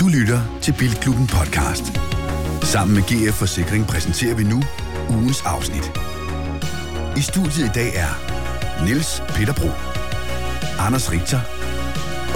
[0.00, 1.84] Du lytter til Bilklubben podcast.
[2.62, 4.62] Sammen med GF Forsikring præsenterer vi nu
[5.10, 5.86] ugens afsnit.
[7.16, 8.12] I studiet i dag er
[8.84, 9.70] Niels Peter Bro,
[10.86, 11.40] Anders Richter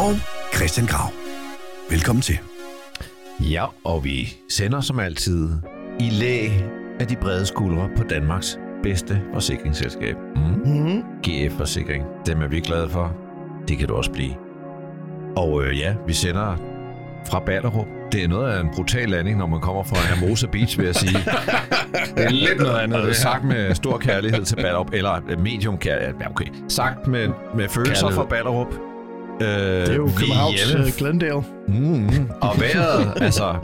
[0.05, 0.13] og
[0.55, 1.13] Christian Grav.
[1.91, 2.39] Velkommen til.
[3.41, 5.49] Ja, og vi sender som altid
[6.01, 6.65] i læg
[7.01, 10.17] af de brede skuldre på Danmarks bedste forsikringsselskab.
[10.37, 10.71] Mm.
[10.71, 11.03] Mm.
[11.23, 12.05] GF Forsikring.
[12.27, 13.17] Dem er vi glade for.
[13.69, 14.50] Det kan du også blive.
[15.37, 16.57] Og øh, ja, vi sender
[17.27, 17.87] fra Ballerup.
[18.13, 20.95] Det er noget af en brutal landing, når man kommer fra Hermosa Beach, vil jeg
[20.95, 21.19] sige.
[22.17, 23.03] Det er lidt noget andet.
[23.03, 26.15] Det er sagt med stor kærlighed til Ballerup, eller øh, medium kærlighed.
[26.21, 26.45] Ja, okay.
[26.69, 28.15] Sagt med, med følelser Kærlighed.
[28.15, 28.67] for Ballerup.
[29.41, 31.43] Øh, Det er jo Københavns uh, Glendale.
[31.69, 33.55] Mm, og vejret, altså...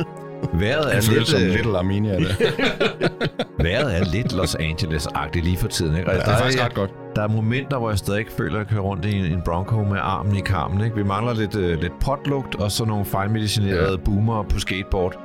[0.52, 2.19] Vejret er lidt, som øh, Little Armenia.
[2.19, 2.37] Det.
[3.62, 5.96] vejret er lidt Los Angeles-agtigt lige for tiden.
[5.96, 6.10] Ikke?
[6.10, 6.91] Ja, Altså, det er der, faktisk ret godt.
[7.16, 9.42] der er momenter, hvor jeg stadig ikke føler, at jeg kører rundt i en, en
[9.45, 10.84] Bronco med armen i karmen.
[10.84, 10.96] Ikke?
[10.96, 13.96] Vi mangler lidt, øh, lidt potlugt og så nogle fejlmedicinerede ja.
[14.05, 15.18] boomer på skateboard.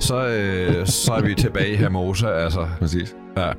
[0.00, 2.26] Så, øh, så er vi tilbage i Hermosa.
[2.28, 3.14] Altså, Præcis.
[3.36, 3.50] ja.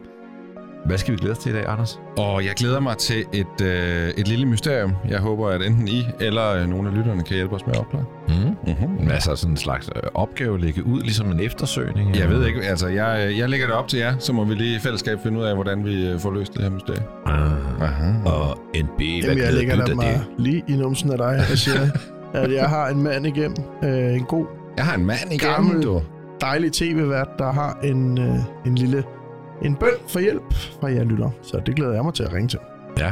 [0.85, 1.99] Hvad skal vi glæde os til i dag, Anders?
[2.17, 4.91] Og jeg glæder mig til et, øh, et lille mysterium.
[5.09, 7.79] Jeg håber, at enten I eller øh, nogle af lytterne kan hjælpe os med at
[7.79, 8.05] opklare.
[8.27, 8.33] Mm.
[8.67, 9.11] Mm-hmm.
[9.11, 12.15] Altså sådan en slags øh, opgave at lægge ud, ligesom en eftersøgning?
[12.15, 12.37] Jeg eller?
[12.37, 14.75] ved ikke, altså jeg, øh, jeg lægger det op til jer, så må vi lige
[14.75, 17.03] i fællesskab finde ud af, hvordan vi øh, får løst det her mysterium.
[17.25, 17.51] Ah.
[17.81, 18.11] Aha.
[18.25, 20.45] Og NB, hvad Jamen, jeg lægger dig mig det?
[20.45, 21.81] lige i numsen af dig og siger,
[22.43, 23.57] at jeg har en mand igennem.
[23.83, 24.45] Øh, en god,
[24.77, 25.69] Jeg har en mand i Gammel.
[25.71, 26.01] gammel, du.
[26.41, 29.03] dejlig tv-vært, der har en, øh, en lille
[29.61, 31.29] en bøn for hjælp fra jer lytter.
[31.41, 32.59] Så det glæder jeg mig til at ringe til.
[32.99, 33.11] Ja,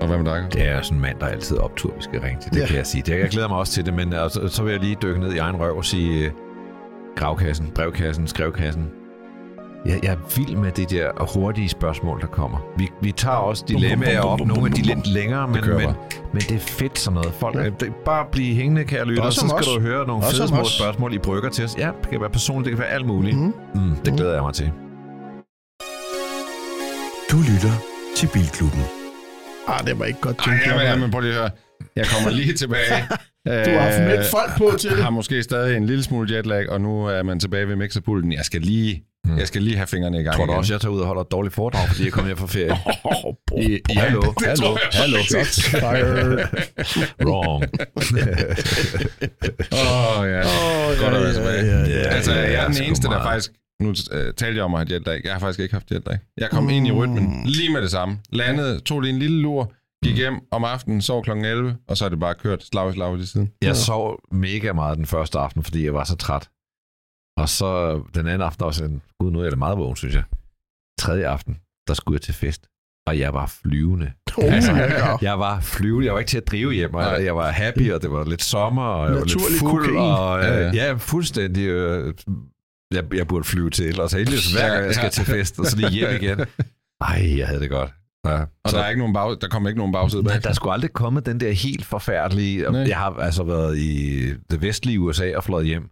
[0.00, 0.46] Og hvad med dig?
[0.52, 2.52] Det er sådan en mand, der altid er optur, vi skal ringe til.
[2.52, 2.66] Det Ja.
[2.66, 3.02] kan jeg sige.
[3.06, 5.32] Det, jeg glæder mig også til det, men altså, så vil jeg lige dykke ned
[5.34, 6.30] i egen røv og sige øh,
[7.16, 8.86] gravkassen, brevkassen, skrevkassen.
[9.86, 12.58] Jeg, jeg er vild med det der hurtige spørgsmål, der kommer.
[12.76, 15.96] Vi, vi tager også dilemmaer op, nogle af de lidt længere, men, kører men,
[16.32, 17.32] men det er fedt sådan noget.
[17.32, 17.62] Folk, Ja.
[17.62, 17.70] ja.
[17.80, 19.66] det, bare blive hængende, kære lytter, så skal os.
[19.74, 20.68] du høre nogle fede små os.
[20.78, 21.76] spørgsmål, I brygger til os.
[21.78, 23.36] Ja, det kan være personligt, det kan være alt muligt.
[23.36, 23.42] Mm.
[23.74, 24.16] Mm, det Mm.
[24.16, 24.72] glæder jeg mig til.
[27.30, 27.74] Du lytter
[28.16, 28.82] til Bilklubben.
[29.68, 30.66] Ah, det var ikke godt Ej, tænkt.
[30.66, 31.50] jamen, jamen, prøv lige at høre.
[31.96, 33.04] Jeg kommer lige tilbage.
[33.46, 35.02] Du har haft meldt folk på til det.
[35.02, 38.32] har måske stadig en lille smule jetlag, og nu er man tilbage ved mixerpulten.
[38.32, 39.38] Jeg skal lige, Mm.
[39.38, 40.58] jeg skal lige have fingrene i gang Tror du igen.
[40.58, 42.76] også, jeg tager ud og holder et dårligt foredrag, fordi jeg kommer hjem fra ferie?
[43.04, 45.18] Oh, I, ja, Hallo, det hallo, hallo.
[45.82, 46.38] Fired.
[47.26, 47.62] Wrong.
[49.72, 50.40] Åh, ja.
[50.40, 51.64] Åh, Godt at være tilbage.
[52.00, 53.50] ja, altså, ja, jeg er ja, den eneste, der faktisk...
[53.82, 53.94] Nu uh,
[54.36, 55.20] talte jeg om at have jetlag.
[55.24, 56.18] Jeg har faktisk ikke haft jetlag.
[56.36, 58.18] Jeg kom ind i rytmen lige med det samme.
[58.32, 59.72] Landede, tog lige en lille lur,
[60.04, 61.30] gik hjem om aftenen, sov kl.
[61.30, 63.52] 11, og så er det bare kørt slag i slag til siden.
[63.62, 66.48] Jeg sov mega meget den første aften, fordi jeg var så træt.
[67.36, 70.24] Og så den anden aften også, en, gud nu er da meget vågen, synes jeg.
[71.00, 71.56] Tredje aften,
[71.88, 72.66] der skulle jeg til fest.
[73.06, 74.12] Og jeg var flyvende.
[74.38, 75.16] Oh, Altså, ja.
[75.22, 76.06] Jeg var flyvende.
[76.06, 76.94] Jeg var ikke til at drive hjem.
[76.94, 79.58] Og jeg, jeg var happy, og det var lidt sommer, og jeg var Naturlig lidt
[79.60, 79.84] fuld.
[79.86, 79.98] kokain.
[79.98, 80.60] Og, ja.
[80.60, 80.70] ja.
[80.74, 81.66] ja, fuldstændig.
[81.66, 82.14] Øh,
[82.94, 84.00] jeg, jeg burde flyve til.
[84.00, 85.10] Og så heldigvis hver gang, jeg skal Ja.
[85.10, 86.38] til fest, og så lige hjem igen.
[87.00, 87.90] Ej, jeg havde det godt.
[88.26, 90.34] Ja, Og så- der, er ikke nogen bag, der kom ikke nogen bagside bag.
[90.34, 92.62] men der skulle aldrig komme den der helt forfærdelige...
[92.62, 92.80] Nej.
[92.80, 95.88] Jeg har altså været i det vestlige USA og fløjet hjem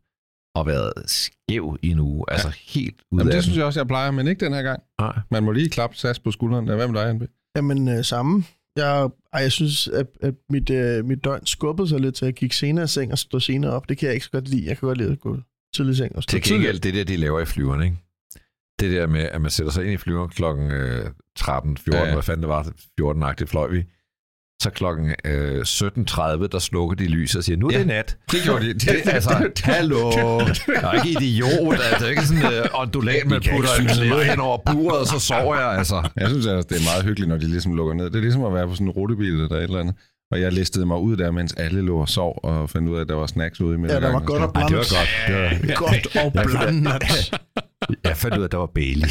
[0.54, 2.24] og været skæv i en uge.
[2.28, 4.62] Altså helt ud Jamen, af det synes jeg også, jeg plejer, men ikke den her
[4.62, 4.80] gang.
[5.00, 5.18] Nej.
[5.30, 6.64] Man må lige klappe sas på skulderen.
[6.64, 7.22] Hvad med dig, NB?
[7.56, 8.44] Jamen, øh, samme.
[8.76, 12.34] Jeg, ej, jeg synes, at, at mit, øh, mit døgn skubbede sig lidt til at
[12.34, 13.88] kigge senere i seng og stå senere op.
[13.88, 14.66] Det kan jeg ikke så godt lide.
[14.66, 15.36] Jeg kan godt lide at gå
[15.76, 17.96] tidligt i seng og Til gengæld, det der, de laver i flyverne, ikke?
[18.80, 21.04] Det der med, at man sætter sig ind i flyveren klokken øh,
[21.36, 22.62] 13, 14, Ja, hvad fanden det var,
[23.00, 23.84] 14-agtigt fløj vi.
[24.62, 27.78] Så klokken øh, 17.30, der slukker de lyset og siger, nu er Ja.
[27.78, 28.16] det nat.
[28.32, 28.72] Det gjorde de.
[28.74, 30.10] Det, Det, altså, hallo.
[30.10, 31.72] Jeg er ikke idiot.
[31.72, 34.98] Altså, det er ikke sådan en uh, ondulat, man putter en klæde hen over buret,
[35.00, 35.78] og så sover jeg.
[35.78, 36.08] Altså.
[36.16, 38.04] Jeg synes altså, det er meget hyggeligt, når de ligesom lukker ned.
[38.04, 39.94] Det er ligesom at være på sådan en rutebil eller et eller andet.
[40.32, 43.00] Og jeg listede mig ud der, mens alle lå og sov, og fandt ud af,
[43.00, 44.90] at der var snacks ude i Ja, der var godt og Ej, det var blandet.
[44.90, 45.08] godt.
[45.66, 47.34] Det var, Godt og blandet.
[48.04, 49.08] jeg fandt ud af, at der var Bailey.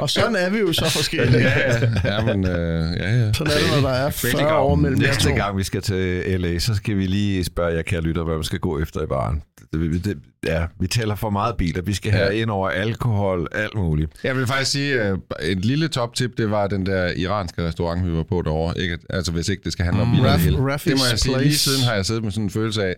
[0.00, 1.42] Og sådan er vi jo så forskellige.
[1.42, 3.32] Ja, ja, men øh, ja, ja.
[3.32, 5.34] Sådan er det, når der er 40 år mellem Næste to.
[5.34, 8.44] gang, vi skal til LA, så skal vi lige spørge jer, kære lytter, hvad vi
[8.44, 9.42] skal gå efter i baren.
[9.72, 11.82] Det, det, ja, vi taler for meget biler.
[11.82, 12.30] Vi skal have Ja.
[12.42, 14.12] ind over alkohol, alt muligt.
[14.24, 18.12] Jeg vil faktisk sige, øh, et lille top-tip, det var den der iranske restaurant, vi
[18.12, 18.78] var på derovre.
[18.80, 20.14] Ikke, altså hvis ikke det skal handle om Mm.
[20.14, 20.34] biler.
[20.34, 22.84] Raf- det det må jeg sige, lige siden har jeg siddet med sådan en følelse
[22.84, 22.94] af,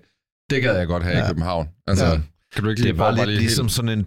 [0.50, 1.24] det gad jeg godt have Ja.
[1.24, 1.68] i København.
[1.86, 2.18] Altså, Ja.
[2.54, 4.06] Kan du ikke lige Det var lidt lige ligesom sådan en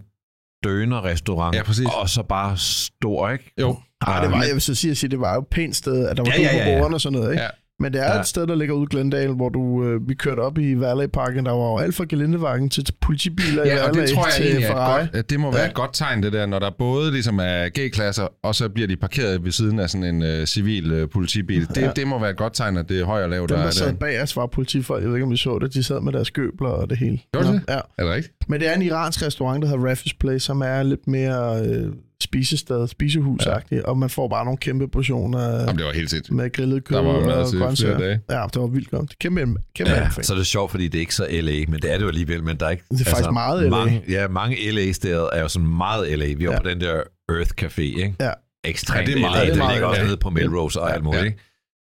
[0.64, 1.56] døner-restaurant.
[1.56, 1.86] Ja, præcis.
[2.00, 3.52] Og så bare stor, ikke?
[3.60, 3.76] Jo.
[4.06, 6.08] Ej, det var, jeg vil så sige, at sige, det var jo et pænt sted,
[6.08, 7.42] at der var Ja, ja, ja, ja, og sådan noget, ikke?
[7.42, 7.48] Ja.
[7.80, 8.20] Men det er Ja.
[8.20, 11.06] et sted, der ligger ude i Glendale, hvor du, øh, vi kørte op i Valley
[11.06, 11.46] Parken.
[11.46, 14.32] Der var jo alt fra gelindevagen til politibiler i Ja, og Valley det tror jeg
[14.36, 15.68] til egentlig et godt, at det må være Ja.
[15.68, 18.96] et godt tegn, det der, når der både ligesom er G-klasser, og så bliver de
[18.96, 21.68] parkeret ved siden af sådan en øh, civil øh, politibil.
[21.68, 21.90] Det, Ja.
[21.96, 23.62] det må være et godt tegn, at det er høj og lav, Dem, der der
[23.62, 23.70] er der.
[23.72, 25.02] sad bag os, var politifolk.
[25.02, 25.74] Jeg ved ikke, om I så det.
[25.74, 27.18] De sad med deres gøbler og det hele.
[27.32, 27.62] Gjorde det?
[27.68, 27.74] Ja.
[27.98, 28.34] Er det rigtigt?
[28.48, 31.92] Men det er en iransk restaurant, der hedder Raffi's Place, som er lidt mere øh,
[32.22, 33.88] spisested, spisehusagtigt, ja.
[33.88, 36.36] og man får bare nogle kæmpe portioner Jamen, det var helt sindssygt.
[36.36, 37.98] med grillet kød Der var mad og grøntsager.
[37.98, 38.20] dage.
[38.30, 39.18] Ja, det var vildt godt.
[39.18, 40.24] Kæmpe, kæmpe Ja, anbefaling.
[40.26, 42.08] så er det sjovt, fordi det er ikke så LA, men det er det jo
[42.08, 42.44] alligevel.
[42.44, 43.70] Men der er ikke, Det er faktisk meget LA.
[43.70, 46.34] Mange, ja, mange LA-steder er jo sådan meget LA.
[46.34, 46.60] Vi var Ja.
[46.62, 48.14] på den der Earth Café, ikke?
[48.20, 48.30] Ja.
[48.64, 49.54] Ekstremt Ja, det er meget- LA.
[49.54, 51.26] det er ligger også nede på Melrose og alt muligt, Ja.
[51.26, 51.38] ikke?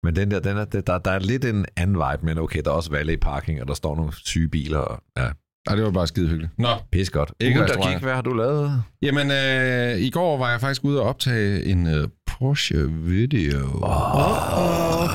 [0.02, 2.70] Men den der, den er, der, der er lidt en anden vibe, men okay, der
[2.70, 4.78] er også valet parking, og der står nogle syge biler.
[4.78, 5.28] Og, ja,
[5.66, 6.58] Nej, det var bare skide hyggeligt.
[6.58, 7.32] Nå, pis godt.
[7.40, 8.82] Ikke Ugen, der gik, hvad har du lavet?
[9.02, 13.66] jamen, øh, i går var jeg faktisk ude og optage en øh, Porsche video.
[13.82, 15.08] Oh.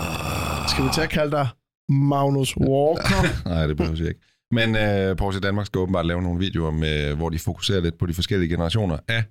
[0.69, 1.47] Skal vi til at kalde dig
[1.89, 3.45] Magnus Walker?
[3.49, 4.21] Nej, det behøver jeg ikke.
[4.51, 8.05] Men øh, Porsche Danmark skal åbenbart lave nogle videoer, med, hvor de fokuserer lidt på
[8.05, 9.23] de forskellige generationer af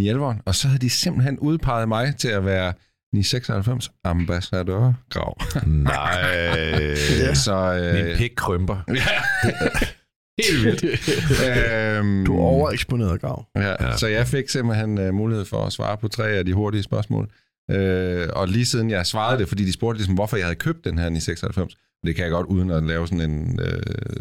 [0.00, 0.42] 911'eren.
[0.46, 2.72] Og så havde de simpelthen udpeget mig til at være
[3.14, 5.36] 996 ambassadør grav.
[5.66, 6.20] Nej.
[7.20, 7.34] Ja.
[7.46, 8.76] Så, øh, Min pik krymper.
[10.38, 10.84] helt vildt.
[11.98, 13.46] øhm, du er overeksponeret, Grav.
[13.56, 13.96] Ja, Ja.
[13.96, 17.30] Så jeg fik simpelthen uh, mulighed for at svare på tre af de hurtige spørgsmål.
[17.72, 17.76] Uh,
[18.32, 20.98] og lige siden jeg svarede det, fordi de spurgte ligesom, hvorfor jeg havde købt den
[20.98, 23.68] her 996, det kan jeg godt, uden at lave sådan en uh,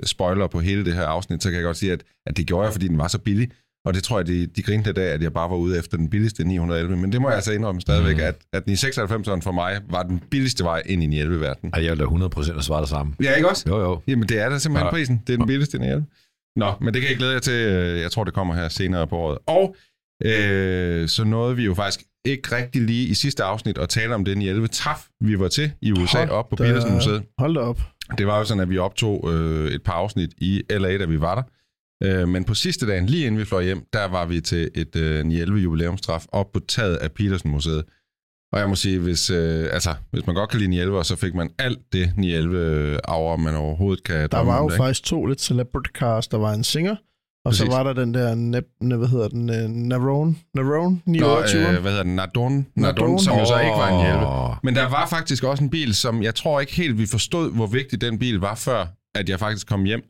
[0.03, 2.65] spoiler på hele det her afsnit, så kan jeg godt sige, at, at det gjorde
[2.65, 3.51] jeg, fordi den var så billig.
[3.85, 5.97] Og det tror jeg, de, de grinte lidt af, at jeg bare var ude efter
[5.97, 6.97] den billigste 911.
[6.97, 8.21] Men det må jeg altså indrømme stadigvæk, Mm.
[8.23, 11.73] at, at 996'eren for mig var den billigste vej ind i 911-verdenen.
[11.73, 13.13] Ej, jeg vil da 100% svare det samme.
[13.23, 13.63] Ja, ikke også?
[13.67, 14.01] Jo, jo.
[14.07, 14.91] Jamen, det er da simpelthen Ja.
[14.91, 15.21] prisen.
[15.27, 16.05] Det er den billigste 911.
[16.55, 17.53] Nå, men det kan jeg glæde jer til.
[18.01, 19.37] Jeg tror, det kommer her senere på året.
[19.47, 19.75] Og
[20.25, 24.25] øh, så nåede vi jo faktisk ikke rigtig lige i sidste afsnit at tale om
[24.25, 27.23] den 11 TAF, vi var til i USA, Hold op på Petersen Museet.
[27.39, 27.81] Hold da op.
[28.17, 31.21] Det var jo sådan, at vi optog øh, et par afsnit i LA, da vi
[31.21, 31.43] var der.
[32.03, 34.95] Øh, men på sidste dagen, lige inden vi fløj hjem, der var vi til et
[34.95, 37.83] øh, 11 jubilæumstraf op på taget af Petersen Museet.
[38.53, 41.36] Og jeg må sige, hvis, øh, altså, hvis man godt kan lide 911, så fik
[41.36, 44.77] man alt det 911 aura, man overhovedet kan Der drømme var om, jo ikke?
[44.83, 46.27] faktisk to lidt celebrity cars.
[46.27, 46.95] Der var en singer,
[47.45, 47.77] og så Præcis.
[47.77, 51.75] var der den der, neb, ne, hvad hedder den, uh, Narone, Narone Nå, 928.
[51.75, 52.15] øh, hvad hedder den?
[52.15, 53.19] Nardone, Nardone, Nardone.
[53.19, 54.25] som jo så ikke var en hjælpe.
[54.25, 54.56] Åh.
[54.63, 57.68] Men der var faktisk også en bil, som jeg tror ikke helt, vi forstod, hvor
[57.68, 60.03] vigtig den bil var, før at jeg faktisk kom hjem.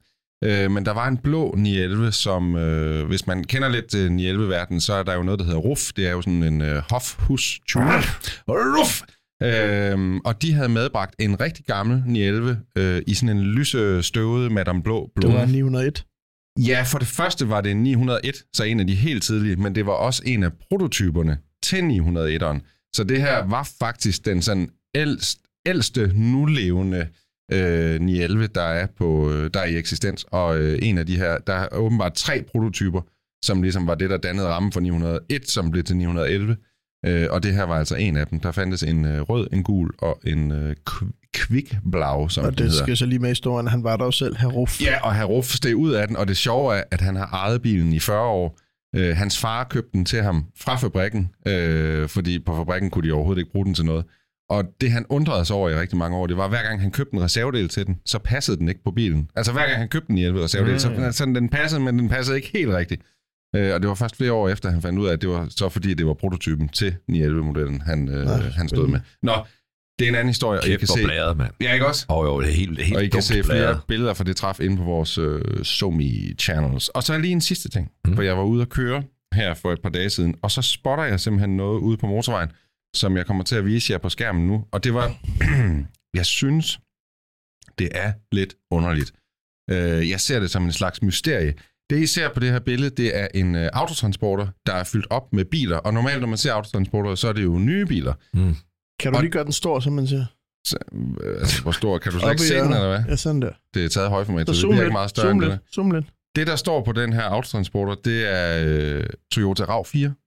[0.43, 4.81] Øh, men der var en blå 911, som, øh, hvis man kender lidt til 911-verdenen,
[4.81, 5.93] så er der jo noget, der hedder RUF.
[5.95, 8.01] Det er jo sådan en øh, hofhus tuner.
[8.47, 9.01] RUF!
[9.43, 14.49] Øhm, og de havde medbragt en rigtig gammel 911 øh, i sådan en lyse støvede
[14.49, 15.31] Madame Blå det blå.
[15.31, 16.05] var 901.
[16.59, 19.75] Ja, for det første var det en 901, så en af de helt tidlige, men
[19.75, 22.89] det var også en af prototyperne til 901'eren.
[22.95, 27.07] Så det her var faktisk den sådan ældst, ældste nulevende
[27.51, 30.25] øh, 911, der er, på, øh, der er i eksistens.
[30.31, 33.01] Og øh, en af de her, der er åbenbart tre prototyper,
[33.45, 36.57] som ligesom var det, der dannede rammen for 901, som blev til 911.
[37.05, 38.39] Øh, og det her var altså en af dem.
[38.39, 42.57] Der fandtes en øh, rød, en gul og en øh, kv- kvikblau, som Og det
[42.59, 42.83] det hedder.
[42.85, 43.67] skal så lige med i historien.
[43.67, 44.81] Han var der jo selv, herr Ruff.
[44.81, 47.25] Ja, og herr Ruff steg ud af den, og det sjove er, at han har
[47.33, 48.59] ejet bilen i 40 år.
[48.95, 53.13] Øh, hans far købte den til ham fra fabrikken, øh, fordi på fabrikken kunne de
[53.13, 54.05] overhovedet ikke bruge den til noget.
[54.49, 56.91] Og det han undrede sig over i rigtig mange år, det var, hver gang han
[56.91, 59.29] købte en reservedel til den, så passede den ikke på bilen.
[59.35, 60.79] Altså hver gang han købte en 11 reservedel, mm.
[60.79, 63.01] så sådan, den passede, men den passede ikke helt rigtigt.
[63.55, 65.47] Øh, og det var først flere år efter, han fandt ud af, at det var
[65.49, 68.99] så fordi, det var prototypen til 911-modellen, han, øh, han stod med.
[69.21, 69.33] Nå,
[69.99, 71.03] det er en anden historie, og I kan se...
[71.03, 71.51] blæret, mand.
[71.61, 72.05] Ja, ikke også?
[72.09, 73.81] Oh, jo, det er helt, helt Og I kan se flere blæret.
[73.87, 76.89] billeder fra det træf inde på vores øh, SoMe channels.
[76.89, 78.15] Og så lige en sidste ting, mm.
[78.15, 81.03] for jeg var ude at køre her for et par dage siden, og så spotter
[81.03, 82.49] jeg simpelthen noget ude på motorvejen,
[82.95, 84.65] som jeg kommer til at vise jer på skærmen nu.
[84.71, 85.15] Og det var,
[86.19, 86.79] jeg synes,
[87.79, 89.13] det er lidt underligt.
[89.71, 91.53] Øh, jeg ser det som en slags mysterie.
[91.89, 95.07] Det, I ser på det her billede, det er en øh, autotransporter, der er fyldt
[95.09, 95.77] op med biler.
[95.77, 98.13] Og normalt, når man ser autotransporter, så er det jo nye biler.
[98.33, 98.55] Mm.
[98.99, 100.25] Kan du Og- lige gøre den stor, som man siger?
[100.67, 100.77] Så,
[101.23, 101.97] øh, altså, hvor stor?
[101.97, 103.03] Kan du slet ikke se den, eller hvad?
[103.09, 103.51] Ja, sådan der.
[103.73, 104.83] Det er taget højformat, Så så det bliver lidt.
[104.85, 105.49] ikke meget større Zoom end det.
[105.51, 105.73] lidt.
[105.75, 106.05] Zoom lidt.
[106.35, 110.24] Det, der står på den her autotransporter, det er øh, Toyota RAV4.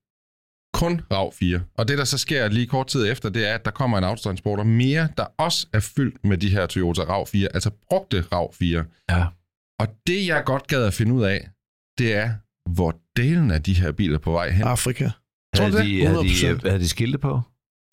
[0.73, 1.59] Kun RAV4.
[1.77, 4.03] Og det, der så sker lige kort tid efter, det er, at der kommer en
[4.03, 9.05] autotransporter mere, der også er fyldt med de her Toyota RAV4, altså brugte RAV4.
[9.09, 9.25] Ja.
[9.79, 11.49] Og det, jeg godt gad at finde ud af,
[11.97, 12.29] det er,
[12.69, 14.63] hvor delen af de her biler er på vej hen.
[14.63, 15.09] Afrika.
[15.55, 16.47] Tror du Havde de, havde, 100%?
[16.63, 17.41] de, havde de skilte på?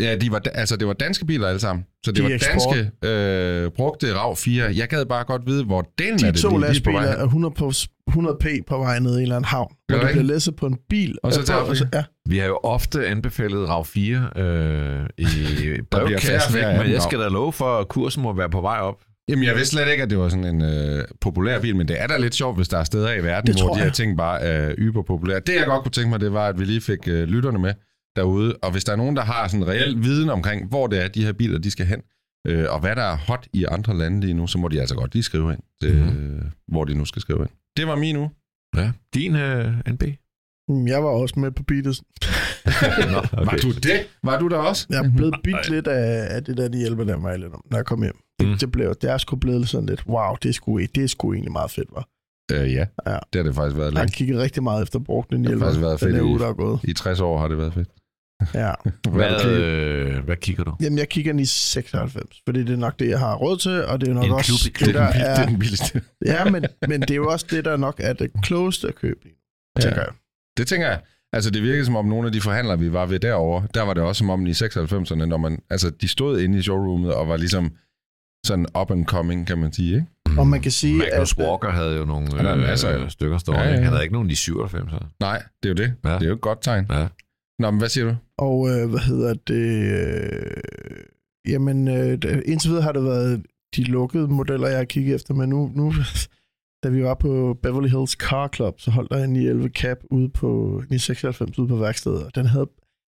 [0.01, 1.87] Ja, de var, altså det var danske biler alle sammen.
[2.05, 2.77] Så det De var eksport.
[2.77, 4.51] danske øh, brugte RAV4.
[4.51, 6.73] Jeg gad bare godt vide, hvor delen De af det to lige, lige er på
[6.73, 7.21] lastbiler vej hen.
[7.21, 7.73] er 100, på,
[8.09, 10.67] 100 p på vej ned i en eller anden havn, hvor det bliver læsset på
[10.67, 11.19] en bil.
[11.23, 11.85] Og så øh, på- Afrika?
[11.93, 15.27] Ja, Vi har jo ofte anbefalet RAV 4 øh, i
[15.91, 19.03] brevkassen, men jeg skal da love for, at kursen må være på vej op.
[19.29, 22.03] Jamen, jeg vidste slet ikke, at det var sådan en øh, populær bil, men det
[22.03, 24.17] er da lidt sjovt, hvis der er steder i verden, Det hvor de her ting
[24.17, 25.41] bare er yberpopulære.
[25.41, 27.75] Det, jeg godt kunne tænke mig, det var, at vi lige fik øh, lytterne med
[28.17, 31.09] derude, og hvis der er nogen, der har sådan reel viden omkring, hvor det er,
[31.09, 32.03] de her biler, de skal hen,
[32.47, 34.95] øh, og hvad der er hot i andre lande lige nu, så må de altså
[34.95, 37.51] godt lige skrive ind, til, øh, hvor de nu skal skrive ind.
[37.77, 38.31] Det var min uge.
[38.77, 38.93] Ja.
[39.15, 40.03] Din øh, NB?
[40.69, 42.01] Mm, Jeg var også med på beatet.
[43.13, 43.45] Nå, Okay.
[43.45, 44.07] Var du det?
[44.25, 44.87] Var du der også?
[44.91, 47.63] Jeg er blevet bidt lidt af, af det der, de hjælper der mig lidt om,
[47.71, 48.17] når jeg kom hjem.
[48.41, 48.59] Det, Mm.
[48.59, 51.33] det, blev, det er sgu blevet sådan lidt, wow, det er sgu, det er sgu
[51.33, 52.09] egentlig meget fedt, var.
[52.53, 52.87] Øh, ja.
[53.07, 53.19] Ja.
[53.33, 54.13] det har det faktisk været Jeg har længe.
[54.13, 56.53] kigget rigtig meget efter brugten Det har hjælper, faktisk været den fedt uge, der er
[56.53, 56.81] gået.
[56.85, 57.89] I 60 år har det været fedt.
[58.55, 58.73] Ja.
[59.11, 59.49] Hvad, Okay.
[59.49, 60.77] øh, hvad kigger du?
[60.81, 64.01] Jamen, jeg kigger i 96, fordi det er nok det, jeg har råd til, og
[64.01, 66.03] det er nok En også klub det, er, der den, det er den billigste.
[66.27, 69.21] Ja, men, men det er jo også det, der nok er det klogeste at købe
[69.23, 69.35] lige
[69.77, 70.11] nu, tænker jeg.
[70.57, 71.01] Det tænker jeg.
[71.33, 73.95] Altså, det virkede som om nogle af de forhandlere, vi var ved derovre, der var
[73.95, 77.29] det også som om i 96'erne, når man, altså, de stod inde i showroomet og
[77.29, 77.73] var ligesom
[78.47, 80.07] sådan up and coming, kan man sige, ikke?
[80.41, 81.45] Og man kan sige, Magnus at...
[81.45, 83.63] Walker havde jo nogle Han havde masser øh, stykker stående.
[83.63, 83.75] Ja, Ja.
[83.77, 84.91] Han havde ikke nogen i 97.
[84.91, 84.99] så.
[85.21, 85.95] Nej, det er jo det.
[86.05, 86.15] Ja.
[86.15, 86.87] Det er jo et godt tegn.
[86.91, 87.07] Ja.
[87.59, 88.17] Nå, men hvad siger du?
[88.39, 89.83] Og øh, hvad hedder det?
[89.93, 93.43] Øh, jamen, øh, indtil videre har det været
[93.77, 95.93] de lukkede modeller, jeg har kigget efter, men nu, nu
[96.85, 100.29] da vi var på Beverly Hills Car Club, så holdt der en 911 Cap ude
[100.29, 100.47] på
[100.91, 102.69] 996 ude på værkstedet, og den, havde,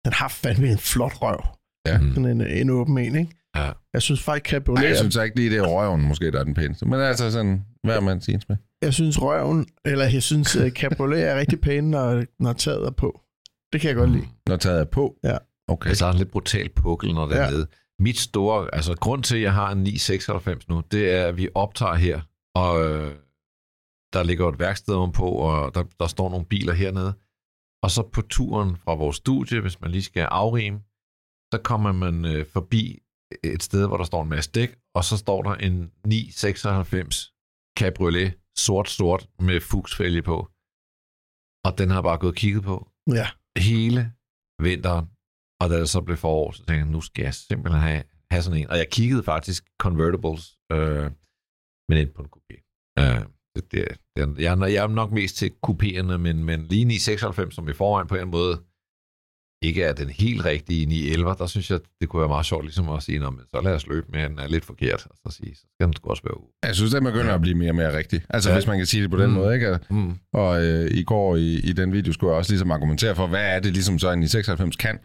[0.05, 1.41] den har fandme en flot røv.
[1.87, 1.99] Ja.
[1.99, 2.15] Mm.
[2.15, 3.31] Sådan en, en åben en, ikke?
[3.57, 3.71] Ja.
[3.93, 6.45] Jeg synes faktisk, Cabriolet, Nej, jeg synes ikke lige, det er røven måske, der er
[6.45, 6.87] den pæneste.
[6.87, 8.57] Men altså sådan, hvad er man siger med?
[8.83, 12.91] jeg synes røven, eller jeg synes, uh, Cabriolet er rigtig pæn, når, når taget er
[12.91, 13.21] på.
[13.73, 14.27] Det kan jeg godt lide.
[14.49, 15.15] Når taget er på?
[15.25, 15.37] Ja.
[15.69, 15.89] Okay.
[15.89, 17.51] Altså, der er en lidt brutal pukkel, når det er Ja.
[17.51, 17.67] nede.
[17.99, 21.49] Mit store, altså grund til, at jeg har en 996 nu, det er, at vi
[21.55, 22.21] optager her,
[22.55, 23.11] og øh,
[24.13, 27.13] der ligger et værksted ovenpå, og der, der står nogle biler hernede.
[27.83, 30.79] Og så på turen fra vores studie, hvis man lige skal afrime,
[31.53, 32.99] så kommer man øh, forbi
[33.45, 37.33] et sted, hvor der står en masse dæk, og så står der en 996
[37.79, 40.37] Cabriolet, sort-sort, med fugsfælge på.
[41.67, 42.89] Og den har bare gået og kigget på
[43.21, 43.27] Ja.
[43.59, 44.13] hele
[44.69, 45.07] vinteren,
[45.61, 48.43] og da det så blev forår, så tænkte jeg, nu skal jeg simpelthen have, have
[48.43, 48.71] sådan en.
[48.71, 51.11] Og jeg kiggede faktisk convertibles, øh,
[51.89, 52.55] men ind på en coupé.
[53.01, 53.23] Øh,
[53.57, 53.85] det, det,
[54.17, 57.73] det, jeg, er- jeg er nok mest til kupéerne, men, men lige 996, som i
[57.73, 58.61] forvejen på en måde
[59.65, 62.89] ikke er den helt rigtige 911, der synes jeg, det kunne være meget sjovt ligesom
[62.89, 65.17] at sige, "Nå, men så lad os løbe med, at den er lidt forkert, og
[65.17, 66.49] så sige, så skal den sgu også være ude.
[66.65, 68.27] Jeg synes, det begynder at blive mere og mere rigtigt.
[68.31, 68.57] Altså, Ja.
[68.57, 69.37] hvis man kan sige det på den Mm.
[69.37, 69.79] måde, ikke?
[69.91, 70.15] Mm.
[70.33, 73.45] Og øh, i går i, i den video skulle jeg også ligesom argumentere for, hvad
[73.57, 74.99] er det ligesom så en i 96 kan?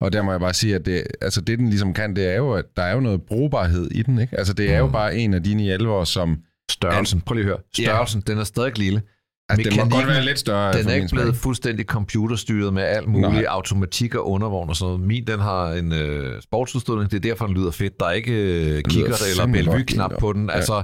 [0.00, 2.36] Og der må jeg bare sige, at det, altså det, den ligesom kan, det er
[2.36, 4.38] jo, at der er jo noget brugbarhed i den, ikke?
[4.38, 4.92] Altså, det er jo Mm.
[4.92, 6.42] bare en af de 911'ere, som...
[6.70, 9.02] Størrelsen, prøv lige at høre, størrelsen, den er stadig lille.
[9.48, 10.78] At det må godt være lidt større.
[10.78, 13.44] Den er ikke blevet fuldstændig computerstyret med alt muligt Nej.
[13.48, 15.06] automatik og undervogn og sådan noget.
[15.06, 18.00] Min, den har en øh, sportsudstødning, det er derfor, den lyder fedt.
[18.00, 20.46] Der er ikke øh, kikkert eller Bellevue-knap den på den.
[20.48, 20.54] Ja.
[20.54, 20.82] Altså,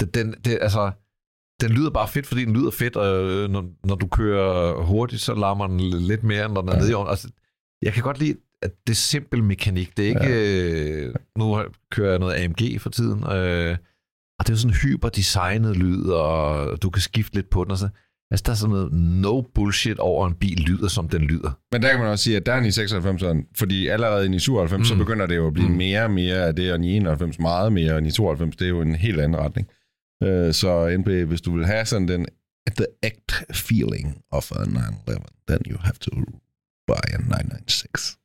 [0.00, 0.90] den, den, det, altså,
[1.60, 5.22] den lyder bare fedt, fordi den lyder fedt, og øh, når, når du kører hurtigt,
[5.22, 6.80] så larmer den lidt mere, end når den er Ja.
[6.80, 7.10] nede i ovnen.
[7.10, 7.28] Altså,
[7.82, 9.96] jeg kan godt lide, at det er simpel mekanik.
[9.96, 11.04] Det er ikke...
[11.06, 13.76] Øh, nu kører jeg noget AMG for tiden, øh,
[14.38, 17.78] og det er jo sådan hyperdesignet lyd, og du kan skifte lidt på den og
[17.78, 17.88] så.
[18.30, 21.58] Altså, der er sådan noget no bullshit over en bil lyder, som den lyder.
[21.72, 24.38] Men der kan man også sige, at der er en i 96, fordi allerede i
[24.38, 24.84] 97, mm.
[24.84, 25.72] så begynder det jo at blive mm.
[25.72, 25.78] Mm.
[25.78, 28.68] mere og mere af det, og i 91 meget mere, og i 92, det er
[28.68, 29.68] jo en helt anden retning.
[30.22, 32.26] Øh, så NB, hvis du vil have sådan den
[32.76, 36.10] the act feeling of a 911, then you have to
[36.86, 38.18] buy a 996.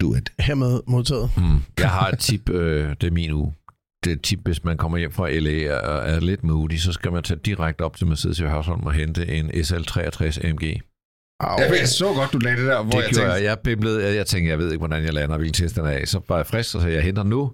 [0.00, 0.32] Do it.
[0.38, 1.30] Hermed modtaget.
[1.36, 1.62] Mm.
[1.78, 3.54] Jeg har et tip, øh, det er min uge.
[4.04, 7.12] Det et tip, hvis man kommer hjem fra LA og er lidt moody, så skal
[7.12, 10.80] man tage direkte op til Mercedes i Hørsholm og hente en SL63 AMG.
[11.40, 11.56] Au.
[11.60, 13.44] Ja, jeg så godt, du lagde det der, hvor det jeg gjorde tænkte, jeg.
[13.44, 15.90] Jeg bimlede, jeg, jeg tænkte, jeg ved ikke, hvordan jeg lander, hvilken test den er
[15.90, 16.08] af.
[16.08, 17.52] Så var jeg frisk, og så jeg henter nu.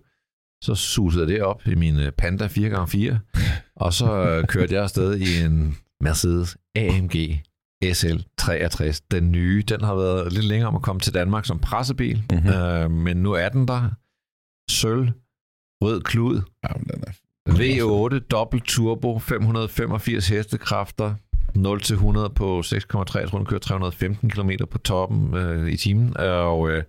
[0.64, 3.14] Så susede jeg det op i min øh, Panda 4x4,
[3.84, 7.40] og så øh, kørte jeg afsted i en Mercedes AMG
[7.84, 8.98] SL63.
[9.10, 12.40] Den nye, den har været lidt længere om at komme til Danmark som pressebil, Mhm.
[12.40, 12.52] mm-hmm.
[12.60, 13.90] øh, men nu er den der.
[14.70, 15.08] Sølv,
[15.84, 17.12] rød klud, Ja, den er
[17.48, 21.14] V8 dobbelt turbo, 585 hestekræfter,
[21.54, 25.76] 0 til 100 på 6,3, jeg tror den kører 315 km på toppen øh, i
[25.76, 26.82] timen, og øh,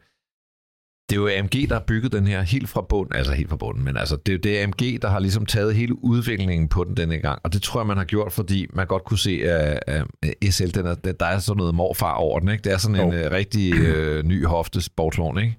[1.09, 3.55] det er jo AMG, der har bygget den her helt fra bunden, altså helt fra
[3.55, 6.67] bunden, men altså det er jo det er AMG, der har ligesom taget hele udviklingen
[6.67, 9.17] på den denne gang, og det tror jeg, man har gjort, fordi man godt kunne
[9.19, 10.05] se, at, at
[10.53, 12.61] SL, den er, der er sådan noget morfar over den, ikke?
[12.61, 13.17] Det er sådan en Jo.
[13.19, 15.57] øh, rigtig øh, ny hofte sportsvogn, ikke?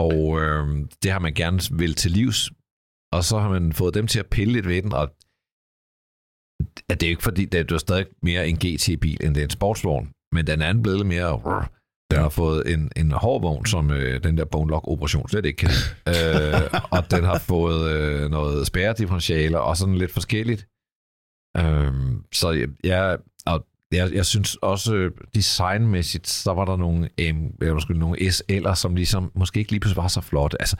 [0.00, 2.50] Og øh, det har man gerne vil til livs,
[3.12, 5.02] og så har man fået dem til at pille lidt ved den, og
[6.90, 9.44] at det er jo ikke fordi, det er stadig mere en GT-bil, end det er
[9.44, 10.12] en sportsvogn.
[10.32, 11.66] men den er en blevet lidt mere...
[12.10, 15.46] Den har fået en, en hård vogn, som øh, den der bone lock operation slet
[15.46, 15.70] ikke kan
[16.12, 20.68] øh, og den har fået øh, noget spærredifferentialer og sådan lidt forskelligt.
[21.56, 21.92] Øh,
[22.32, 27.98] så jeg, og jeg, jeg synes også øh, designmæssigt, så var der nogle, øh, måske
[27.98, 30.56] nogle SL'er, som ligesom måske ikke lige pludselig var så flotte.
[30.62, 30.76] Altså,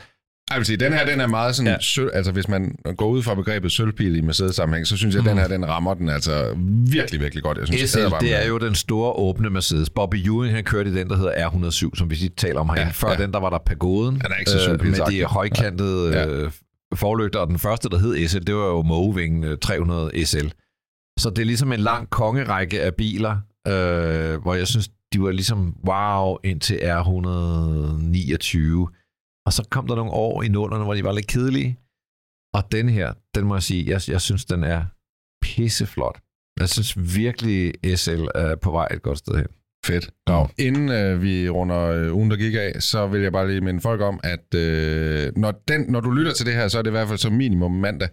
[0.50, 1.73] Jeg vil sige, den her den er meget sådan, Ja.
[1.73, 1.78] ja.
[1.80, 5.30] søl, altså hvis man går ud fra begrebet sølvpil i Mercedes-sammenhæng, så synes jeg, at
[5.30, 6.54] den her, den rammer den altså
[6.90, 7.59] virkelig, virkelig godt.
[7.59, 9.90] Jeg synes, SL, ædervarmt, det er jo den store åbne Mercedes.
[9.90, 12.85] Bobby Ewing, han kørte i den, der hedder R107, som vi lige taler om herinde.
[12.87, 13.16] Ja, Før ja.
[13.23, 14.14] den, der var der Pagoden.
[14.14, 16.26] Den er ikke så øh, Med de højkantede Ja.
[16.26, 16.50] øh,
[16.94, 20.47] forlygter, og den første, der hed SL, det var jo Moving øh, 300 SL.
[21.18, 25.30] Så det er ligesom en lang kongerække af biler, øh, hvor jeg synes, de var
[25.30, 28.59] ligesom wow indtil R129.
[29.47, 31.78] Og så kom der nogle år i nullerne, hvor de var lidt kedelige.
[32.54, 34.85] Og den her, den må jeg sige, jeg, jeg synes, den er
[35.42, 36.21] pisseflot.
[36.61, 39.47] Jeg synes virkelig, SL er på vej et godt sted hen.
[39.87, 40.11] Fedt.
[40.26, 43.61] Nå, inden øh, vi runder øh, ugen, der gik af, så vil jeg bare lige
[43.61, 46.83] minde folk om, at øh, når, den, når du lytter til det her, så er
[46.83, 48.09] det i hvert fald som minimum mandag.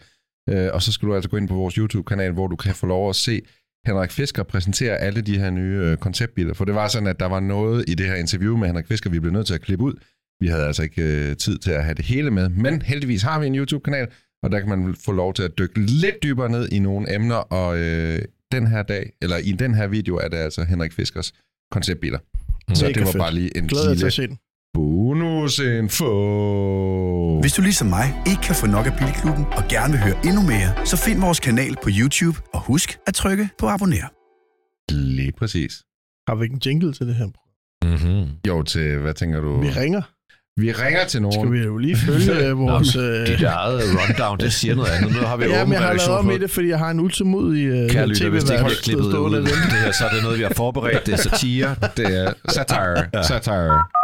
[0.53, 2.86] Øh, og så skal du altså gå ind på vores YouTube-kanal, hvor du kan få
[2.86, 3.41] lov at se
[3.88, 6.53] Henrik Fisker præsentere alle de her nye øh, konceptbiler.
[6.53, 9.10] For det var sådan, at der var noget i det her interview med Henrik Fisker,
[9.10, 9.93] vi blev nødt til at klippe ud.
[10.39, 13.39] Vi havde altså ikke øh, tid til at have det hele med, men heldigvis har
[13.39, 14.08] vi en YouTube-kanal,
[14.43, 17.36] og der kan man få lov til at dykke lidt dybere ned i nogle emner,
[17.36, 21.34] og øh, den her dag, eller i den her video, er det altså Henrik Fiskers
[21.72, 22.20] konceptbiler.
[22.74, 23.22] Så Mega det var fedt.
[23.22, 24.38] bare lige en Glæder jeg til at lille se den.
[25.41, 27.39] Bonusinfo.
[27.41, 30.41] Hvis du ligesom mig ikke kan få nok af Bilklubben og gerne vil høre endnu
[30.41, 34.07] mere, så find vores kanal på YouTube og husk at trykke på abonner.
[34.91, 35.74] Lige præcis.
[36.27, 37.25] Har vi ikke en jingle til det her?
[37.25, 38.29] Mm-hmm.
[38.48, 39.62] Jo, til, hvad tænker du?
[39.62, 40.01] Vi ringer.
[40.62, 41.41] vi ringer til nogen.
[41.41, 42.95] Skal vi jo lige følge øh, vores...
[42.95, 43.27] Øh...
[43.27, 45.12] Dit eget rundown, det siger noget andet.
[45.12, 46.89] Nu har vi Ja, åben men jeg har lavet om i det, fordi jeg har
[46.91, 50.13] en ultimodig øh, Kære lytter, hvis det ikke bliver klippet ud, det her, så er
[50.13, 51.05] det noget, vi har forberedt.
[51.05, 51.75] Det er satire.
[51.98, 53.05] Det er satire.
[53.13, 53.24] ja.
[53.24, 54.00] Satire.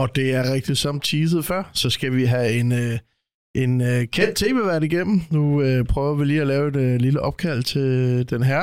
[0.00, 2.98] Og det er rigtigt som teaset før, så skal vi have en, øh,
[3.54, 5.20] en øh, kendt tv-vært igennem.
[5.30, 7.86] Nu øh, prøver vi lige at lave et øh, lille opkald til
[8.30, 8.62] den her.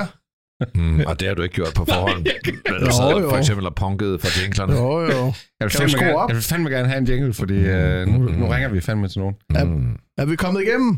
[0.75, 2.25] Mm, og det har du ikke gjort på forhånd.
[2.71, 3.29] Men du Jo, sad jo.
[3.29, 4.73] for eksempel og punkede for jinglerne.
[4.73, 5.07] Jo, jo.
[5.59, 6.29] Jeg vil, Kan fandme gerne, op?
[6.29, 9.19] jeg vil fandme gerne have en jingle, fordi øh, nu, nu ringer vi fandme til
[9.19, 9.35] nogen.
[9.49, 9.95] Mm.
[10.17, 10.97] Er vi kommet igennem?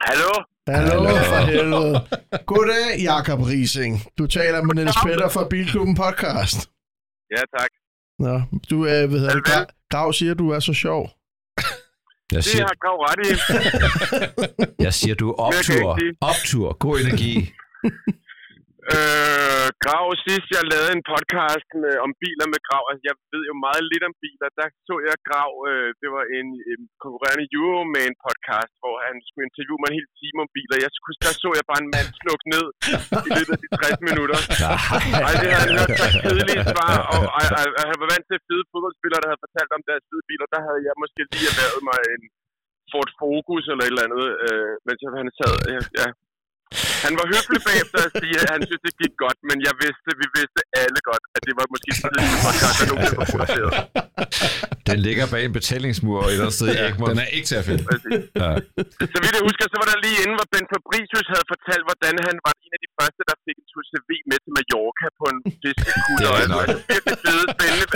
[0.00, 0.32] Hallo?
[0.68, 1.24] Hallo, Hallo.
[1.32, 2.00] for helvede.
[2.46, 4.02] Goddag, Jakob Rising.
[4.18, 6.58] Du taler med Niels Petter fra Bilklubben Podcast.
[7.36, 7.70] Ja, tak.
[8.18, 11.10] Nå, du er, hvad hedder det, Grav siger, du er så sjov.
[12.32, 14.82] Jeg Det siger, har Grav ret i.
[14.84, 15.98] jeg siger, du er optur.
[16.20, 16.72] Optur.
[16.72, 17.52] God energi.
[18.92, 23.42] Øh, Grav, sidst jeg lavede en podcast med, om biler med Grav, altså jeg ved
[23.50, 27.46] jo meget lidt om biler, der så jeg Grav, øh, det var en, en konkurrerende
[27.56, 30.76] Euroman podcast, hvor han skulle interviewe mig en hel time om biler.
[30.84, 30.90] Jeg
[31.24, 32.66] der så jeg bare en mand slukke ned
[33.28, 34.38] i løbet af de 60 minutter.
[35.26, 38.38] Ej, det havde han hørt så kedelige svar, og ej, ej, ej, var vant til
[38.48, 40.46] fede fodboldspillere, der havde fortalt om deres fede biler.
[40.54, 42.22] Der havde jeg måske lige erhvervet mig en
[42.90, 45.54] Ford Focus eller et eller andet, øh, mens han sad.
[45.74, 46.08] Ja, ja.
[47.06, 50.08] Han var høflig bagefter at sige, at han synes, det gik godt, men jeg vidste,
[50.22, 53.72] vi vidste alle godt, at det var måske den tidligste podcast, der nogensinde var produceret.
[54.90, 57.10] Den ligger bag en betalingsmur et eller andet sted i Egmont.
[57.12, 57.82] Den er ikke til at finde.
[58.42, 58.50] Ja.
[59.12, 62.14] Så vidt jeg husker, så var der lige inden, hvor Ben Fabricius havde fortalt, hvordan
[62.28, 65.38] han var en af de første, der fik en CV med til Mallorca på en
[65.62, 66.16] fiskekutter.
[66.20, 67.86] Det er Og altså, virkelig fede, spændende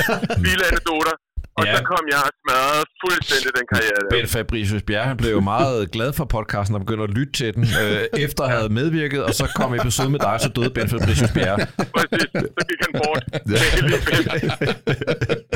[0.44, 1.14] bilanekdoter.
[1.58, 1.76] Og Ja.
[1.76, 4.10] så kom jeg og smadrede fuldstændig den karriere der.
[4.16, 7.54] Ben Fabricius Bjerre, han blev jo meget glad for podcasten og begyndte at lytte til
[7.54, 10.88] den, øh, efter at have medvirket, og så kom episode med dig, så døde Ben
[10.88, 11.56] Fabricius Bjerre.
[11.96, 12.28] Præcis.
[12.58, 13.22] Så gik han bort.
[13.48, 13.58] Ben.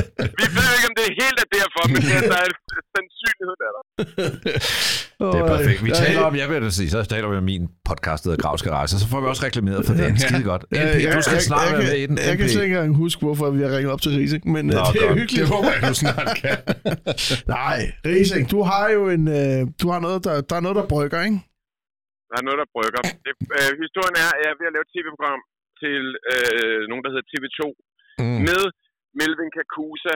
[0.41, 2.57] Vi ved ikke, om det er helt er derfor, men det er, der er en
[2.95, 3.69] sandsynlighed der.
[3.71, 3.83] er der.
[5.33, 5.79] Det er perfekt.
[5.87, 8.41] Vi taler om, jeg vil da sige, så taler vi om min podcast, der hedder
[8.45, 10.11] Gravske Rejser, så får vi også reklameret for den.
[10.23, 10.63] Skide godt.
[10.71, 12.15] Jeg- du skal snart være med i den.
[12.29, 14.83] Jeg kan ikke engang huske, hvorfor vi har ringet op til Rising, men Nå, Nå,
[14.93, 15.19] det er godt.
[15.19, 15.41] hyggeligt.
[15.43, 16.55] Det håber jeg, du snart kan.
[17.57, 17.77] Nej,
[18.11, 21.19] Rising, du har jo en, øh, du har noget, der, der er noget, der brygger,
[21.27, 21.39] ikke?
[22.29, 23.01] Der er noget, der brygger.
[23.25, 25.39] Det, øh, historien er, at jeg er ved at lave et tv-program
[25.81, 26.01] til
[26.33, 27.61] øh, nogen, der hedder TV2,
[28.23, 28.39] Mm.
[28.49, 28.61] med
[29.19, 30.15] Melvin Kakusa.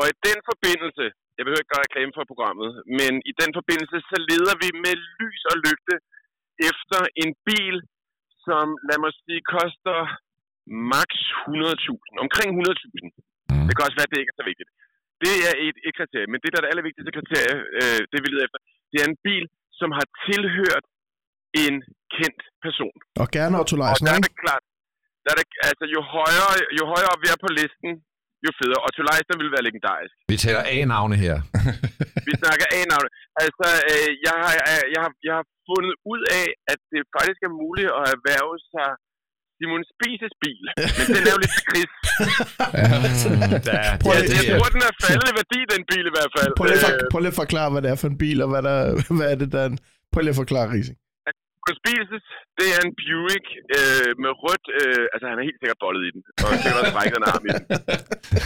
[0.00, 1.04] Og i den forbindelse,
[1.36, 4.94] jeg behøver ikke gøre reklame for programmet, men i den forbindelse, så leder vi med
[5.18, 5.94] lys og lygte
[6.70, 7.76] efter en bil,
[8.46, 9.98] som, lad mig sige, koster
[10.94, 11.10] max
[11.46, 12.24] 100.000.
[12.24, 13.04] Omkring 100.000.
[13.50, 13.66] Mm.
[13.66, 14.70] Det kan også være, at det ikke er så vigtigt.
[15.24, 18.28] Det er et, et kriterie, men det, der er det allervigtigste kriterie, øh, det vi
[18.28, 19.44] leder efter, det er en bil,
[19.80, 20.84] som har tilhørt
[21.64, 21.74] en
[22.16, 22.96] kendt person.
[23.22, 24.64] Og gerne Otto Og Leisen, der er det klart,
[25.24, 27.90] der er det, altså jo højere, jo højere op vi er på listen,
[28.48, 28.80] jo federe.
[28.84, 30.14] Og Leisner ville være legendarisk.
[30.32, 31.36] Vi taler A-navne her.
[32.28, 33.08] Vi snakker A-navne.
[33.44, 37.40] Altså, øh, jeg, har, øh, jeg, har, jeg har fundet ud af, at det faktisk
[37.48, 38.88] er muligt at erhverve sig
[39.56, 40.64] Simon Spises bil.
[40.98, 41.92] Men den er jo lidt gris.
[43.76, 46.50] Ja, Prøv Jeg, jeg tror, den er faldet i værdi, den bil i hvert fald.
[46.58, 48.48] Prøv lige, Øh, for, prøv lige at forklare, hvad det er for en bil, og
[48.52, 48.76] hvad, der,
[49.16, 49.78] hvad er det, der er en...
[50.12, 50.98] Prøv lige at forklare, Rising.
[51.28, 52.24] Simon Spises,
[52.58, 54.66] det er en Buick øh, med rødt...
[54.78, 56.22] Øh, altså, han er helt sikkert bollet i den.
[56.44, 57.64] Og sikkert også brækket en arm i den.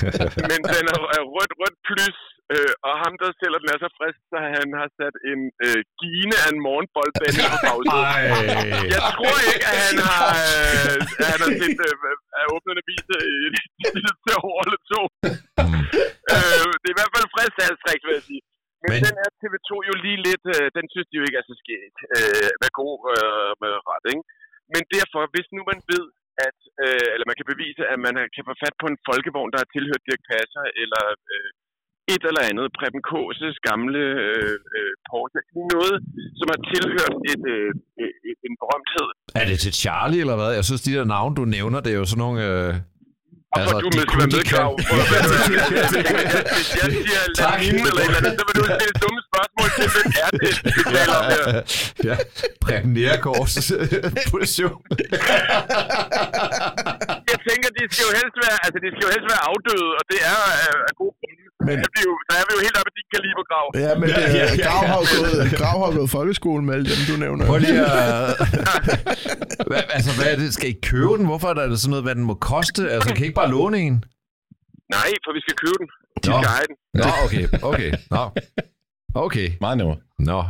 [0.51, 2.17] Men den er, er rødt, rødt plus,
[2.55, 5.81] øh, og ham, der sælger den, er så frisk, så han har sat en øh,
[6.03, 8.89] gine af en morgenboldbane på bagsædet.
[8.95, 13.05] Jeg tror ikke, at han har, øh, at han har set øh, åbnet en avis
[13.87, 15.03] i til år eller to.
[16.35, 18.43] øh, det er i hvert fald frisk salgstrik, vil jeg sige.
[18.47, 21.39] Men, Men- Men den er TV2 jo lige lidt, øh, den synes de jo ikke
[21.43, 21.97] er så skægt.
[22.17, 24.25] Øh, med god øh, med ret, ikke?
[24.75, 26.05] Men derfor, hvis nu man ved,
[26.47, 29.59] at, øh, eller man kan bevise, at man kan få fat på en folkevogn, der
[29.63, 31.49] har tilhørt Dirk Passer, eller øh,
[32.15, 35.41] et eller andet, Preben Kåses gamle øh, øh, Porsche,
[35.75, 35.97] noget,
[36.39, 37.71] som har tilhørt et, øh,
[38.03, 39.09] øh, en berømthed,
[39.41, 40.51] Er det til Charlie, eller hvad?
[40.59, 42.41] Jeg synes, de der navne, du nævner, det er jo sådan nogle...
[42.51, 42.75] Øh...
[43.61, 44.43] Altså, du med skal være med,
[45.13, 45.21] med.
[46.57, 49.87] Hvis jeg siger Lamin eller et eller andet, så vil du stille dumme spørgsmål til,
[49.95, 51.45] hvem er det, vi taler om her?
[52.09, 52.15] ja,
[52.65, 53.55] Preben Nergårds
[54.33, 54.79] position.
[57.31, 60.05] Jeg tænker, de skal jo helst være, altså, de skal jo helst være afdøde, og
[60.11, 60.39] det er
[60.89, 61.15] af gode.
[61.69, 63.67] Men- Så er vi jo, så er vi jo helt oppe i din kaliber, Grav.
[63.85, 65.11] Ja, men det, Ja, ja, ja, Grav, har ja.
[65.17, 67.43] gået, Grav har gået folkeskole med alle dem, du nævner.
[67.51, 67.89] Prøv lige at...
[69.71, 70.49] hvad, altså, hvad er det?
[70.59, 71.25] Skal I købe den?
[71.31, 72.81] Hvorfor er der sådan noget, hvad den må koste?
[72.95, 73.97] Altså, kan I ikke bare låne en?
[74.97, 75.89] Nej, for vi skal købe den.
[76.25, 76.37] De Nå.
[76.39, 76.77] skal eje den.
[77.01, 77.91] Nå, okay, okay.
[78.15, 78.23] Nå.
[79.27, 79.49] Okay.
[79.65, 79.99] Meget nemmere.
[80.31, 80.41] Nå,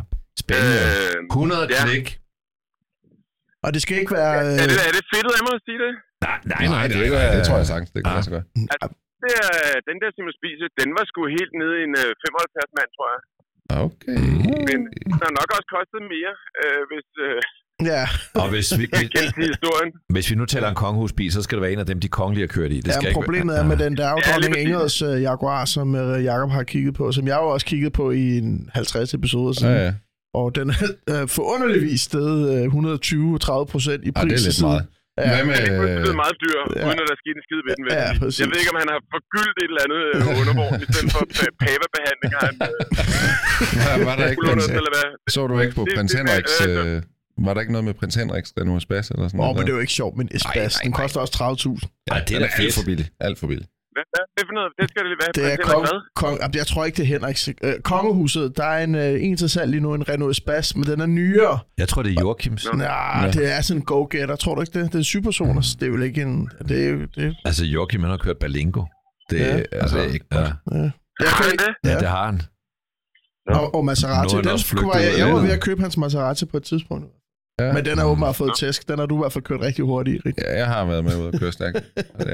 [0.43, 0.77] spændende.
[1.19, 1.87] Øh, 100 ja.
[1.87, 2.07] klik.
[3.65, 4.35] Og det skal ikke være...
[4.37, 5.93] er, det, Øh, er det fedtet af mig at sige det?
[6.27, 8.15] Nej, nej, Nej, det, det, det tror jeg sagtens, det kan Ah.
[8.17, 8.45] lade sig gøre.
[9.25, 9.53] Det er,
[9.89, 13.09] den der Simon Spise, den var sgu helt nede i en øh, 75 mand, tror
[13.15, 13.21] jeg.
[13.87, 14.21] Okay.
[14.69, 14.79] Men
[15.11, 17.41] den har nok også kostet mere, øh, hvis øh,
[17.93, 18.05] ja,
[18.43, 18.85] Og hvis vi,
[19.53, 19.91] historien.
[20.15, 22.45] hvis vi nu taler en kongehusbil, så skal det være en af dem, de kongelige
[22.47, 22.81] har kørt i.
[22.81, 24.21] Det skal ja ikke problemet være, er med den, der er jo
[24.55, 24.61] Ja.
[24.63, 28.11] Ingrids uh, Jaguar, som uh, Jacob har kigget på, som jeg jo også kiggede på
[28.11, 29.75] i en 50 episoder Ja, siden.
[29.87, 29.93] ja.
[30.35, 32.85] Og den er uh, forunderligvis steget uh,
[33.65, 34.33] 120-30 procent i pris.
[34.33, 34.87] det er lidt meget.
[35.23, 35.29] Ja.
[35.35, 35.57] Hvad med...
[35.67, 36.85] Den er blevet meget dyr, Ja.
[36.87, 37.83] uden at der er sket en skid ved den.
[37.89, 38.39] jeg Ja, præcis.
[38.41, 41.23] jeg ved ikke, om han har forgyldt et eller andet øh, undervogn, i stedet for
[41.37, 42.73] pa- pavebehandling han øh,
[43.87, 45.07] Var, var der ikke prins, eller hvad?
[45.35, 46.55] så du ikke på Det- prins det- Henriks...
[46.69, 49.57] øh, Øh, var der ikke noget med prins Henriks Renault Espace eller sådan Åh, noget?
[49.57, 51.89] men det er jo ikke sjovt, men nej, den koster også 30.000.
[52.11, 52.87] Ja, det er da er alt for fedt.
[52.91, 53.07] billig.
[53.27, 53.67] Alt for billig.
[54.21, 54.71] Er det for noget?
[54.81, 55.33] Det skal det være.
[55.35, 57.49] Det er kong, Henrik kong, jeg tror ikke, det er Henriks.
[57.63, 60.85] Øh, kongehuset, der er en, øh, en til salg lige nu, en Renault Espas, men
[60.85, 61.59] den er nyere.
[61.79, 62.67] Jeg tror, det er Joachims.
[62.75, 62.87] Nej,
[63.25, 63.31] Ja.
[63.31, 64.93] det er sådan en go-getter, tror du ikke det?
[64.93, 65.67] Det er supersoners.
[65.81, 66.51] Det er vel ikke en...
[66.69, 68.83] Det er, det Altså, Joachim, han har kørt Berlingo.
[69.31, 69.57] Det, Ja.
[69.57, 70.51] ja, altså, det er ikke ja, jeg
[71.31, 71.99] Har kan ikke, ja, Ja.
[71.99, 72.41] det har han.
[73.49, 75.61] og, og Maserati, Nu er han den også skulle flygtet jeg, jeg var ved at
[75.61, 77.07] købe hans Maserati på et tidspunkt.
[77.61, 77.73] Ja.
[77.77, 78.81] Men den har åbenbart fået tæsk.
[78.91, 80.31] Den har du i hvert fald kørt rigtig hurtigt i.
[80.45, 81.75] Ja, jeg har været med ud at køre stærkt.
[82.19, 82.25] Og.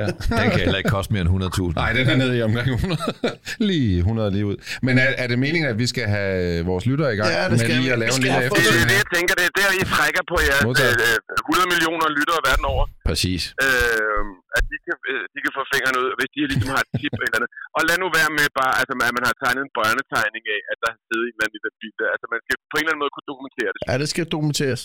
[0.40, 1.72] Den kan heller ikke koste mere end 100.000.
[1.82, 3.00] Nej, den er nede i omgang 100.
[3.70, 4.56] lige 100 lige ud.
[4.86, 6.34] Men er, er det meningen, at vi skal have
[6.70, 7.94] vores lyttere i gang Ja, det med skal lige vi.
[7.96, 9.32] at lave Vi en lille have Det er det, jeg tænker.
[9.40, 10.36] Det er der, I trækker på
[10.68, 10.98] Modtaget.
[11.06, 12.84] øh, 100 millioner lyttere verden over.
[13.10, 13.42] Præcis.
[13.66, 14.22] øh,
[14.58, 17.12] at de kan, øh, de kan få fingrene ud, hvis de ligesom har et tip
[17.16, 17.50] eller andet.
[17.76, 20.76] Og lad nu være med bare, altså, at man har tegnet en børnetegning af, at
[20.82, 22.08] der har siddet en eller anden i den bil der.
[22.14, 23.80] Altså, man skal på en eller anden måde kunne dokumentere det.
[23.88, 24.82] Ja, det skal dokumenteres.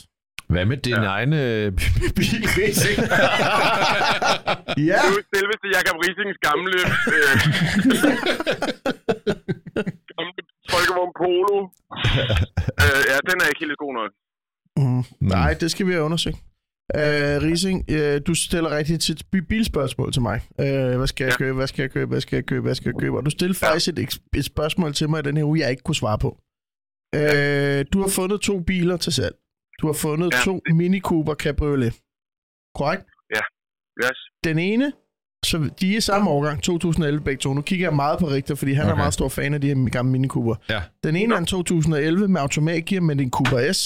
[0.54, 1.04] Hvad med din ja.
[1.16, 1.72] egen øh,
[2.18, 2.98] bilracing?
[4.90, 6.80] Ja, Det er jo selveste Jakob Risings gamle,
[7.16, 7.36] øh,
[10.16, 10.42] gamle
[10.74, 11.58] folkevogn Polo.
[12.84, 14.12] øh, ja, den er ikke helt god nok.
[14.78, 16.38] mm, nej, det skal vi have undersøgt.
[16.96, 17.02] Uh,
[17.48, 20.42] Rising, uh, du stiller rigtig tit bi- bilspørgsmål til mig.
[20.60, 21.38] Uh, hvad skal jeg Ja.
[21.38, 23.18] købe, hvad skal jeg købe, hvad skal jeg købe, hvad skal jeg købe?
[23.18, 25.84] Og du stillede faktisk et, et spørgsmål til mig i den her uge, jeg ikke
[25.84, 26.30] kunne svare på.
[27.16, 29.36] Uh, du har fundet to biler til salg.
[29.82, 30.40] Du har fundet Ja.
[30.46, 31.94] to Mini Cooper Cabriolet.
[32.80, 33.04] Korrekt?
[34.04, 34.18] Yes.
[34.44, 34.88] Den ene,
[35.46, 37.54] så de er samme årgang, 2011 begge to.
[37.54, 38.92] Nu kigger jeg meget på Richter, fordi han okay.
[38.94, 40.56] er meget stor fan af de her gamle Mini Cooper.
[40.70, 40.82] Ja.
[41.04, 43.82] Den ene er en 2011 med automatgear, men det er en Cooper S.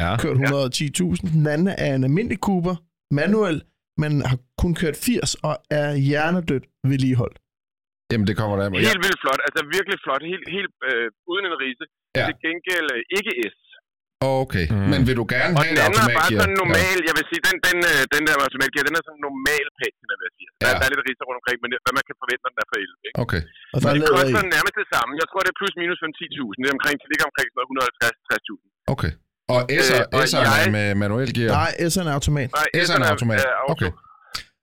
[0.00, 0.16] Ja.
[0.22, 1.32] kørt 110.000.
[1.38, 2.74] Den anden er en almindelig Cooper,
[3.20, 3.56] manuel,
[4.02, 7.38] men har kun kørt 80 og er hjernedødt vedligeholdt.
[8.12, 8.64] Jamen, det kommer der.
[8.64, 8.78] Ja.
[8.90, 9.40] Helt vildt flot.
[9.46, 10.22] Altså virkelig flot.
[10.32, 11.84] Helt, helt øh, uden en rise.
[12.18, 12.24] Ja.
[12.28, 13.56] Til gengæld øh, ikke S.
[14.44, 14.86] Okay, Mm.
[14.92, 16.40] men vil du gerne Og have den en anden er bare automatgear?
[16.42, 19.64] sådan normal, jeg vil sige, den, den, øh, den der automatgear, den er sådan normal
[19.80, 20.48] patina, vil jeg sige.
[20.62, 20.74] Der, Ja.
[20.80, 22.68] der er lidt riser rundt omkring, men det, hvad man kan forvente, når den er
[22.72, 22.98] for 11.
[23.08, 23.16] Ikke?
[23.24, 23.42] Okay.
[23.74, 24.54] Og der Men er det koster i.
[24.56, 25.10] nærmest det samme.
[25.22, 26.58] Jeg tror, det er plus minus for en 10.000.
[26.62, 28.66] Det er omkring, det ligger omkring sådan noget 150-60.000.
[28.94, 29.12] Okay.
[29.54, 31.50] Og S'er, Øh, og S'eren er jeg- med manuel gear?
[31.60, 32.48] Nej, S'eren er automat.
[32.60, 33.38] Nej, S'eren er automat.
[33.48, 33.72] er auto.
[33.74, 33.90] Okay.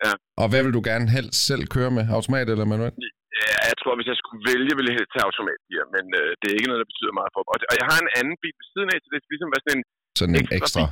[0.06, 0.12] Ja.
[0.41, 2.04] Og hvad vil du gerne helst selv køre med?
[2.17, 2.93] Automat eller manuel?
[3.82, 6.70] Tror, hvis jeg skulle vælge, ville jeg helst tage automatgear, men øh, det er ikke
[6.70, 7.52] noget, der betyder meget for mig.
[7.72, 9.78] Og, jeg har en anden bil ved siden af, så det skal ligesom være sådan
[9.80, 9.84] en...
[10.20, 10.84] Sådan en Ekstra.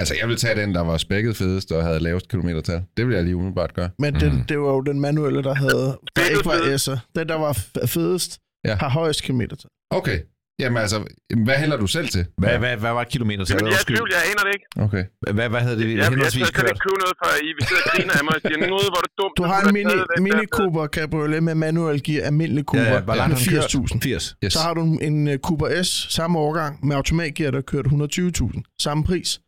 [0.00, 2.80] Altså, jeg vil tage den, der var spækket fedest og havde lavest kilometertal.
[2.96, 3.90] Det vil jeg lige umiddelbart gøre.
[4.04, 6.58] Men den, det var jo den manuelle, der havde, der Det er ikke var.
[6.86, 6.98] S'er.
[7.16, 7.52] Den, der var
[7.96, 8.30] fedest,
[8.68, 8.74] Ja.
[8.82, 9.56] har højest kilometer.
[9.98, 10.18] Okay.
[10.62, 10.98] Jamen altså,
[11.46, 12.24] hvad hælder du selv til?
[12.38, 13.62] Hvad, hvad, hvad var kilometertallet?
[13.64, 14.66] Men jeg er tvivl, jeg aner det ikke.
[14.86, 15.04] Okay.
[15.36, 16.68] Hvad, hvad havde det Jeg, jeg, jeg henholdsvis kørt?
[16.70, 19.00] ikke købe noget, for I vil sidde og grine af mig og sige, noget, hvor
[19.06, 19.34] det dumt.
[19.40, 19.94] Du har en mini,
[20.26, 23.92] mini Cooper Cabriolet med manuel gear, almindelig Cooper, Ja, hvor langt med har den kørt?
[23.92, 23.98] 80.000.
[24.02, 24.36] 80.
[24.44, 24.52] Yes.
[24.52, 25.88] Så har du en uh, Cooper S,
[26.18, 28.76] samme årgang, med automatgear, der kørt 120.000.
[28.86, 29.40] Samme pris.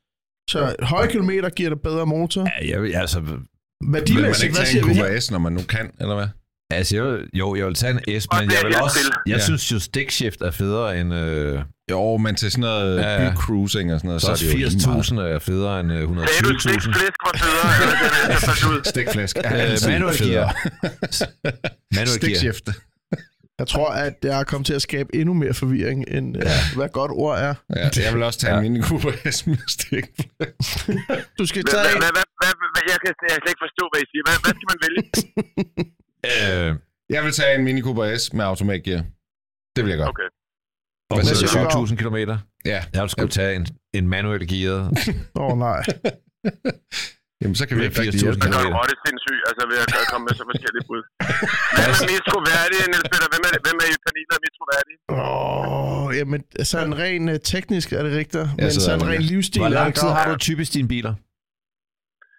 [0.50, 2.42] Så høje kilometer giver dig bedre motor.
[2.62, 3.30] Ja, jeg, altså, Vil
[3.82, 5.02] man Værdimæssigt, ikke hvad tage siger en vi her?
[5.02, 6.28] Cooper S, når man nu kan, eller hvad?
[6.70, 8.82] Altså jeg, vil- jo, jeg vil tage en S, Og men jeg er vil jeg
[8.82, 8.98] også...
[8.98, 9.10] til.
[9.26, 9.44] Jeg Ja.
[9.44, 11.14] synes jo, stickshift er federe end...
[11.14, 14.36] Øh, Jo, men til sådan noget Ja, ja, bycruising og sådan noget, så så er
[14.36, 15.04] det jo lige meget.
[15.04, 16.92] 80.000 er federe end øh, Sagde du stik 120.000.
[16.98, 18.78] flæsk var federe, eller det er det, jeg fandt ud?
[18.92, 19.36] Stikflæsk.
[19.38, 20.48] Øh, manual gear.
[21.96, 22.16] Manual gear.
[22.18, 22.66] Stikshift.
[23.60, 26.58] Jeg tror, at jeg er kommet til at skabe endnu mere forvirring, end ja.
[26.76, 27.54] hvad godt ord er.
[27.76, 28.60] Ja, jeg vil også tage Ja.
[28.60, 30.74] en Mini Cooper S med stikflæsk.
[31.38, 33.84] Du skal tage hvad, hvad, hvad, hvad, hvad, jeg kan jeg kan slet ikke forstå,
[33.92, 34.22] hvad I siger.
[34.26, 35.02] Hvad, hvad skal man vælge?
[36.26, 36.68] Øh,
[37.14, 39.00] Jeg vil tage en Mini Cooper S med automatgear.
[39.76, 40.08] Det vil jeg gøre.
[40.08, 40.28] Okay.
[41.10, 41.16] og
[41.86, 41.92] du?
[41.92, 42.36] 7.000 kilometer.
[42.72, 42.80] Ja.
[42.94, 43.66] Jeg vil skulle tage en,
[43.98, 44.78] en manuel gear.
[45.40, 45.82] Åh oh, nej.
[47.42, 48.52] Jamen, så kan vi Med ikke rigtig 80.000 hjælpe dig.
[48.52, 51.02] kan jo det sindssygt, altså ved at komme med så forskellige bud.
[51.76, 53.28] Hvem er mest troværdig, Niels Peter?
[53.32, 54.94] Hvem er, hvem er i panelet er mest troværdig?
[55.16, 56.40] Åh, oh, jamen,
[56.72, 59.78] sådan rent uh, teknisk er det rigtigt, men sidder sådan og rent livsstil Hvor er
[59.80, 61.14] lang det tid har du typisk dine biler?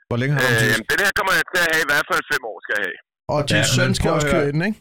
[0.09, 0.81] Hvor længe har du Øh, typisk?
[0.91, 2.97] den her kommer jeg til at have i hvert fald fem år, skal jeg have.
[3.33, 4.79] Og din Ja, ja, søn skal også køre ind, ikke?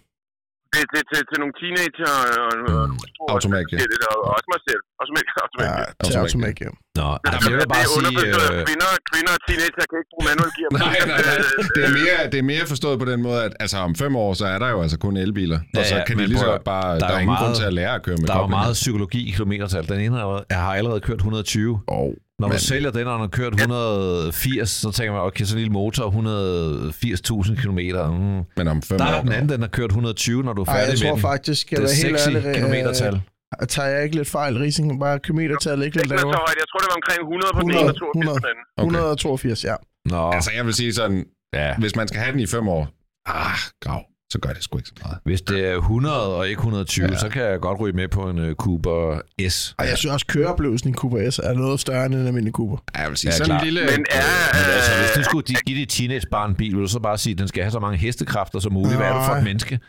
[0.72, 3.32] Det er til, til, til nogle teenager og, og, og Mm.
[3.34, 3.78] Automatgear.
[4.12, 4.80] og, og også mig selv.
[5.00, 5.12] Også
[5.44, 5.66] automat.
[5.68, 5.84] Ja, Ja.
[6.06, 6.70] til automat, automat, ja.
[7.00, 8.18] Nå, Altså, altså, jeg vil det bare er sige...
[8.26, 10.70] Øh, kvinder, kvinder og teenager kan ikke bruge manual gear.
[10.84, 11.36] Nej, nej, nej.
[11.76, 14.30] Det er, mere, det er mere forstået på den måde, at altså, om fem år,
[14.40, 15.58] så er der jo altså kun elbiler.
[15.74, 16.88] Ja, og så ja, kan de men lige så godt bare...
[16.92, 18.52] der Der, er er ingen grund til at lære at køre med der er jo
[18.60, 19.82] meget psykologi i kilometertal.
[19.92, 21.80] Den ene har- jeg har allerede kørt 120.
[21.98, 25.44] Oh, Når man Men- sælger den, og den har kørt 180, så tænker man, okay,
[25.44, 27.78] så en lille motor, 180.000 km.
[27.78, 28.42] Mm.
[28.56, 29.10] men om fem Der år...
[29.10, 31.20] er den anden, den har kørt 120, når du er Ej, færdig jeg tror den.
[31.20, 33.14] faktisk, skal Det jeg er sexy ærlig, kilometertal.
[33.60, 34.58] øh, tager jeg ikke lidt fejl.
[34.58, 36.26] Rising bare kilometertallet ikke lidt lavere.
[36.62, 38.58] Jeg tror, det var omkring 100 på den ene 100, og 82 på den.
[38.76, 38.84] Okay.
[38.84, 39.74] 182, ja.
[40.12, 41.24] Nå, Altså, jeg vil sige sådan,
[41.54, 41.74] ja.
[41.78, 42.82] hvis man skal have den i fem år,
[43.26, 45.18] ah, grav, så gør det sgu ikke så meget.
[45.24, 47.16] Hvis det er 100 og ikke 120, ja.
[47.18, 49.74] så kan jeg godt ryge med på en uh, Cooper S.
[49.78, 52.76] Og jeg synes også, køreoplevelsen i Cooper S er noget større end en almindelig Cooper.
[52.94, 53.80] Ja, jeg vil sige, Ja, sådan en lille...
[53.80, 54.24] Men er...
[54.56, 57.00] Men altså, hvis du Øh, skulle gi- give dit teenagebarn en bil, ville du så
[57.00, 58.96] bare sige, at den skal have så mange hestekræfter som muligt.
[58.96, 59.74] Hvad er du for et menneske?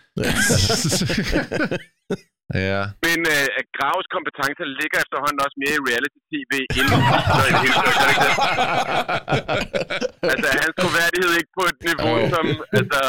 [2.70, 2.82] ja.
[3.06, 3.46] men øh,
[3.78, 6.88] Graves kompetencer ligger efterhånden også mere i reality-tv end
[7.68, 7.70] i?
[10.32, 12.26] Altså, hans troværdighed ikke på et niveau, Jo.
[12.36, 12.46] som...
[12.80, 13.02] Altså,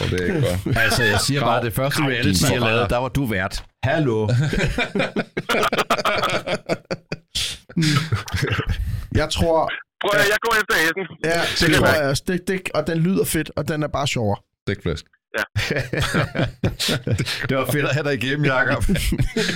[0.00, 0.76] Oh, det er ikke godt.
[0.84, 3.54] Altså, jeg siger bare, det første reality, jeg lavede, der var du vært.
[3.88, 4.18] Hallo.
[9.20, 9.58] Jeg tror,
[10.02, 11.04] prøv at jeg går efter Essen.
[11.32, 11.98] ja, det kan tror være.
[12.00, 12.24] jeg også.
[12.28, 14.38] Det, det, og den lyder fedt, og den er bare sjovere.
[14.64, 15.04] Stikflæsk.
[17.48, 18.82] det var fedt at have dig igennem, Jacob.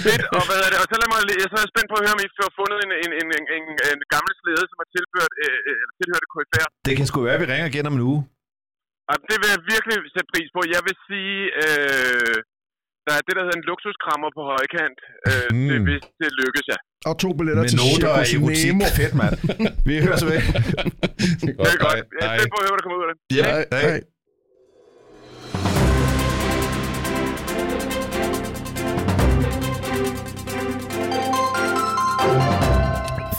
[0.07, 0.79] Fedt, og hvad er det?
[0.83, 2.79] Og så lad mig, jeg er så spændt på at høre, om I får fundet
[2.85, 6.67] en, en, en, en, en, gammel slæde, som har tilført, øh, øh, tilhørt KFR.
[6.89, 8.21] det kan sgu være, at vi ringer igen om en uge.
[9.13, 10.61] Og det vil jeg virkelig sætte pris på.
[10.77, 12.37] Jeg vil sige, øh,
[13.07, 14.99] der er det, der hedder en luksuskrammer på højkant.
[15.29, 15.69] Øh, Mm.
[15.71, 16.79] det, hvis det lykkes, ja.
[17.09, 18.67] Og to billetter Med til noter og Circus erotik.
[18.73, 18.85] Nemo.
[18.99, 19.35] Fedt, mand.
[19.89, 20.39] Vi høres ved.
[21.61, 21.99] Det er godt.
[22.21, 23.19] Jeg er spændt på at høre, hvad der kommer ud af det.
[23.39, 23.83] Ja, Hej, hej.
[23.89, 24.01] hej.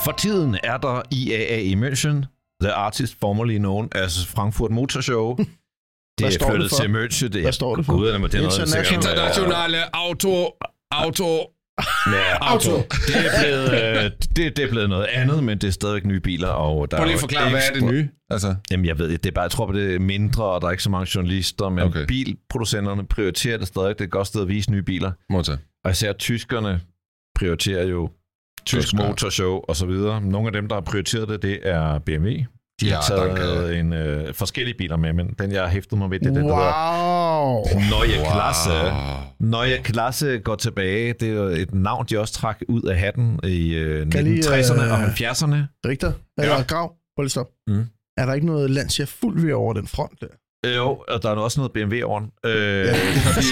[0.06, 2.18] For tiden er der IAA i München,
[2.62, 5.36] the artist formerly known as Frankfurt Motor Show.
[6.20, 6.76] Det Hvad er flyttet for?
[6.78, 7.28] til München.
[7.28, 7.94] Det er, Hvad står det for?
[7.94, 10.52] Gud, det er International- Internationale auto...
[10.92, 11.26] Auto...
[12.08, 12.72] Ja, auto.
[12.78, 16.20] Det er, blevet, øh, det, det er blevet noget andet, men det er stadigvæk nye
[16.20, 16.48] biler.
[16.48, 18.10] Og der Prøv lige at forklare, hvad er det nye?
[18.30, 20.68] Altså, Jamen, jeg ved ikke, det er bare, jeg tror, det er mindre, og der
[20.68, 22.06] er ikke så mange journalister, men Okay.
[22.08, 23.90] bilproducenterne prioriterer det stadig.
[23.90, 25.12] Det er et godt sted at vise nye biler.
[25.30, 25.58] motor.
[25.86, 26.82] Og især tyskerne
[27.36, 28.10] prioriterer jo
[28.70, 30.22] tysk motorshow og så videre.
[30.22, 32.30] Nogle af dem, der har prioriteret det, det er BMW.
[32.82, 33.80] De Ja, har taget danke.
[33.80, 36.46] en, øh, forskellige biler med, men den, jeg har hæftet mig ved, det er den,
[36.50, 37.64] der hedder Wow.
[37.90, 38.72] Neue Klasse.
[39.40, 41.14] Neue Klasse går tilbage.
[41.20, 44.82] Det er et navn, de også trak ud af hatten i øh, Kan lige, 1960'erne
[44.84, 45.56] øh, og 70'erne.
[45.86, 46.10] Rigtig?
[46.40, 46.62] Eller ja.
[46.62, 46.94] grav?
[47.20, 47.48] Lige stop.
[47.68, 47.86] Mm.
[48.18, 50.28] Er der ikke noget Lancia fuld ved over den front der?
[50.78, 52.30] Jo, og der er også noget BMW over den.
[52.46, 52.94] Øh, Ja.
[53.26, 53.46] fordi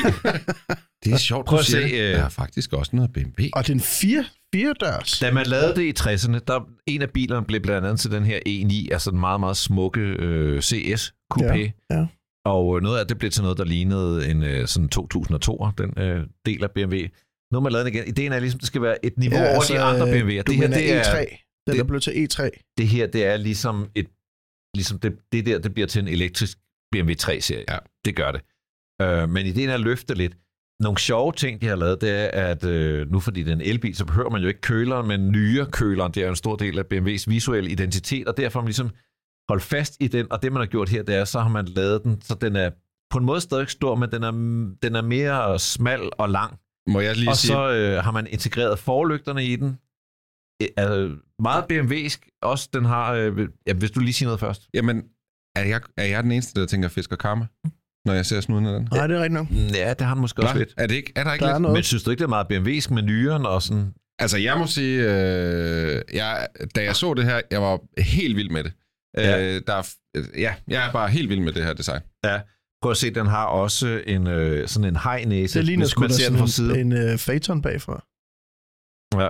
[1.03, 2.01] Det er sjovt, Prøv du at siger se, det.
[2.01, 3.41] øh, Der er faktisk også noget BMW.
[3.53, 5.19] Og den fire, fire dørs.
[5.19, 8.23] Da man lavede det i 60'erne, der en af bilerne blev blandt andet til den
[8.25, 11.43] her E9, altså den meget, meget smukke øh, CS Coupé.
[11.55, 12.07] Ja, ja.
[12.45, 15.93] Og øh, noget af det blev til noget, der lignede en øh, sådan 2002'er, den
[16.03, 16.95] øh, del af BMW.
[17.51, 18.07] Nu har man lavet den igen.
[18.07, 20.41] Ideen er ligesom, at det skal være et niveau ja, over de andre øh, BMW'er.
[20.43, 21.19] Du Det her, det er, E3.
[21.67, 22.49] Den det- er blevet til E E3.
[22.77, 24.07] det her, det er ligesom et,
[24.75, 26.57] ligesom det, det der, det bliver til en elektrisk
[26.91, 27.63] BMW 3-serie.
[27.69, 27.77] Ja.
[28.05, 28.41] Det gør det.
[29.01, 30.33] Øh, men ideen er at løfte lidt.
[30.79, 33.61] Nogle sjove ting, de har lavet, det er, at øh, nu fordi det er en
[33.61, 36.11] elbil, så behøver man jo ikke køleren, men nyere køleren.
[36.11, 38.89] Det er jo en stor del af BMW's visuelle identitet, og derfor har man ligesom
[39.49, 41.65] holdt fast i den, og det man har gjort her, det er, så har man
[41.65, 42.69] lavet den, så den er
[43.09, 44.31] på en måde stadig stor, men den er,
[44.81, 46.59] den er mere smal og lang.
[46.87, 49.77] Må jeg lige Og sige, så øh, har man integreret forlygterne i den.
[50.61, 52.39] Øh, Altså, meget BMW'sk.
[52.41, 53.13] Også den har...
[53.13, 54.69] Øh, ja, hvis du lige siger noget først.
[54.73, 55.03] jamen,
[55.55, 57.47] er jeg, er jeg den eneste, der tænker fisk og karma,
[58.07, 58.87] når jeg ser snuden af den?
[58.91, 59.49] Nej, det er rigtigt nok.
[59.51, 60.59] Mm, Ja, det har den måske også Hva?
[60.59, 60.73] lidt.
[60.77, 61.61] Er, det ikke, er der ikke Der er lidt?
[61.61, 61.73] noget.
[61.75, 63.93] Men synes du ikke, det er meget BMW'sk med nyeren og sådan?
[64.19, 68.49] Altså, jeg må sige, øh, jeg, da jeg så det her, jeg var helt vild
[68.49, 68.73] med det.
[69.17, 69.55] Ja.
[69.55, 69.89] Øh, der er,
[70.37, 72.01] ja, jeg er bare helt vild med det her design.
[72.81, 76.13] Prøv at se, den har også en, øh, sådan en hej-næse, Det ligner sgu da
[76.49, 78.03] sådan en, en uh, Phaeton bagfra.
[79.21, 79.29] Ja.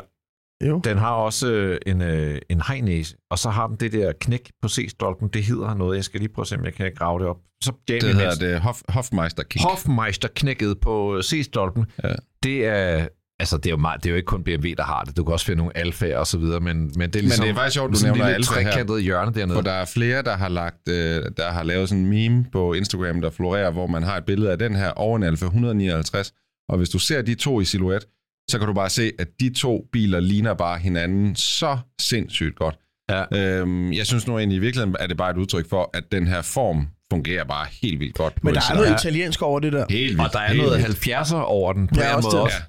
[0.65, 0.81] Jo.
[0.83, 4.51] Den har også øh, en, øh, en hej-næse, og så har den det der knæk
[4.61, 5.27] på C-stolpen.
[5.27, 5.95] Det hedder noget.
[5.95, 7.37] Jeg skal lige prøve at se, om jeg kan grave det op.
[7.63, 8.43] Så Det hedder Hansen.
[8.45, 9.63] det Hof, Hofmeister Kick.
[9.63, 11.85] Hofmeister knækket på C-stolpen.
[12.03, 12.09] Ja.
[12.43, 13.07] Det er
[13.39, 15.17] altså det er jo meget, det er jo ikke kun BMW der har det.
[15.17, 17.51] Du kan også finde nogle alfaer og så videre, men men det er ligesom det
[17.51, 18.99] er faktisk sjovt, du nævner alfa her.
[18.99, 19.55] hjørne dernede.
[19.55, 22.73] For der er flere, der har lagt, øh, der har lavet sådan en meme på
[22.73, 26.33] Instagram, der florerer, hvor man har et billede af den her over en Alfa 159.
[26.69, 28.05] Og hvis du ser de to i silhuet,
[28.49, 32.75] så kan du bare se, at de to biler ligner bare hinanden så sindssygt godt.
[33.09, 33.23] Ja.
[33.59, 36.27] Øhm, jeg synes nu egentlig i virkeligheden, er det bare et udtryk for, at den
[36.27, 38.43] her form fungerer bare helt vildt godt.
[38.43, 39.85] Men der er noget italiensk over det der.
[39.89, 40.21] Helt vildt.
[40.21, 41.07] og der er helt noget vildt.
[41.07, 42.43] 70'er over den på Ja, en også måde det.
[42.43, 42.57] også.
[42.57, 42.63] Ja.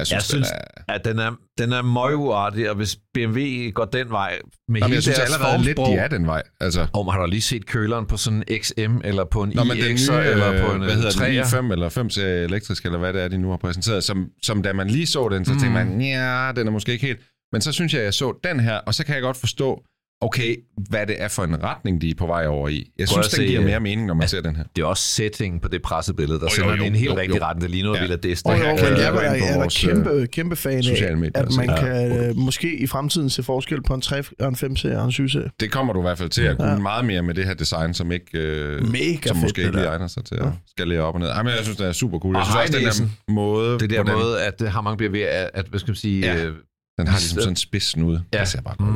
[0.00, 0.56] Jeg synes, Jeg synes, den
[0.88, 0.94] er...
[0.94, 4.94] at den er, den er møguartig, og hvis BMW går den vej med Jamen, hele
[4.94, 6.42] jeg synes deres allerede lidt, de er den vej.
[6.60, 9.64] Altså, om har du lige set køleren på sådan en XM, eller på en Nå,
[9.64, 11.46] men iX'er, nye, eller på en hvad hedder den, 3'er?
[11.68, 14.62] i5 eller 5 serie elektrisk, eller hvad det er, de nu har præsenteret, som, som
[14.62, 15.58] da man lige så den, så Mm.
[15.58, 17.20] tænkte man, ja, den er måske ikke helt.
[17.52, 19.82] Men så synes jeg, at jeg så den her, og så kan jeg godt forstå,
[20.22, 20.56] okay,
[20.90, 22.90] hvad det er for en retning, de er på vej over i.
[22.98, 24.64] Jeg Prøv synes, den se, giver øh, mere mening, når man ser den her.
[24.76, 27.16] Det er også settingen på det pressebillede, der Jo, jo, sender en jo, helt jo,
[27.16, 27.44] rigtig jo.
[27.44, 27.62] retning.
[27.62, 28.02] Det ligner noget Ja.
[28.04, 28.08] ja.
[28.16, 28.46] Villa Dest.
[28.46, 31.30] Og jo, kan jeg jeg er, jeg er vores, kæmpe, kæmpe fan sociale af, medier
[31.42, 31.84] at og man se.
[31.84, 35.04] kan øh, måske i fremtiden se forskel på en 3 og en 5 serie og
[35.04, 35.50] en 7 serie.
[35.60, 36.78] Det kommer du i hvert fald til at kunne Ja.
[36.78, 40.06] meget mere med det her design, som ikke øh, Mega som måske det ikke egner
[40.06, 40.50] sig til at Ja.
[40.70, 41.28] skalere op og ned.
[41.28, 42.34] Ej, men jeg synes, det er super cool.
[42.34, 42.56] Jeg Og synes
[42.86, 45.80] også, den der måde, Det der måde, at det har mange BMW, at, at hvad
[45.80, 46.20] skal man sige...
[46.26, 46.44] Ja.
[46.44, 46.54] øh,
[46.98, 48.22] den har ligesom sådan en spids snude.
[48.34, 48.40] Ja.
[48.40, 48.90] Det ser bare godt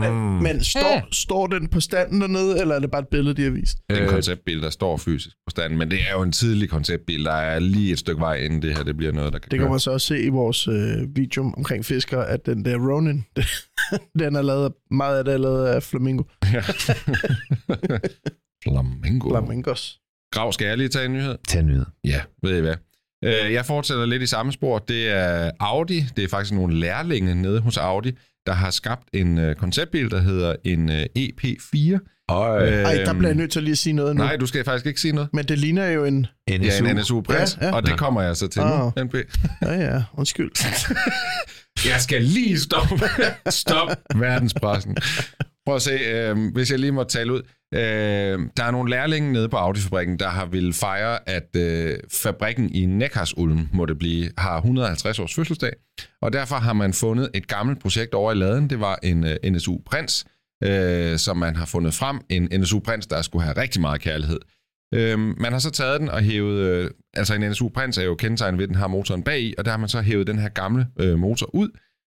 [0.00, 3.42] Men, men står, står den på standen dernede, eller er det bare et billede, de
[3.42, 3.78] har vist?
[3.90, 6.32] Det er en Øh, konceptbil, der står fysisk på standen, men det er jo en
[6.32, 7.24] tidlig konceptbil.
[7.24, 9.58] Der er lige et stykke vej inden det her, det bliver noget, der kan Det
[9.58, 13.24] kan man så også se i vores øh, video omkring fisker, at den der Ronin,
[14.18, 16.22] den er lavet, meget af det er lavet af flamingo.
[18.64, 19.28] Flamingo.
[19.30, 20.00] Flamingos.
[20.32, 21.36] Grav, skal jeg lige tage en nyhed?
[21.48, 21.86] Tag en nyhed.
[22.04, 22.74] Ja, ved I hvad?
[23.24, 24.78] Øh, Jeg fortsætter lidt i samme spor.
[24.78, 26.04] Det er Audi.
[26.16, 28.12] Det er faktisk nogle lærlinge nede hos Audi,
[28.46, 31.98] der har skabt en øh, konceptbil, der hedder en øh, EP4.
[32.28, 34.22] Og Ej, der bliver jeg nødt til at lige at sige noget nu.
[34.22, 35.28] Nej, du skal faktisk ikke sige noget.
[35.32, 36.26] Men det ligner jo en...
[36.50, 36.84] NSU.
[36.84, 37.74] Ja, en NSU Prins, Ja, ja.
[37.74, 38.80] og det kommer jeg så til Ah.
[38.96, 39.14] nu, NP.
[39.62, 40.50] Ja, ja, undskyld.
[41.90, 43.04] Jeg skal lige stoppe.
[43.50, 44.96] Stop verdenspressen.
[45.66, 47.42] Prøv at se, øh, hvis jeg lige må tale ud.
[47.74, 52.74] Øh, der er nogle lærlinge nede på Audi-fabrikken, der har vil fejre, at øh, fabrikken
[52.74, 55.72] i Neckarsulm, må det blive, har 150 års fødselsdag.
[56.22, 58.70] Og derfor har man fundet et gammelt projekt over i laden.
[58.70, 60.24] Det var en øh, NSU Prins,
[60.64, 62.20] øh, som man har fundet frem.
[62.28, 64.38] En NSU Prins, der skulle have rigtig meget kærlighed.
[64.94, 66.58] Øh, man har så taget den og hævet...
[66.58, 69.54] Øh, altså en NSU Prins er jo kendetegnet ved, at den har motoren bag i,
[69.58, 71.68] og der har man så hævet den her gamle øh, motor ud,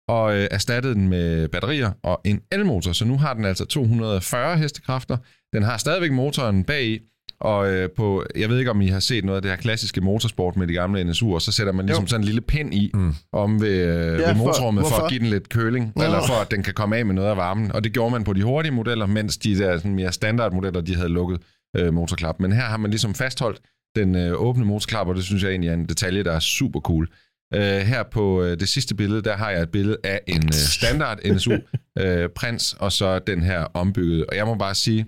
[0.10, 2.92] og øh, erstattet den med batterier og en elmotor.
[2.92, 5.18] Så nu har den altså 240 hestekræfter.
[5.54, 7.00] Den har stadigvæk motoren bagi,
[7.42, 10.02] og øh, på, jeg ved ikke, om I har set noget af det her klassiske
[10.02, 12.08] motorsport med de gamle NSU'er, så sætter man ligesom Jo.
[12.08, 13.14] sådan en lille pind i Mm.
[13.34, 15.04] om ved, øh, Ja, ved for- motorrummet for, hvorfor?
[15.06, 16.04] at give den lidt køling, Nå.
[16.04, 17.72] eller for at den kan komme af med noget af varmen.
[17.72, 20.82] Og det gjorde man på de hurtige modeller, mens de der sådan mere standard modeller,
[20.82, 21.42] de havde lukket
[21.78, 22.40] øh, motorklap.
[22.40, 23.60] Men her har man ligesom fastholdt
[23.96, 26.80] den øh, åbne motorklap, og det synes jeg egentlig er en detalje, der er super
[26.80, 27.08] cool.
[27.54, 30.54] Øh, her på øh, det sidste billede, der har jeg et billede af en øh,
[30.54, 31.54] standard NSU
[32.00, 34.26] øh, Prins, og så den her ombyggede.
[34.30, 35.06] Og jeg må bare sige,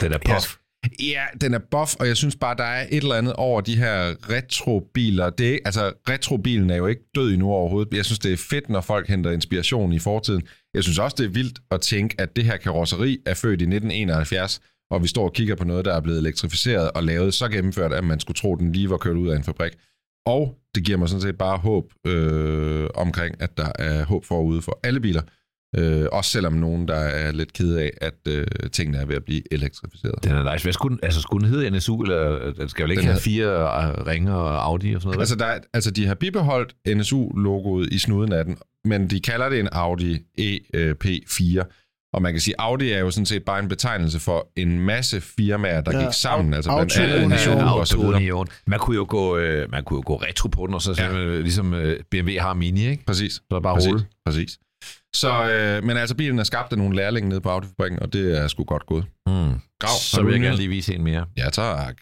[0.00, 0.56] Den er puff.
[1.02, 3.76] Ja, den er buff, og jeg synes bare, der er et eller andet over de
[3.76, 5.30] her retrobiler.
[5.30, 7.94] Det er, altså, retrobilen er jo ikke død endnu overhovedet.
[7.94, 10.42] Jeg synes, det er fedt, når folk henter inspiration i fortiden.
[10.74, 13.64] Jeg synes også, det er vildt at tænke, at det her karosseri er født i
[13.64, 14.60] 1971,
[14.90, 17.92] og vi står og kigger på noget, der er blevet elektrificeret og lavet så gennemført,
[17.92, 19.72] at man skulle tro, den lige var kørt ud af en fabrik.
[20.26, 24.62] Og det giver mig sådan set bare håb øh, omkring, at der er håb forude
[24.62, 25.22] for alle biler.
[25.76, 29.24] Øh, også selvom nogen, der er lidt kede af, at øh, tingene er ved at
[29.24, 30.24] blive elektrificeret.
[30.24, 30.64] Den er nice.
[30.64, 33.14] Hvad skulle den, altså, skulle den hedde NSU, eller den skal vel ikke Den have
[33.14, 35.20] hed- fire øh, ringer og Audi og sådan noget?
[35.20, 39.48] Altså, der er, altså, de har bibeholdt NSU-logoet i snuden af den, men de kalder
[39.48, 41.62] det en Audi EP4.
[42.12, 45.20] Og man kan sige, Audi er jo sådan set bare en betegnelse for en masse
[45.20, 46.54] firmaer, der Ja, gik sammen.
[46.54, 47.64] Altså blandt andet Union.
[47.68, 48.44] Og så videre.
[48.66, 51.16] Man kunne jo gå, øh, man kunne jo gå retro på den, og så Ja.
[51.18, 51.40] ja.
[51.40, 53.04] ligesom øh, BMW har Mini, ikke?
[53.04, 53.32] Præcis.
[53.32, 53.88] Så er bare Præcis.
[53.88, 54.06] rulle.
[54.26, 54.58] Præcis.
[55.16, 58.38] Så, øh, men altså, bilen er skabt af nogle lærlinge nede på Autofabrikken, og det
[58.38, 59.04] er sgu godt gået.
[59.26, 59.32] Mm.
[59.80, 61.26] Grav, Så vil jeg gerne lige vise en mere.
[61.36, 61.96] Ja, tak.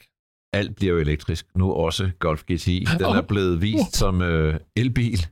[0.53, 1.47] Alt bliver jo elektrisk.
[1.57, 2.87] Nu også Golf GTI.
[2.99, 5.27] Den er blevet vist som øh, elbil.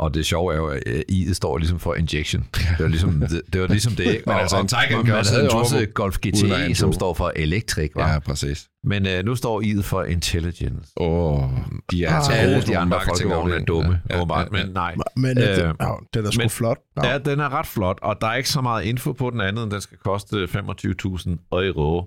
[0.00, 2.46] Og det sjove er jo, at øh, I'et står ligesom for injection.
[2.54, 4.22] Det var ligesom det, det, var ligesom det ikke?
[4.26, 6.92] Men Og- altså, en Taycan man kan også havde jo også turbo, Golf GTI, som
[6.92, 7.90] står for elektrik.
[7.94, 8.12] Var?
[8.12, 8.68] Ja, præcis.
[8.84, 10.92] Men øh, nu står I'et for intelligence.
[10.96, 11.42] Åh,
[11.90, 14.40] de er altså Ah, Alle gode, de andre folkevogne er dumme, Ja, ja, ja, ja,
[14.58, 14.94] ja, men nej.
[15.16, 16.78] Men øh, Øh, den, ja, den er sgu men- flot.
[17.04, 17.08] Ja.
[17.12, 19.62] Ja, den er ret flot, og der er ikke så meget info på den anden,
[19.62, 22.04] end den skal koste 25.000 euro.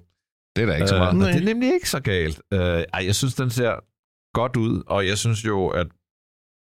[0.56, 1.14] Det er da ikke så meget.
[1.14, 1.28] Øh, Nej.
[1.28, 2.42] og det er nemlig ikke så galt.
[2.54, 3.72] Øh, ej, jeg synes, den ser
[4.34, 5.88] godt ud, og jeg synes jo, at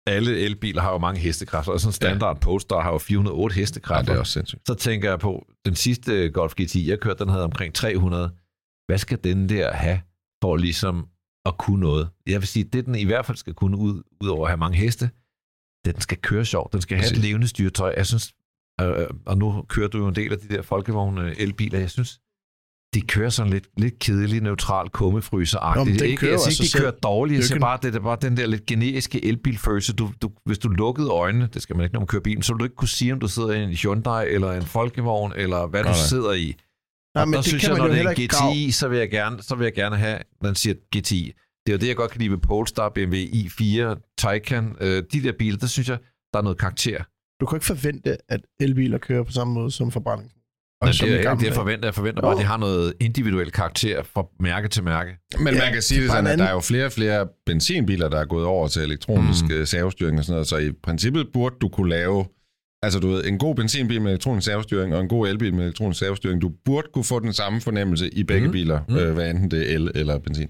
[0.07, 2.41] alle elbiler har jo mange hestekræfter, og sådan en standard ja.
[2.41, 4.13] Polestar har jo 408 Ja, hestekræfter.
[4.13, 4.63] det er også sindssygt.
[4.67, 8.31] Så tænker jeg på, den sidste Golf GTI, jeg kørte, den havde omkring 300.
[8.87, 10.01] Hvad skal den der have
[10.43, 11.09] for ligesom
[11.47, 12.09] at kunne noget?
[12.27, 14.59] Jeg vil sige, det den i hvert fald skal kunne, ud, ud over at have
[14.59, 15.11] mange heste,
[15.85, 16.73] den skal køre sjovt.
[16.73, 17.95] Den skal have et levende styretøj.
[17.97, 18.33] Jeg synes,
[18.81, 22.21] øh, og nu kører du jo en del af de der folkevogne elbiler, jeg synes,
[22.95, 26.03] de kører sådan lidt, lidt kedeligt, neutral, kummefryser-agtigt.
[26.03, 27.37] Ikke, kører jeg siger ikke, de kører dårligt.
[27.39, 29.93] Jeg er siger bare, det er bare den der lidt generiske elbilfølelse.
[29.93, 32.53] Du, du, hvis du lukkede øjnene, det skal man ikke, når man kører bilen, så
[32.53, 35.67] vil du ikke kunne sige, om du sidder i en Hyundai, eller en folkevogn, eller
[35.67, 36.07] hvad Nej, du nej.
[36.09, 36.57] sidder i.
[37.15, 38.53] Nej, og men der det synes kan jeg, når jo det er en.
[38.55, 41.33] GTI, så vil jeg gerne, så vil jeg gerne have, når den siger GTI.
[41.67, 44.77] Det er jo det, jeg godt kan lide ved Polestar, BMW i4, Taycan.
[44.81, 45.99] Øh, de der biler, der synes jeg,
[46.33, 47.05] der er noget karakter.
[47.41, 50.33] Du kan ikke forvente, at elbiler kører på samme måde som forbrænding.
[50.85, 51.87] Men som det er ikke det, jeg forventer.
[51.87, 55.11] Jeg forventer bare, at de har noget individuel karakter fra mærke til mærke.
[55.39, 57.29] Men Ja, man kan sige det det sådan, at der er jo flere og flere
[57.47, 59.67] benzinbiler, der er gået over til elektronisk mm.
[59.67, 62.25] servostyring og sådan noget, så i princippet burde du kunne lave
[62.83, 65.99] Altså du ved, en god benzinbil med elektronisk servostyring og en god elbil med elektronisk
[66.01, 68.53] servostyring, du burde kunne få den samme fornemmelse i begge mm.
[68.53, 68.97] Biler, Mhm.
[68.99, 70.49] øh, hvad enten det er el eller benzin.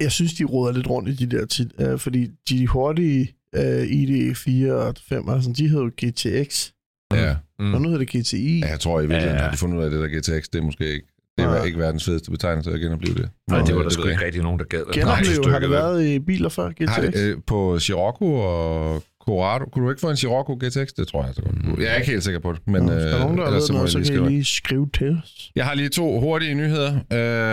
[0.00, 3.82] Jeg synes, de råder lidt rundt i de der tit, øh, fordi de hurtige øh,
[3.82, 6.70] ID4 og 5, altså, de hedder jo GTX,
[7.12, 7.36] Ja.
[7.60, 7.74] Mm.
[7.74, 8.58] og nu hedder det GTI.
[8.60, 9.44] ja, jeg tror i virkeligheden, Ja, ja, ja.
[9.44, 11.06] har de fundet ud af det der GTX, det er måske ikke,
[11.38, 11.64] det er Nej.
[11.64, 13.28] ikke verdens fedeste betegnelse at genopleve det.
[13.50, 14.82] Nej, det var Øh, der sgu ikke rigtig nogen, der gad.
[14.92, 16.88] Genopleve, har det været i biler før, GTX?
[16.88, 20.92] Har det, øh, på Scirocco og Corrado, kunne du ikke få en Scirocco GTX?
[20.92, 21.54] Det tror jeg så godt.
[21.54, 21.84] du kunne.
[21.84, 23.62] Jeg er ikke helt sikker på det, men Nå, øh, der er nogen, der ellers
[23.62, 24.30] så må noget, jeg så lige kan I skrive.
[24.30, 25.50] lige skrive til os.
[25.56, 26.92] Jeg har lige to hurtige nyheder.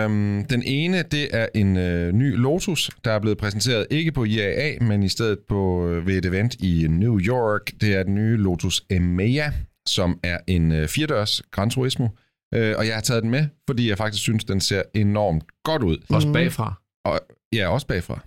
[0.04, 4.24] Øhm, den ene, det er en øh, ny Lotus, der er blevet præsenteret ikke på
[4.24, 7.70] IAA, men i stedet på øh, ved et event i New York.
[7.80, 9.50] Det er den nye Lotus Emea,
[9.88, 12.08] som er en øh, firedørs Gran Turismo.
[12.54, 15.82] Øh, og jeg har taget den med, fordi jeg faktisk synes, den ser enormt godt
[15.82, 15.96] ud.
[16.10, 16.32] Også Mm.
[16.32, 16.74] bagfra.
[17.04, 17.20] Og
[17.52, 18.20] ja, også bagfra.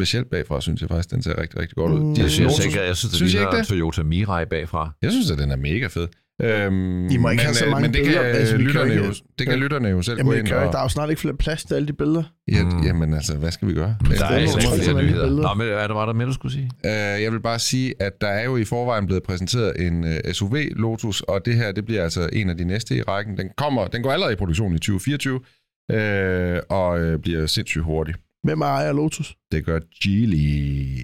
[0.00, 2.00] Specielt bagfra, synes jeg faktisk, den ser rigtig, rigtig godt ud.
[2.00, 2.14] Mm.
[2.14, 3.64] De Jeg synes, jeg, jeg synes, det Synes ligner?
[3.64, 4.90] Toyota Mirai bagfra.
[5.02, 6.08] Jeg synes, at den er mega fed.
[6.42, 8.92] Øhm, I må ikke men, have så øh, mange men det billeder, kan, altså, lytterne
[8.92, 10.72] jo jo, ikke- det kan lytterne jo selv Jamen, gå ind ikke- og...
[10.72, 12.22] der er jo snart ikke flere plads til alle de billeder.
[12.52, 12.82] Ja, Mm.
[12.86, 13.96] Jamen altså, hvad skal vi gøre?
[14.00, 14.50] Der det er er ikke
[14.84, 15.24] flere nyheder.
[15.26, 15.42] billeder.
[15.42, 16.70] Nå, men er der, var der mere, du skulle sige?
[16.84, 16.90] Uh,
[17.22, 20.56] jeg vil bare sige, at der er jo i forvejen blevet præsenteret en uh, SUV
[20.76, 23.36] Lotus, og det her, det bliver altså en af de næste i rækken.
[23.38, 28.14] Den kommer, den går allerede i produktion i 2024, uh, og uh, bliver sindssygt hurtig.
[28.44, 29.36] Hvem ejer Lotus?
[29.52, 30.98] Det gør Geely.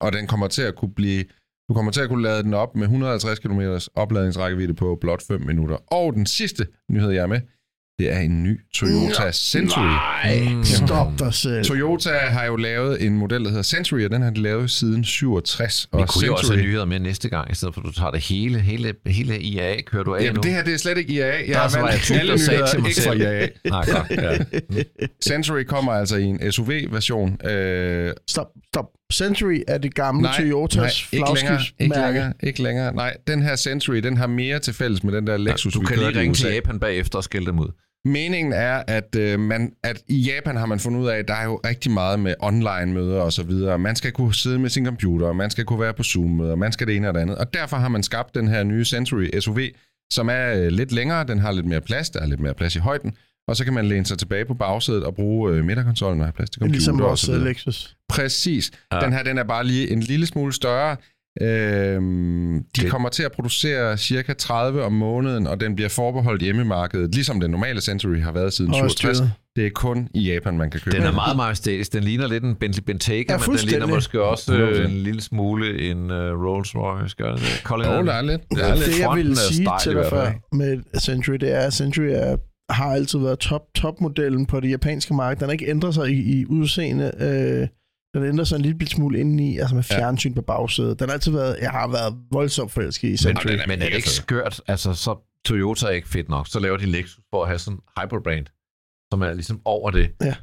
[0.00, 1.24] Og den kommer til at kunne blive...
[1.70, 3.60] Du kommer til at kunne lade den op med 150 km
[3.94, 5.76] opladningsrækkevidde på blot 5 minutter.
[5.92, 7.40] Og den sidste nyhed, jeg er med,
[7.98, 9.82] det er en ny Toyota Century.
[9.82, 10.64] Nej, Mm.
[10.64, 11.64] stop dig selv.
[11.64, 15.04] Toyota har jo lavet en model, der hedder Century, og den har de lavet siden
[15.04, 15.88] 67.
[15.92, 17.86] Vi Og kunne jo også have Century, nyheder med næste gang, i stedet for at
[17.86, 20.40] du tager det hele, hele, hele IAA, kører du af Jamen, nu.
[20.42, 21.26] det her det er slet ikke IAA.
[21.26, 23.12] Jeg Der har valgt alle nyheder, til mig ikke fra.
[23.14, 23.48] IAA.
[23.70, 24.10] Nej, godt,
[24.76, 24.82] ja.
[25.24, 27.46] Century kommer altså i en SUV-version.
[27.46, 28.84] Øh, Stop, stop.
[29.12, 32.94] Century er det gamle nej, Toyotas nej, ikke længere, ikke længere, ikke længere.
[32.94, 35.86] Nej, den her Century, den har mere til fælles med den der Lexus, Du vi
[35.86, 37.68] kan lige ringe til Japan bagefter og skælde dem ud.
[38.04, 41.34] Meningen er, at, øh, man, at i Japan har man fundet ud af, at der
[41.34, 43.78] er jo rigtig meget med online-møder og så videre.
[43.78, 46.86] Man skal kunne sidde med sin computer, man skal kunne være på Zoom-møder, man skal
[46.86, 47.38] det ene og det andet.
[47.38, 49.58] Og derfor har man skabt den her nye Century SUV,
[50.12, 52.76] som er øh, lidt længere, den har lidt mere plads, der er lidt mere plads
[52.76, 53.14] i højden,
[53.50, 56.32] og så kan man læne sig tilbage på bagsædet og bruge øh, midterkonsollen og have
[56.32, 57.44] plads til computer Ligesom og vores så øh.
[57.44, 57.96] Lexus.
[58.08, 58.70] Præcis.
[58.92, 59.00] Ja.
[59.00, 60.96] Den her, den er bare lige en lille smule større.
[61.42, 66.42] Øhm, de Det- kommer til at producere cirka 30 om måneden, og den bliver forbeholdt
[66.42, 69.16] hjemmemarkedet, ligesom den normale Century har været siden Højre 67.
[69.16, 69.32] styret.
[69.56, 71.92] Det er kun i Japan, man kan købe Den er meget majestætisk.
[71.92, 74.88] Den ligner lidt en Bentley Bentayga, Ja, men den ligner måske også øh, 100%.
[74.88, 77.16] en lille smule en uh, Rolls Royce.
[77.18, 77.60] Gør det det?
[77.64, 78.06] Colin Allen.
[78.06, 78.40] der er lidt.
[78.50, 78.86] Der Ja, er lidt.
[78.86, 82.36] Det, jeg ville er sige til dig før med Century, det er, at Century er,
[82.70, 85.40] har altid været top, topmodellen på det japanske marked.
[85.40, 87.12] Den har ikke ændret sig i, i udseende.
[87.20, 87.68] Øh,
[88.14, 91.00] den ændrer sig en lille smule indeni, altså med fjernsyn på bagsædet.
[91.00, 93.50] Den har altid været, jeg har været voldsomt forelsket i Century.
[93.50, 94.60] men, men er det ikke skørt?
[94.66, 96.46] Altså, så Toyota er ikke fedt nok.
[96.48, 98.46] Så laver de Lexus for at have sådan en hyperbrand,
[99.12, 100.10] som er ligesom over det.
[100.22, 100.34] Ja.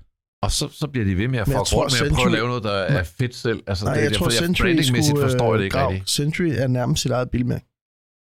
[0.43, 2.31] Og så, så bliver de ved med at jeg tror, rundt med at prøve at
[2.31, 3.63] lave noget, der er fedt selv.
[3.67, 5.89] Altså, Nej, det, jeg det, tror, Century brandingmæssigt skulle, forstår jeg det øh, ikke grav.
[5.89, 6.09] rigtigt.
[6.09, 7.65] Century er nærmest sit eget bilmærke.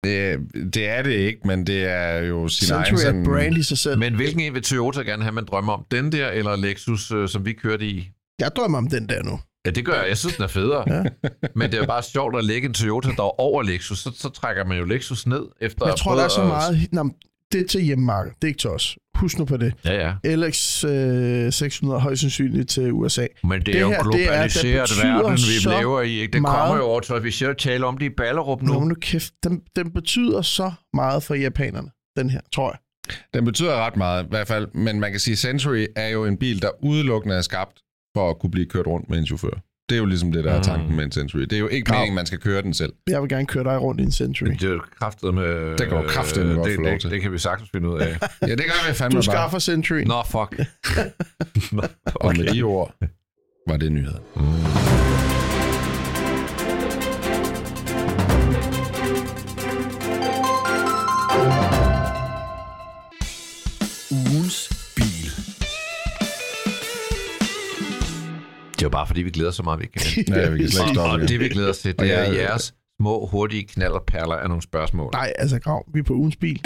[0.05, 0.39] Det,
[0.75, 3.25] det er det ikke, men det er jo sin egen Century er sådan...
[3.25, 3.99] brand i sig selv.
[3.99, 5.85] Men hvilken en vil Toyota gerne have, man drømmer om?
[5.91, 8.11] Den der, eller Lexus, øh, som vi kørte i?
[8.41, 9.41] Jeg drømmer om den der nu.
[9.67, 10.09] Ja, det gør jeg.
[10.09, 10.85] Jeg synes, den er federe.
[10.87, 11.05] Ja.
[11.55, 13.99] Men det er jo bare sjovt at lægge en Toyota, der er over Lexus.
[13.99, 16.89] Så, så trækker man jo Lexus ned efter Jeg tror, der er så meget...
[16.93, 17.11] Nå,
[17.53, 18.37] det er til hjemmemarkedet.
[18.43, 18.99] Det er ikke til os.
[19.17, 19.75] Husk nu på det.
[19.85, 20.37] Ja, ja.
[20.37, 23.27] LX øh, 600 højst sandsynligt til USA.
[23.45, 26.11] Men det, Det er jo her, det er- globaliseret betyder verden, vi så lever i.
[26.21, 26.33] Ikke?
[26.33, 26.59] Det meget.
[26.59, 28.73] kommer jo over til, at vi ser tale om det i Ballerup nu.
[28.73, 32.79] Nu, nu kæft, den, den betyder så meget for japanerne, den her, tror jeg.
[33.35, 34.69] Den betyder ret meget, i hvert fald.
[34.75, 37.79] Men man kan sige, Century er jo en bil, der udelukkende er skabt
[38.17, 39.61] for at kunne blive kørt rundt med en chauffør.
[39.89, 40.63] Det er jo ligesom det, der er Mm.
[40.63, 41.41] tanken med en Century.
[41.41, 41.97] Det er jo ikke Grav.
[41.99, 42.93] meningen, man skal køre den selv.
[43.07, 44.49] Jeg vil gerne køre dig rundt i en Century.
[44.49, 45.77] Det er jo kraftet med...
[45.77, 48.19] Det kan jo kraftedeme godt det, det, det, kan vi sagtens finde ud af.
[48.49, 49.37] Ja, det gør vi fandme Du bare.
[49.37, 50.01] skaffer Century.
[50.01, 50.69] Nå, fuck.
[51.73, 51.83] Nå,
[52.15, 52.95] Og med de ord
[53.69, 54.19] var det nyheder.
[54.37, 55.08] Ugens
[68.89, 70.03] jo bare, fordi vi glæder så meget, vi kan.
[70.37, 72.33] Ja, vi kan slet ikke stoppe Og det, vi glæder os til, Og det er
[72.33, 75.11] jeres små, hurtige knallerperler af nogle spørgsmål.
[75.13, 76.61] Nej, altså Grav, vi er på ugens bil.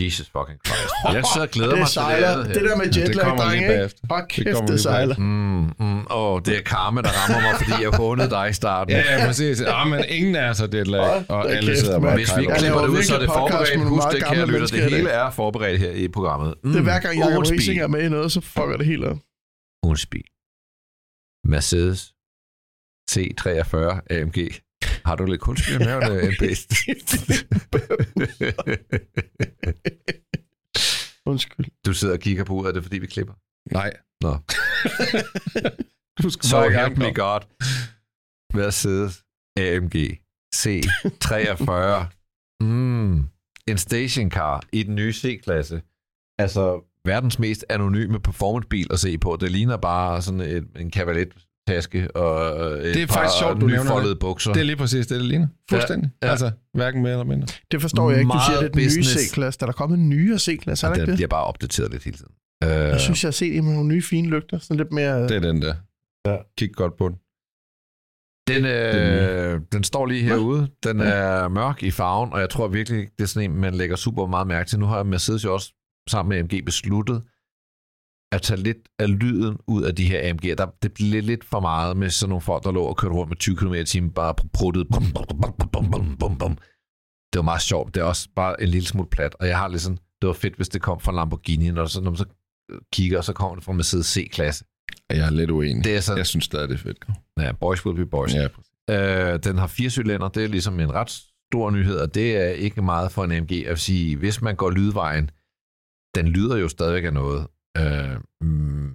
[0.00, 0.94] Jesus fucking Christ.
[1.16, 2.36] Jeg sidder og glæder Det mig til sejler.
[2.36, 2.54] det.
[2.54, 3.90] Det der med Det jetlag, lige drenge.
[4.10, 5.16] Hold Det kæft, kommer det lige sejler.
[5.16, 8.94] Mm, mm, åh, det er karma, der rammer mig, fordi jeg hånede dig i starten.
[8.96, 9.60] Ja, ja, præcis.
[9.60, 12.36] Ja, men ingen er så det lag, Hold og da alle kæft, sidder bare Hvis
[12.36, 13.88] vi ikke klipper laver det ud, så er det forberedt.
[13.88, 14.66] Husk det, kære lytter.
[14.66, 16.54] Det hele er forberedt her i programmet.
[16.64, 17.42] Mm, Det er hver gang Jacob.
[17.50, 19.16] Rising er med i noget, så fucker det helt op.
[19.84, 20.24] Ugens bil.
[21.48, 22.14] Mercedes
[23.10, 23.76] C43
[24.10, 24.38] AMG.
[25.04, 26.42] Har du lidt kunstig i maven, øh, NP?
[31.26, 31.66] Undskyld.
[31.86, 33.34] du sidder og kigger på ud, er det fordi, vi klipper?
[33.72, 33.92] Nej.
[34.22, 34.36] Nå.
[36.22, 36.74] Du skal gang.
[36.74, 37.40] help me God.
[38.54, 39.24] Mercedes
[39.56, 39.96] AMG
[40.54, 42.06] C43.
[42.60, 43.18] Mm,
[43.68, 45.82] en stationcar i den nye C-klasse.
[46.38, 49.36] Altså verdens mest anonyme performancebil at se på.
[49.40, 53.66] Det ligner bare sådan et, en cavalet-taske og et Det er par faktisk sjovt, du
[53.66, 54.18] nævner det.
[54.18, 54.52] bukser.
[54.52, 55.46] Det er lige præcis det, det ligner.
[55.70, 56.10] Fuldstændig.
[56.22, 56.30] Ja, Ja, ja.
[56.30, 57.46] Altså, hverken mere eller mindre.
[57.70, 58.28] Det forstår jeg ikke.
[58.32, 59.10] Du siger, det er den nye business.
[59.30, 59.58] C-klasse.
[59.60, 61.16] Der er der kommet en nyere C-klasse, er der den ikke det?
[61.18, 62.32] bliver bare opdateret lidt hele tiden.
[62.64, 64.58] Uh, Jeg synes, jeg har set en med nogle nye fine lygter.
[64.58, 65.22] Sådan lidt mere...
[65.22, 65.74] Det er den der.
[66.26, 66.36] Ja.
[66.58, 67.16] Kig godt på den.
[68.48, 70.68] Den, Den øh, den står lige herude.
[70.84, 73.96] Den er mørk i farven, og jeg tror virkelig, det er sådan en, man lægger
[73.96, 74.78] super meget mærke til.
[74.78, 75.72] Nu har Mercedes jo også
[76.08, 77.22] sammen med AMG besluttet
[78.32, 80.54] at tage lidt af lyden ud af de her AMG'er.
[80.54, 83.30] Der, det bliver lidt for meget med sådan nogle folk, der lå og kørte rundt
[83.30, 84.86] med 20 km i timen, bare pruttet.
[84.92, 86.58] Bum, bum, bum, bum, bum, bum, bum.
[87.32, 87.94] Det var meget sjovt.
[87.94, 89.34] Det er også bare en lille smule plat.
[89.40, 92.00] Og jeg har lidt sådan, det var fedt, hvis det kom fra Lamborghini, når, så,
[92.00, 92.24] når man så
[92.92, 94.64] kigger, så kommer det fra Mercedes C-klasse.
[95.10, 95.84] Jeg er lidt uenig.
[95.84, 97.04] Det er sådan, Jeg synes stadig, det er fedt.
[97.40, 98.34] ja, boys will be boys.
[98.34, 98.70] Ja, præcis.
[98.90, 101.10] Øh, den har fire cylinder, det er ligesom en ret
[101.50, 104.70] stor nyhed, og det er ikke meget for en AMG at sige, hvis man går
[104.70, 105.30] lydvejen,
[106.22, 107.46] den lyder jo stadigvæk af noget,
[107.78, 108.92] øh, mm,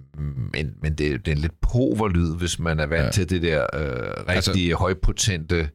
[0.52, 3.10] men, men det, det er en lidt pover-lyd, hvis man er vant ja.
[3.10, 5.68] Til det der øh, rigtig altså, højpotente.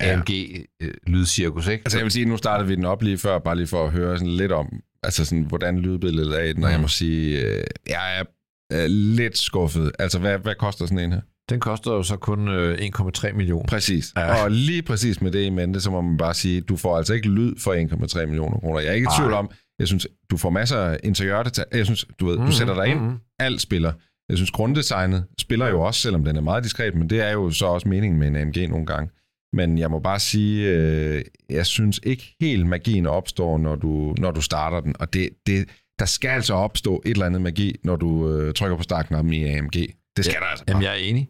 [0.00, 1.82] AMG-lydcirkus, ikke?
[1.84, 3.92] Altså jeg vil sige, nu startede vi den op lige før, bare lige for at
[3.92, 6.72] høre sådan lidt om, altså sådan, hvordan lydbilledet er i den, og Mm.
[6.72, 8.24] jeg må sige, øh, jeg er
[8.72, 9.92] øh, lidt skuffet.
[9.98, 11.20] Altså, hvad, hvad koster sådan en her?
[11.48, 13.66] Den koster jo så kun øh, 1,3 millioner.
[13.68, 14.12] Præcis.
[14.16, 14.44] Ja.
[14.44, 17.14] Og lige præcis med det i mente, så må man bare sige, du får altså
[17.14, 17.74] ikke lyd for
[18.20, 18.80] 1,3 millioner kroner.
[18.80, 21.76] Jeg er ikke i tvivl om, jeg synes, du får masser af interiørdetaljer.
[21.76, 23.18] Jeg synes, du ved, du sætter dig ind, Mm-hmm.
[23.38, 23.92] alt spiller.
[24.28, 27.50] Jeg synes, grunddesignet spiller jo også, selvom den er meget diskret, men det er jo
[27.50, 29.10] så også meningen med en AMG nogle gange.
[29.52, 34.30] Men jeg må bare sige, øh, jeg synes ikke helt magien opstår, når du, når
[34.30, 34.94] du starter den.
[35.00, 35.68] Og det, det,
[35.98, 39.44] der skal altså opstå et eller andet magi, når du øh, trykker på startknappen i
[39.44, 39.72] AMG.
[40.16, 40.90] Det skal Ja, der altså Jamen, bare.
[40.90, 41.28] jeg er enig.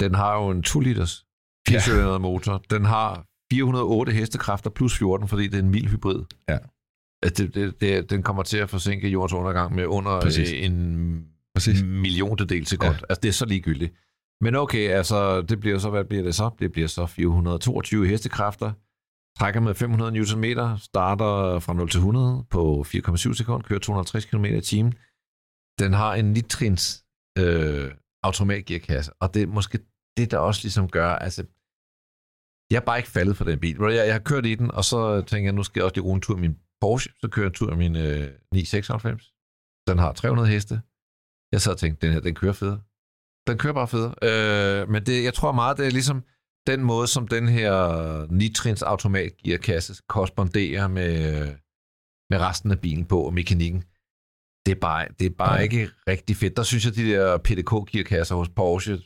[0.00, 1.24] Den har jo en 2 liters
[1.68, 2.64] 4 motor.
[2.70, 6.22] Den har 408 hestekræfter plus 14, fordi det er en mild hybrid.
[6.48, 6.58] Ja.
[7.24, 10.52] Det, det, det, den kommer til at forsinke jordens undergang med under Præcis.
[10.52, 11.82] øh, en Præcis.
[11.82, 12.94] milliontedel sekund.
[12.94, 13.00] Ja.
[13.08, 13.94] Altså, det er så ligegyldigt.
[14.40, 16.50] Men okay, altså, det bliver så, hvad bliver det så?
[16.58, 18.72] Det bliver så 422 hestekræfter.
[19.38, 20.44] Trækker med 500 Nm,
[20.78, 24.94] starter fra 0 til 100 på 4,7 sekunder, kører 250 km i timen.
[25.78, 27.04] Den har en nitrins
[27.38, 27.90] øh,
[28.22, 29.78] automatgearkasse, og det er måske
[30.16, 31.44] det, der også ligesom gør, altså,
[32.70, 33.76] jeg er bare ikke faldet for den bil.
[33.80, 36.02] Jeg, jeg har kørt i den, og så tænker jeg, nu skal jeg også lige
[36.02, 39.32] bruge en tur i min Porsche, så kører jeg en tur i min øh, 996.
[39.88, 40.74] Den har 300 heste.
[41.52, 42.80] Jeg sad og tænkte, den her, den kører federe.
[43.46, 44.14] Den kører bare federe.
[44.22, 46.24] Øh, men det, jeg tror meget, det er ligesom
[46.66, 47.76] den måde, som den her
[48.32, 51.46] nitrins automatgearkasse korresponderer med,
[52.30, 53.80] med resten af bilen på, og mekanikken.
[54.66, 55.62] Det er bare, det er bare ja.
[55.62, 56.56] ikke rigtig fedt.
[56.56, 58.98] Der synes jeg, de der PDK-gearkasser hos Porsche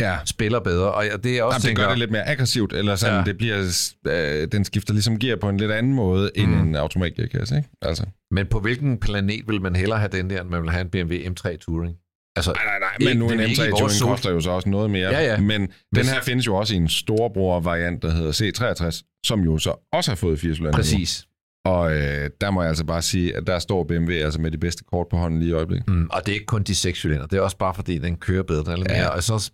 [0.00, 0.16] Ja.
[0.24, 0.92] spiller bedre.
[0.92, 3.24] Og det er også Jamen, det tænker, gør det lidt mere aggressivt, eller sådan, Ja.
[3.24, 6.68] det bliver, øh, den skifter ligesom gear på en lidt anden måde, end Mm.
[6.68, 7.68] en automatgearkasse, ikke?
[7.82, 8.04] Altså.
[8.30, 10.90] Men på hvilken planet vil man hellere have den der, end man vil have en
[10.90, 11.96] BMW M3 Touring?
[12.36, 13.92] Altså, Nej, nej, nej, Ikke- men nu det en er ikke i M3 vores Touring
[13.98, 14.08] sol.
[14.08, 15.08] koster jo så også noget mere.
[15.10, 15.40] Ja, ja.
[15.40, 19.40] Men den Hvis- her findes jo også i en storebror variant, der hedder C63, som
[19.40, 20.76] jo så også har fået 80 cylinder nu.
[20.76, 21.24] præcis.
[21.64, 24.58] Og øh, der må jeg altså bare sige, at der står BMW altså med de
[24.58, 25.88] bedste kort på hånden lige i øjeblikket.
[25.88, 27.26] Mm, og det er ikke kun de seks cylinder.
[27.26, 28.64] Det er også bare fordi, den kører bedre.
[28.64, 28.96] Den er lidt Ja.
[28.98, 29.50] mere, og så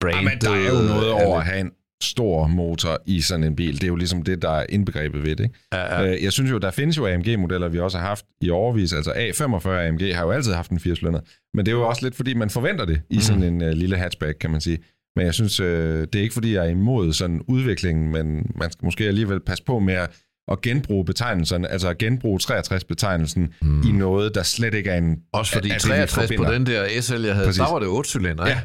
[0.00, 1.70] brain Ja, men der er jo noget over at have en
[2.02, 3.74] stor motor i sådan en bil.
[3.74, 5.44] Det er jo ligesom det, der er indbegrebet ved det.
[5.44, 5.54] Ikke?
[5.72, 6.12] Ja, ja.
[6.12, 8.92] Øh, Jeg synes jo, der findes jo AMG-modeller, vi også har haft i overvis.
[8.92, 12.14] Altså A45 AMG har jo altid haft en 80 Men det er jo også lidt,
[12.14, 14.78] fordi man forventer det i sådan en uh, lille hatchback, kan man sige.
[15.16, 18.72] Men jeg synes, øh, det er ikke, fordi jeg er imod sådan udviklingen, men man
[18.72, 20.10] skal måske alligevel passe på med at,
[20.50, 23.82] at genbruge betegnelserne, altså at genbruge 63-betegnelsen mm.
[23.88, 25.16] i noget, der slet ikke er en...
[25.32, 27.60] Også fordi er det, vi 63 på den der SL, jeg havde, Præcis.
[27.60, 28.46] der var det 8 cylinder.
[28.46, 28.60] Ja.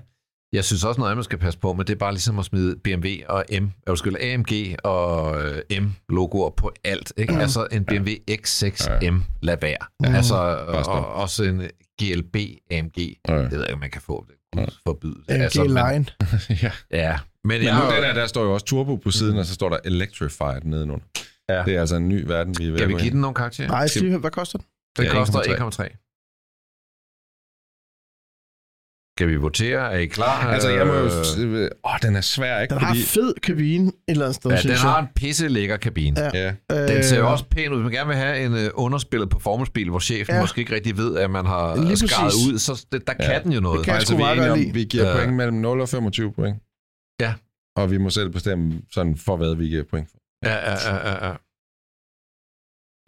[0.56, 0.58] Ja.
[0.58, 2.46] Jeg synes også noget andet, man skal passe på, men det er bare ligesom at
[2.46, 7.14] smide BMW og M, skulle AMG og øh, M-logoer på alt.
[7.18, 7.34] Ikke?
[7.34, 7.40] Mm.
[7.40, 9.78] Altså en BMW X6 M, lad være.
[10.00, 10.16] Mm.
[10.16, 10.36] Altså
[10.88, 11.62] og, også en
[12.02, 12.36] GLB
[12.72, 12.98] AMG.
[13.28, 13.38] Ja.
[13.38, 14.36] Det ved jeg ikke, man kan få det.
[14.84, 15.34] Forbyde det.
[15.34, 16.06] AMG altså, men, Line.
[16.62, 16.72] ja.
[17.04, 19.46] ja, men, Men jeg nu den her, der står jo også turbo på siden, og
[19.46, 21.06] så står der electrified nedenunder.
[21.50, 21.64] Ja.
[21.64, 23.68] Det er altså en ny verden, vi er ved kan vi give den nogle karakterer?
[23.68, 24.68] Nej, Steve, hvad koster den?
[24.98, 26.05] Den Ja, koster 1,3.
[29.18, 29.94] Skal vi votere?
[29.94, 30.48] Er I klar?
[30.48, 31.06] Altså, jeg må jo...
[31.06, 32.74] Øh, Åh, den er svær, ikke?
[32.74, 36.22] Den har fed kabine et eller andet sted, Ja, den har en pisse lækker kabine.
[36.34, 36.54] Ja.
[36.70, 37.78] Den ser jo Øh, også pæn ud.
[37.78, 40.42] Hvis man gerne vil have en uh, underspillet performancebil, hvor chefen Ja.
[40.42, 42.54] måske ikke rigtig ved, at man har Lige skaret præcis.
[42.54, 43.26] ud, så det, der Ja.
[43.32, 43.78] kan den jo noget.
[43.78, 45.16] Det kan jeg altså, vi er om, vi giver Ja.
[45.18, 46.58] point mellem 0 og 25 point.
[47.22, 47.34] Ja.
[47.76, 50.18] Og vi må selv bestemme sådan for, hvad vi giver point for.
[50.46, 51.34] Ja, ja, ja, ja, ja.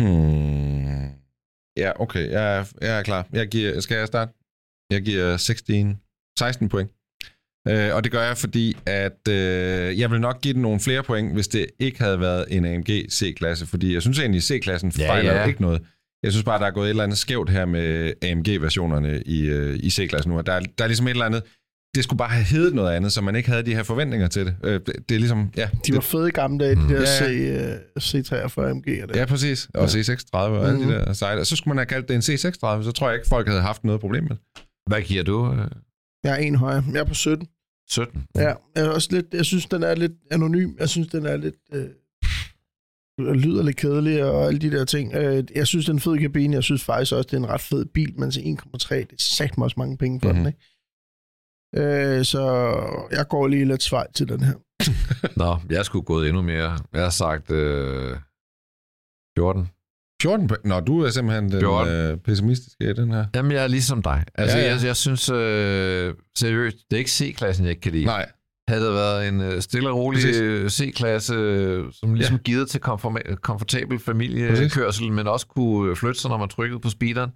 [0.03, 1.09] Hmm.
[1.77, 2.31] Ja, okay.
[2.31, 3.25] Jeg er, jeg er klar.
[3.33, 4.33] Jeg giver, skal jeg starte?
[4.91, 5.97] Jeg giver 16,
[6.39, 6.89] 16 point.
[7.67, 11.03] Øh, og det gør jeg, fordi at øh, jeg vil nok give den nogle flere
[11.03, 15.09] point, hvis det ikke havde været en AMG C-klasse, fordi jeg synes egentlig, C-klassen Ja,
[15.09, 15.45] fejler ja.
[15.45, 15.81] ikke noget.
[16.23, 19.79] Jeg synes bare, der er gået et eller andet skævt her med AMG-versionerne i, øh,
[19.83, 20.37] i C-klassen nu.
[20.37, 21.43] Og der, er- der er ligesom et eller andet,
[21.95, 24.45] det skulle bare have heddet noget andet, så man ikke havde de her forventninger til
[24.45, 24.55] det.
[24.63, 26.87] Øh, det, det er ligesom, ja, De var fede i gamle dage, de Mm.
[26.87, 28.87] der Ja, C, uh, C43 AMG.
[29.03, 29.15] Og det.
[29.15, 29.69] Ja, præcis.
[29.73, 30.87] Og C36 og alle Mhm.
[30.89, 31.43] de der sejler.
[31.43, 33.83] Så skulle man have kaldt det en C36, så tror jeg ikke, folk havde haft
[33.83, 34.39] noget problem med det.
[34.87, 35.53] Hvad giver du?
[35.53, 35.71] Øh,
[36.23, 36.83] Jeg er en højere.
[36.93, 37.47] Jeg er på 17.
[37.89, 38.25] 17?
[38.35, 40.75] Ja, jeg, er også lidt, jeg synes, den er lidt anonym.
[40.79, 41.55] Jeg synes, den er lidt...
[41.73, 41.89] Øh,
[43.19, 45.13] lyder lidt kedelig og alle de der ting.
[45.15, 46.53] Øh, jeg synes, den er en fed kabine.
[46.55, 49.15] Jeg synes faktisk også, det er en ret fed bil, men til 1,3, det er
[49.17, 50.37] sagt mig også mange penge for Mhm.
[50.37, 50.53] mm-hmm.
[51.73, 52.17] den, ikke?
[52.19, 52.41] Øh, så
[53.11, 54.53] jeg går lige lidt svej til den her.
[55.39, 56.79] Nå, jeg skulle gået endnu mere.
[56.93, 58.17] Jeg har sagt øh,
[59.37, 59.67] 14.
[60.21, 60.65] 14 point.
[60.65, 61.93] Nå, du er simpelthen den 14.
[61.93, 63.25] øh, pessimistiske i den her.
[63.35, 64.23] Jamen, jeg er ligesom dig.
[64.35, 64.73] Altså, Ja, ja.
[64.75, 68.05] Jeg, jeg synes øh, seriøst, det er ikke C-klassen, jeg ikke kan lide.
[68.05, 68.29] Nej.
[68.69, 70.37] Havde det været en øh, stille og rolig Præcis.
[70.41, 72.41] øh, C-klasse, øh, som ligesom ja.
[72.41, 77.29] givet til komforma- komfortabel familiekørsel, men også kunne flytte sig, når man trykkede på speederen,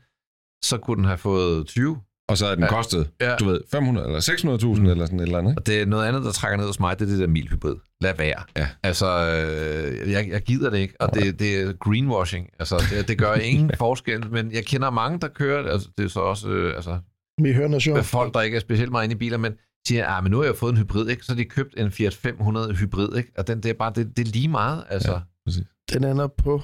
[0.64, 1.98] så kunne den have fået 20.
[2.32, 2.70] Og så er den Ja.
[2.70, 3.36] kostet, Ja.
[3.36, 4.86] du ved, 500 eller 600.000 Mm.
[4.86, 5.58] eller sådan et eller andet.
[5.58, 7.76] Og det er noget andet, der trækker ned hos mig, det er det der milhybrid.
[8.02, 8.44] Lad være.
[8.58, 8.68] Ja.
[8.84, 12.50] Altså, øh, jeg, jeg gider det ikke, og det, det er greenwashing.
[12.60, 16.10] Altså, det, det gør ingen forskel, men jeg kender mange, der kører, altså, det er
[16.10, 17.00] så også øh, altså,
[17.44, 18.06] Vi hører noget sjovt.
[18.06, 19.54] folk, der ikke er specielt meget inde i biler, men
[19.88, 21.24] siger, ah, men nu har jeg fået en hybrid, ikke?
[21.26, 23.32] så har de købt en Fiat 500 hybrid, ikke?
[23.38, 25.12] og den, det er bare, det, det er lige meget, altså.
[25.12, 25.52] Ja.
[25.58, 25.62] Ja.
[25.94, 26.62] Den ender på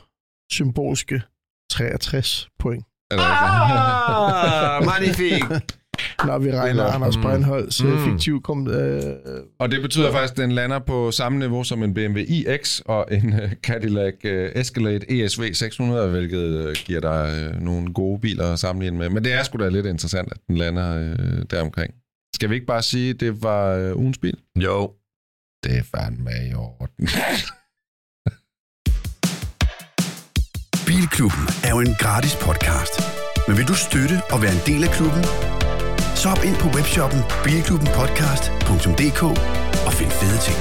[0.52, 1.22] symbolske
[1.72, 2.86] 63 point.
[3.12, 5.44] Eller, Ah, magnifik!
[6.28, 6.96] Når vi regner godt.
[6.96, 7.24] Anders Mm.
[7.24, 7.90] Breinholds mm.
[7.90, 8.06] Mm.
[8.12, 9.02] fiktiv kom, øh,
[9.60, 13.06] og det betyder faktisk, at den lander på samme niveau som en BMW iX og
[13.12, 18.54] en øh, Cadillac øh, Escalade ESV 600, hvilket øh, giver dig øh, nogle gode biler
[18.54, 19.10] at sammenligne med.
[19.10, 21.94] Men det er sgu da lidt interessant, at den lander øh, deromkring.
[22.36, 24.38] Skal vi ikke bare sige, at det var øh, ugens bil?
[24.56, 24.92] Jo.
[25.64, 27.08] Det er fandme i orden.
[31.08, 32.94] Bilklubben er jo en gratis podcast.
[33.48, 35.24] Men vil du støtte og være en del af klubben?
[36.16, 39.24] Så hop ind på webshoppen bilklubbenpodcast.dk
[39.88, 40.60] og find fede ting.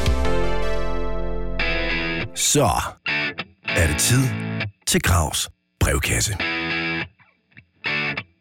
[2.37, 2.69] Så
[3.69, 4.23] er det tid
[4.87, 6.33] til Gravs brevkasse.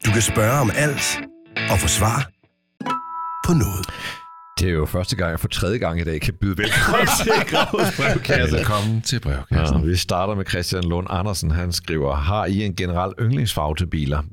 [0.05, 1.19] Du kan spørge om alt
[1.69, 2.29] og få svar
[3.45, 3.85] på noget.
[4.65, 7.31] Det er jo første gang, jeg for tredje gang i dag kan byde velkommen til
[7.49, 8.55] Gravs brevkasse.
[8.57, 9.77] Velkommen til brevkassen.
[9.79, 11.51] Ja, vi starter med Christian Lund Andersen.
[11.51, 14.23] Han skriver, har I en generel yndlingsfarve til biler?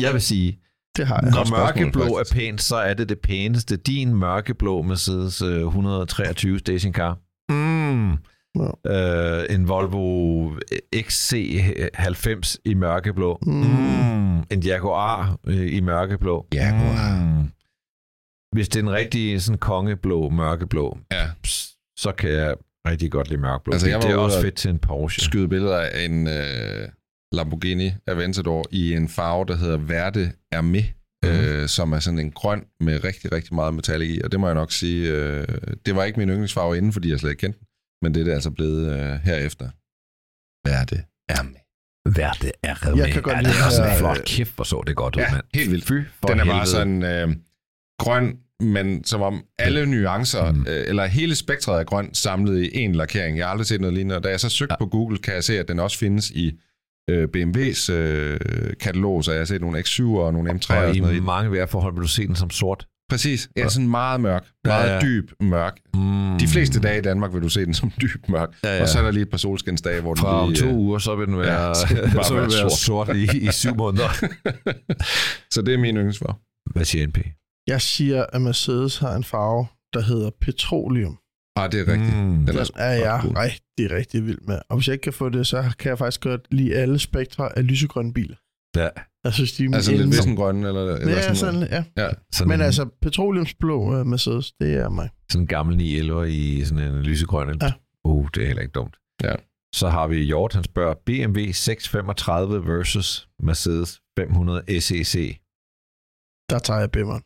[0.00, 0.58] Jeg vil sige,
[0.96, 1.30] Det har jeg.
[1.30, 3.76] når mørkeblå er pænt, så er det det pæneste.
[3.76, 7.18] Din mørkeblå Mercedes øh, 123 stationcar.
[7.48, 8.12] Mm.
[8.86, 10.50] Øh, en Volvo
[10.96, 13.38] XC90 i mørkeblå.
[13.42, 13.52] Mm.
[13.52, 14.38] Mm.
[14.50, 16.46] En Jaguar øh, i mørkeblå.
[16.54, 17.20] Jaguar.
[17.20, 17.50] Mm.
[18.56, 21.30] Hvis det er en rigtig sådan kongeblå, mørkeblå, Ja.
[21.98, 22.54] så kan jeg
[22.88, 23.72] rigtig godt lide mørkeblå.
[23.72, 25.22] Altså, jeg det er også fedt til en Porsche.
[25.24, 26.88] Skyde billeder af en øh,
[27.32, 30.84] Lamborghini Aventador i en farve, der hedder Verde Hermé,
[31.22, 31.28] mm.
[31.28, 34.20] øh, som er sådan en grøn med rigtig, rigtig meget metallic i.
[34.24, 35.48] Og det må jeg nok sige, øh,
[35.86, 37.66] det var ikke min yndlingsfarve inden, fordi jeg slet ikke kendte den.
[38.02, 39.70] Men det er det altså blevet øh, herefter.
[40.68, 41.62] Verde Hermé.
[42.16, 44.54] Værte er Jeg kan godt ja, lide det er også det en flot øh, kæft,
[44.54, 45.44] hvor så det godt ud, Ja, mand.
[45.54, 45.84] helt vildt.
[45.84, 46.58] Fy for Den er helvede.
[46.58, 47.28] bare sådan øh,
[47.98, 50.66] grøn, men som om alle nuancer, Mm.
[50.68, 53.38] øh, eller hele spektret af grøn, samlet i en lakering.
[53.38, 54.76] Jeg har aldrig set noget lignende, og da jeg så søgte Ja.
[54.80, 54.84] ja.
[54.84, 56.52] på Google, kan jeg se, at den også findes i
[57.10, 58.38] øh, BMW's øh,
[58.80, 61.20] katalog, så jeg har set nogle X7'er og nogle M3'er og, Og noget i i.
[61.20, 62.86] mange vejrforhold vil du se den som sort.
[63.10, 63.48] Præcis.
[63.56, 64.44] Ja, sådan meget mørk.
[64.66, 65.00] Ja, Meget ja.
[65.00, 65.76] dyb mørk.
[65.94, 66.38] Mm.
[66.38, 68.48] De fleste dage i Danmark vil du se den som dyb mørk.
[68.64, 68.82] Ja, ja.
[68.82, 70.60] Og så er der lige et par solskinsdage, hvor den Fra om lige...
[70.62, 72.42] to øh, uger, så vil den være, Ja, ja, så vil den bare så vil
[72.42, 73.06] den være sort.
[73.08, 74.08] sort, i, i syv måneder.
[75.50, 76.34] Så det er min yndlingsfarve.
[76.72, 77.18] Hvad siger NP?
[77.66, 81.18] Jeg siger, at Mercedes har en farve, der hedder petroleum.
[81.56, 82.16] Ah, det er rigtigt.
[82.16, 82.22] Mm.
[82.22, 83.36] Den Den er er jeg cool.
[83.36, 84.58] rigtig, rigtig vild med.
[84.68, 87.58] Og hvis jeg ikke kan få det, så kan jeg faktisk godt lide alle spektre
[87.58, 88.36] af lysegrønne biler.
[88.76, 88.88] Ja.
[89.24, 91.70] Jeg synes, de er Altså lidt yndlings- vissengrøn, eller, eller Ja, sådan, sådan, noget.
[91.70, 91.84] ja.
[92.02, 92.10] Ja.
[92.32, 95.08] Sådan, Men en, altså, petroleumsblå uh, Mercedes, det er mig.
[95.30, 97.58] sådan en gammel 911 i sådan en lysegrøn.
[97.62, 97.72] Ja.
[98.04, 98.96] Uh, det er heller ikke dumt.
[99.24, 99.34] Ja.
[99.74, 105.36] Så har vi Hjort, han spørger, BMW 635 versus Mercedes 500 SEC.
[106.50, 107.22] Der tager jeg bimmeren.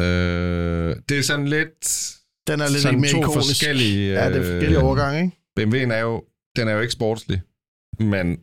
[0.00, 2.10] Øh, det er sådan lidt...
[2.46, 3.48] Den er lidt sådan mere to ikonisk.
[3.48, 4.12] forskellige...
[4.12, 5.36] Ja, det er forskellige øh, overgange, ikke?
[5.60, 6.24] BMW'en er jo,
[6.56, 7.40] den er jo ikke sportslig,
[8.00, 8.38] men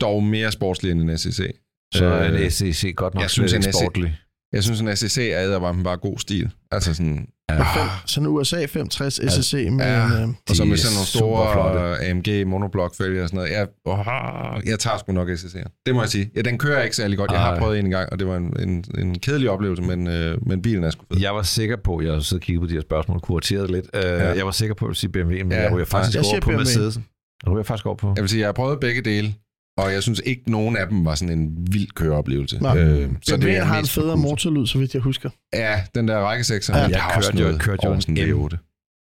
[0.00, 1.56] dog mere sportslig end en SEC.
[1.94, 4.18] Så er Øh, en SEC godt nok jeg synes, en ikke SEC sportlig.
[4.52, 6.50] Jeg synes, en SEC er eddervarmen bare god stil.
[6.72, 7.26] Altså sådan...
[7.50, 7.54] Ja.
[7.62, 10.06] Fem, sådan en USA 560 SSC med Ja.
[10.06, 13.50] en, øh, Og så med sådan nogle store AMG monoblok-fælger og sådan noget.
[13.52, 15.82] Jeg, åh, jeg tager sgu nok SEC'er.
[15.86, 16.30] Det må jeg sige.
[16.36, 17.30] Ja, den kører ikke særlig godt.
[17.30, 20.06] Jeg har prøvet en en gang, og det var en, en, en kedelig oplevelse, men,
[20.06, 21.20] øh, men bilen er sgu fed.
[21.20, 23.84] Jeg var sikker på, jeg har siddet og kigget på de her spørgsmål, kurateret lidt.
[23.94, 24.32] Uh, Ja.
[24.36, 26.50] Jeg var sikker på at sige BMW, men Ja, jeg ryger faktisk jeg over på
[26.50, 26.58] BMW.
[26.58, 26.98] Mercedes.
[27.46, 28.12] Jeg ryger faktisk over på.
[28.16, 29.34] Jeg vil sige, jeg har prøvet begge dele,
[29.78, 32.58] og jeg synes ikke, nogen af dem var sådan en vild køreoplevelse.
[32.62, 32.78] Nej.
[32.78, 35.30] Øh, så det er har en federe motorlyd, så vidt jeg husker.
[35.54, 36.78] Ja, den der rækkesekser.
[36.78, 36.86] Ja.
[36.86, 38.46] Jeg også kørte jo- noget kørte jo en M.
[38.46, 38.56] V8.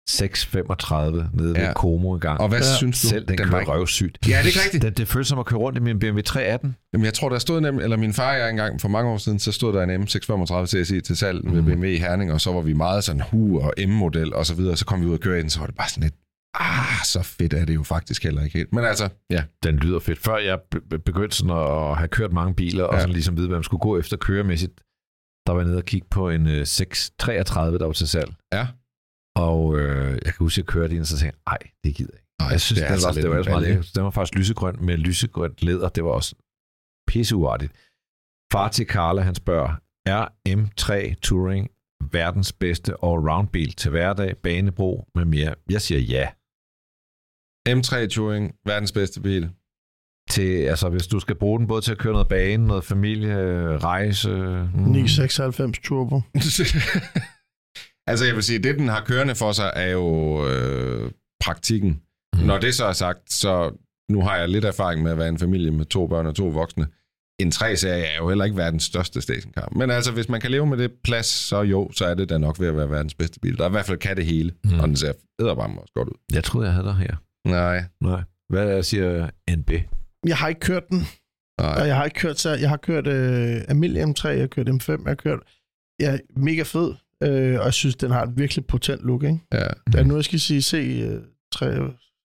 [0.09, 1.73] 635 nede ved Ja.
[1.73, 2.41] Como en gang.
[2.41, 2.75] Og hvad Ja.
[2.77, 3.07] synes du?
[3.07, 4.17] Selv den, den var kører røvsygt.
[4.27, 4.83] Ja, det er ikke rigtigt.
[4.83, 6.75] Det, det føles som at køre rundt i min BMW 318.
[6.93, 9.17] Jamen, jeg tror, der stod nemlig, eller min far og jeg engang for mange år
[9.17, 11.71] siden, så stod der en M635 TSI til salg ved Mhm.
[11.71, 14.77] BMW i Herning, og så var vi meget sådan hu og M-model og så videre,
[14.77, 16.13] så kom vi ud og køre i den, så var det bare sådan lidt,
[16.59, 18.73] ah, så fedt er det jo faktisk heller ikke helt.
[18.73, 20.19] Men altså, ja, Den lyder fedt.
[20.19, 22.99] Før jeg be- be- begyndte sådan at have kørt mange biler, og Ja.
[22.99, 24.73] sådan ligesom vide, hvad man skulle gå efter køremæssigt,
[25.47, 28.33] der var jeg nede og kigge på en øh, 633, der var til salg.
[28.53, 28.67] Ja.
[29.37, 31.95] Og øh, jeg kan huske, at jeg kørte ind, og så tænkte jeg, ej, det
[31.95, 32.31] gider jeg ikke.
[32.39, 33.91] Ej, jeg synes, det er det, altså lidt det var også meget lækkert.
[33.95, 35.89] Den var faktisk lysegrøn med lysegrønt læder.
[35.89, 36.35] Det var også
[37.07, 37.71] pisseuartigt.
[38.53, 39.71] Far til Carla, han spørger,
[40.05, 41.69] er M3 Touring
[42.11, 45.55] verdens bedste all-round bil til hverdag, banebro med mere?
[45.69, 46.29] Jeg siger ja.
[47.69, 49.49] M3 Touring, verdens bedste bil.
[50.29, 53.37] Til, altså, hvis du skal bruge den både til at køre noget bane, noget familie,
[53.77, 54.29] rejse...
[54.73, 54.81] Mm.
[54.91, 56.21] 996 Turbo.
[58.09, 61.11] altså, jeg vil sige, det den har kørende for sig, er jo øh,
[61.43, 62.01] praktikken.
[62.35, 62.41] Mm.
[62.41, 63.71] Når det så er sagt, så
[64.11, 66.45] nu har jeg lidt erfaring med at være en familie med to børn og to
[66.47, 66.87] voksne.
[67.39, 69.69] En 3-serie er jo heller ikke verdens største stationcar.
[69.75, 72.37] Men altså, hvis man kan leve med det plads, så jo, så er det da
[72.37, 73.57] nok ved at være verdens bedste bil.
[73.57, 74.79] Der er i hvert fald kan det hele, Mm.
[74.79, 76.13] og den ser edderbarme også godt ud.
[76.33, 77.15] Jeg troede, jeg havde dig her.
[77.45, 78.21] Nej, Nej.
[78.49, 79.71] Hvad siger NB?
[80.27, 80.99] Jeg har ikke kørt den,
[81.59, 81.83] og nej.
[81.85, 84.89] jeg har ikke kørt så jeg har kørt øh, Amelie M3, jeg har kørt M5,
[84.91, 85.39] jeg har kørt
[85.99, 86.93] ja, mega fed,
[87.23, 89.39] øh, og jeg synes, den har et virkelig potent look, ikke?
[89.53, 89.67] Ja.
[89.93, 91.21] Da nu jeg skal sige C3, øh,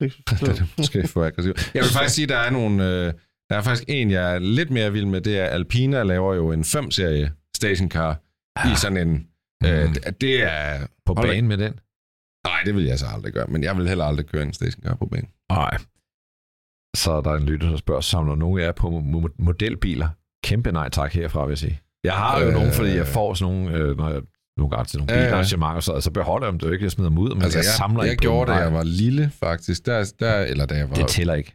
[0.03, 1.71] 6, det er måske for aggressivt.
[1.75, 2.85] Jeg vil faktisk sige, at der er nogle...
[2.85, 3.12] Øh,
[3.51, 6.53] der er faktisk en, jeg er lidt mere vild med, det er Alpina laver jo
[6.53, 8.21] en 5-serie stationcar
[8.66, 9.27] i sådan en...
[9.66, 9.95] Øh, Mm.
[10.21, 10.87] det- er...
[11.07, 11.73] På banen med den?
[12.47, 14.95] Nej, det vil jeg så aldrig gøre, men jeg vil heller aldrig køre en stationcar
[14.95, 15.28] på banen.
[15.53, 15.76] Nej.
[16.97, 20.09] Så er der en lytter, der spørger, samler nogen af jer på mo- modelbiler?
[20.45, 21.80] Kæmpe nej tak herfra, vil jeg sige.
[22.05, 24.22] Jeg har jo Øh, nogle, fordi jeg får sådan nogle, øh, når jeg
[24.57, 25.26] nogle gange til nogle Ja, ja.
[25.26, 26.59] bilarrangementer, så, så beholder jeg dem.
[26.59, 28.22] Det er jo ikke, jeg smider dem ud, men Altså, jeg, jeg, samler jeg på
[28.22, 29.86] gjorde det, jeg Nej, var lille, faktisk.
[29.86, 30.95] Der, der, eller da jeg var...
[30.97, 31.55] Det tæller ikke.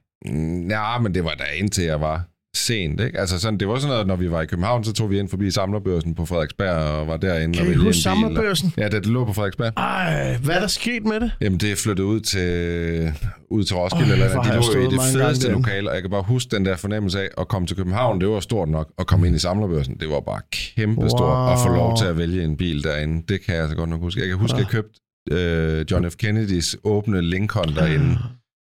[0.70, 2.24] Ja, men det var da indtil jeg var
[2.58, 3.20] sent, ikke?
[3.20, 5.30] Altså sådan, det var sådan noget, når vi var i København, så tog vi ind
[5.30, 8.74] forbi samlerbørsen på Frederiksberg og var derinde Kan og I huske samlerbørsen?
[8.78, 9.74] Ja, det lå på Frederiksberg.
[9.78, 11.32] Ej, hvad er der sket med det?
[11.42, 13.14] Jamen, det er flyttet ud til,
[13.52, 16.24] ud til Roskilde, Øj, eller de lå i det fedeste lokale, og jeg kan bare
[16.24, 19.28] huske den der fornemmelse af at komme til København, det var stort nok, at komme
[19.28, 21.54] ind i samlerbørsen, det var bare kæmpe stort, Wow.
[21.54, 24.00] at få lov til at vælge en bil derinde, det kan jeg så godt nok
[24.02, 24.22] huske.
[24.22, 25.00] Jeg kan huske, at jeg købte
[25.32, 26.16] øh, John F.
[26.16, 28.18] Kennedys åbne Lincoln derinde,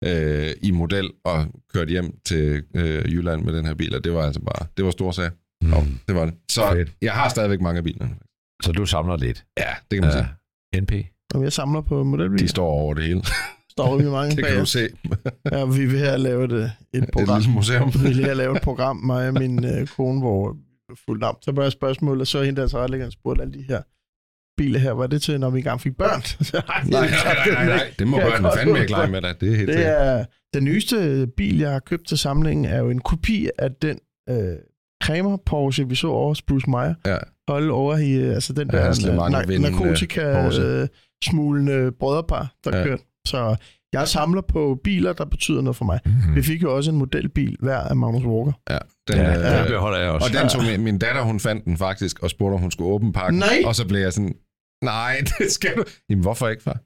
[0.05, 4.13] øh, i model og kørte hjem til øh, Jylland med den her bil, og det
[4.13, 5.29] var altså bare, det var stor sag.
[5.61, 5.67] Mm.
[5.69, 5.77] Nå,
[6.07, 6.33] det var det.
[6.51, 6.91] Så Fedt.
[7.01, 8.15] jeg har stadigvæk mange af bilerne.
[8.63, 9.45] Så du samler lidt.
[9.57, 10.27] Ja, det kan man sige.
[10.73, 10.79] Ja.
[10.81, 10.91] NP.
[11.33, 12.37] Jamen, jeg samler på modelbiler.
[12.43, 13.21] De står over det hele.
[13.69, 14.89] står vi mange Det kan bag du se.
[15.51, 16.71] Ja, vi vil her lave et, et
[17.03, 17.39] Et program.
[17.39, 17.91] lille museum.
[17.93, 20.57] Vi vil her lave et program, mig og min øh, kone, hvor
[21.05, 21.37] fuldt navn.
[21.41, 23.81] Så bare spørgsmål, og så hende der så retlæggeren spurgte alle de her
[24.59, 26.21] biler her, var det til, når vi engang fik børn?
[26.91, 27.09] Nej, nej,
[27.53, 27.93] nej, nej.
[27.99, 29.35] Det må børnene fandme ikke lege med dig.
[29.41, 32.89] Det er helt Det er den nyeste bil, jeg har købt til samlingen, er jo
[32.89, 33.99] en kopi af den
[34.29, 34.37] øh,
[35.03, 36.93] Kramer Porsche, vi så over hos Bruce Meyer.
[37.05, 37.17] Ja.
[37.47, 40.63] Holde over i, øh, altså den Ja, der na- vindende narkotika Porsche.
[40.63, 40.87] øh,
[41.23, 42.83] smulende brødrepar, der Ja.
[42.83, 43.03] kørte.
[43.27, 43.55] Så
[43.93, 45.99] jeg samler på biler, der betyder noget for mig.
[46.05, 46.35] Mm.
[46.35, 48.51] Vi fik jo også en modelbil hver af Magnus Walker.
[48.69, 50.27] Ja, den, Ja, øh, den beholder jeg også.
[50.37, 52.89] og den tog min, min datter, hun fandt den faktisk, og spurgte, om hun skulle
[52.91, 53.39] åbne pakken.
[53.39, 53.61] Nej!
[53.65, 54.33] Og så blev jeg sådan,
[54.83, 55.83] nej, det skal du.
[56.09, 56.77] Jamen, hvorfor ikke, far?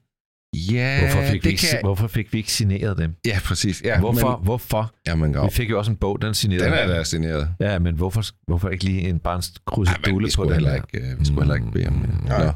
[0.72, 1.78] Ja, Hvorfor fik, vi det ikke, kan...
[1.82, 3.14] hvorfor fik vi ikke signeret dem?
[3.26, 3.82] Ja, præcis.
[3.84, 4.36] Ja, Hvorfor?
[4.36, 4.92] Men, hvorfor?
[5.06, 5.50] jamen, Vi grav.
[5.50, 6.64] fik jo også en bog, den signerede.
[6.64, 7.48] Den er da signeret.
[7.60, 10.76] Ja, men hvorfor, hvorfor ikke lige en men krusedulle vi på den heller der?
[10.76, 12.24] ikke, øh, vi skulle heller ikke bede om det.
[12.24, 12.44] Nej.
[12.44, 12.52] Nå.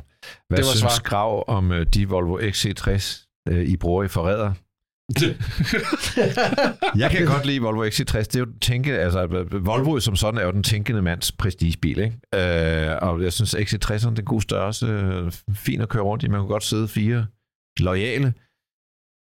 [0.49, 1.03] Hvad Det var synes svar.
[1.03, 4.53] Grav om øh, de Volvo XC60, øh, I bruger i forræder?
[7.03, 8.19] Jeg kan godt lide Volvo XC60.
[8.19, 9.27] Det er jo den tænke, altså
[9.61, 12.17] Volvo som sådan er jo den tænkende mands prestigebil, ikke?
[12.91, 16.29] Øh, og jeg synes XC60'eren det er en god størrelse, fin at køre rundt i.
[16.29, 17.27] Man kunne godt sidde fire
[17.81, 18.35] lojale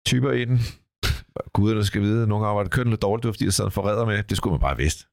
[0.07, 0.59] typer i den.
[1.53, 3.71] Guderne skal vide, at nogle gange var det kørt lidt dårligt, fordi, der sad en
[3.71, 4.23] forræder med.
[4.23, 5.05] Det skulle man bare have vidst.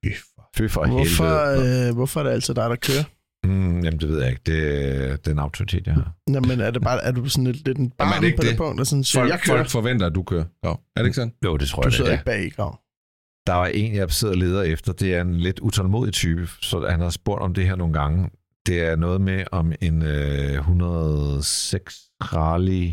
[0.57, 1.89] Fy for Hvorfor, helvede.
[1.89, 3.05] øh, hvorfor er det altid dig, der kører?
[3.45, 4.43] Mm, jamen, det ved jeg ikke.
[4.47, 6.13] Det, det er en autoritet, jeg har.
[6.31, 8.43] Jamen, er, det bare, er du sådan lidt, lidt en Jamen, barn er det på
[8.43, 8.59] det det?
[8.59, 10.45] punkt, der sådan Folk, jeg kører, folk forventer, at du kører.
[10.63, 11.33] Nå, er det ikke sådan?
[11.45, 12.19] Jo, det tror du jeg, sidder det er.
[12.19, 12.79] ikke bag i grav.
[13.47, 14.93] Der var en, jeg sidder og leder efter.
[14.93, 18.31] Det er en lidt utålmodig type, så han har spurgt om det her nogle gange.
[18.67, 22.91] Det er noget med om en øh, 106 rally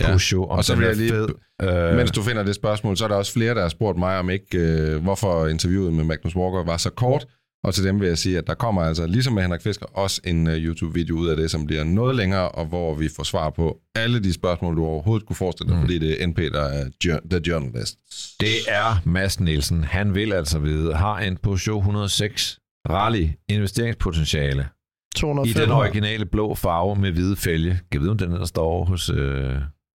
[0.00, 0.06] Ja.
[0.06, 1.28] Peugeot, om Og så vil jeg lige- fed.
[1.62, 4.18] Øh, Mens du finder det spørgsmål, så er der også flere, der har spurgt mig
[4.18, 7.26] om ikke, øh, hvorfor interviewet med Magnus Walker var så kort.
[7.66, 10.20] Og til dem vil jeg sige, at der kommer altså, ligesom med Henrik Fisker, også
[10.24, 13.50] en uh, YouTube-video ud af det, som bliver noget længere, og hvor vi får svar
[13.50, 15.80] på alle de spørgsmål, du overhovedet kunne forestille dig, Mm.
[15.82, 15.86] mm.
[15.86, 16.84] fordi det er NP, der er
[17.30, 17.96] the journalist.
[18.40, 19.84] Det er Mads Nielsen.
[19.84, 22.58] Han vil altså vide, har en Peugeot 106
[22.88, 24.68] rally investeringspotentiale
[25.14, 25.76] i 205 den år.
[25.80, 27.80] originale blå farve med hvide fælge.
[27.92, 29.54] Kan vide, om den der står hos øh,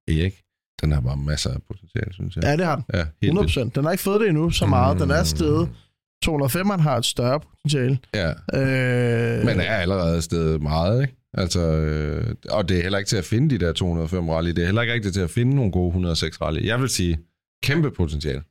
[0.09, 0.35] Erik?
[0.83, 2.45] Den har bare masser af potentiale, synes jeg.
[2.45, 2.85] Ja, det har den.
[2.95, 3.55] Ja, helt 100 vildt.
[3.55, 3.75] procent.
[3.75, 5.01] Den har ikke fået det endnu så meget.
[5.01, 5.69] Den er stedet.
[6.27, 7.99] 205'eren har et større potentiale.
[8.15, 11.15] Ja, Øh, men er allerede stedet meget, ikke?
[11.35, 14.49] Altså, øh, og det er heller ikke til at finde de der 205 rally.
[14.51, 16.67] Det er heller ikke rigtigt til at finde nogle gode 106 rally.
[16.67, 17.19] Jeg vil sige,
[17.63, 18.43] kæmpe potentiale.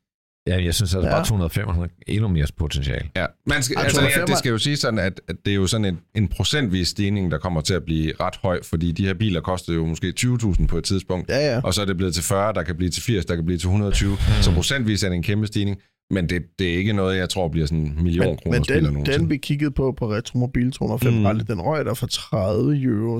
[0.47, 1.15] Ja, jeg synes altså Ja.
[1.15, 3.09] bare 205 har endnu mere potentiale.
[3.15, 5.55] Ja, man skal, altså, ja, 205 det skal jo sige sådan, at, at det er
[5.55, 9.05] jo sådan en, en procentvis stigning, der kommer til at blive ret høj, fordi de
[9.05, 11.61] her biler koster jo måske 20.000 på et tidspunkt, Ja, ja.
[11.63, 13.57] og så er det blevet til 40, der kan blive til 80, der kan blive
[13.57, 15.77] til 120, så procentvis er det en kæmpe stigning,
[16.11, 18.85] men det, det er ikke noget, jeg tror bliver sådan en million Men, kroner men
[18.95, 21.25] den, den, vi kiggede på på Retromobil 205 Mm.
[21.25, 23.19] Rally, den røg der for 30 euro.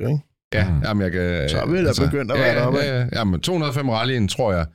[0.00, 0.18] Ikke?
[0.54, 0.82] Ja, Mm.
[0.84, 1.48] jamen jeg kan...
[1.48, 3.88] Så er vi da begyndt at ja, være ja, deroppe, Ja, ja, ja, men 205
[3.88, 4.66] rallyen, tror jeg,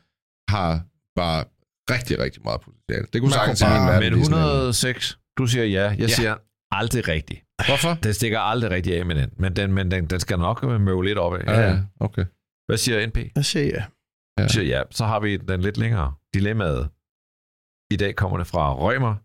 [0.50, 0.82] har
[1.16, 1.44] bare
[1.92, 3.06] rigtig, rigtig meget potentiale.
[3.14, 5.82] Det kunne Man sagtens bare- verden Men blive sådan en- 106, du siger ja.
[5.90, 6.08] Jeg Ja.
[6.08, 6.36] siger
[6.72, 7.42] aldrig rigtigt.
[7.68, 7.94] Hvorfor?
[8.04, 9.30] Den stikker aldrig rigtig af med den.
[9.38, 11.44] Men den, men den, den skal nok møve lidt op af.
[11.48, 12.26] Ja, ja, okay.
[12.66, 13.18] Hvad siger NP?
[13.36, 13.84] Jeg siger ja.
[14.40, 14.48] Ja.
[14.48, 14.82] Siger ja.
[14.92, 16.14] Så har vi den lidt længere.
[16.34, 16.90] Dilemmaet.
[17.94, 19.16] I dag kommer det fra Rømer.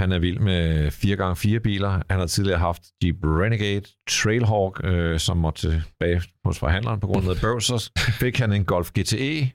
[0.00, 2.02] Han er vild med 4x4 biler.
[2.10, 7.30] Han har tidligere haft Jeep Renegade Trailhawk, øh, som måtte tilbage hos forhandleren på grund
[7.30, 7.62] af noget.
[7.62, 7.90] Så
[8.20, 9.52] fik han en Golf GTE,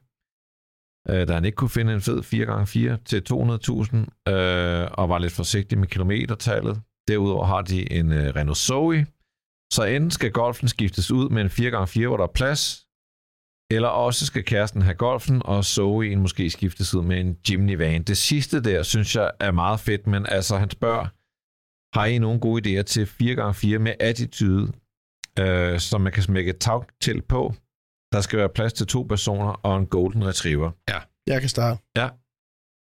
[1.10, 5.34] øh, da han ikke kunne finde en fed 4x4 til 200.000, øh, og var lidt
[5.34, 6.82] forsigtig med kilometertallet.
[7.08, 9.05] Derudover har de en øh, Renault Zoe.
[9.74, 12.87] Så enten skal Golfen skiftes ud med en 4x4, hvor der er plads,
[13.72, 18.03] eller også skal kæresten have golfen, og Zoe'en måske skiftes ud med en Jimny van.
[18.03, 21.05] Det sidste der, synes jeg, er meget fedt, men altså, han spørger,
[21.97, 24.74] har I nogle gode idéer til 4x4 med attitude,
[25.39, 27.53] øh, som man kan smække et tag til på?
[28.11, 30.72] Der skal være plads til to personer og en golden retriever.
[31.28, 31.82] Jeg kan starte.
[31.97, 32.07] Ja.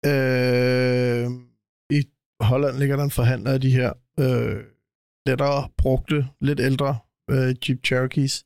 [0.06, 1.30] Øh,
[1.90, 2.08] I
[2.40, 4.64] Holland ligger der en forhandler af de her øh,
[5.26, 6.98] lettere brugte, lidt ældre
[7.30, 8.44] øh, Jeep Cherokees.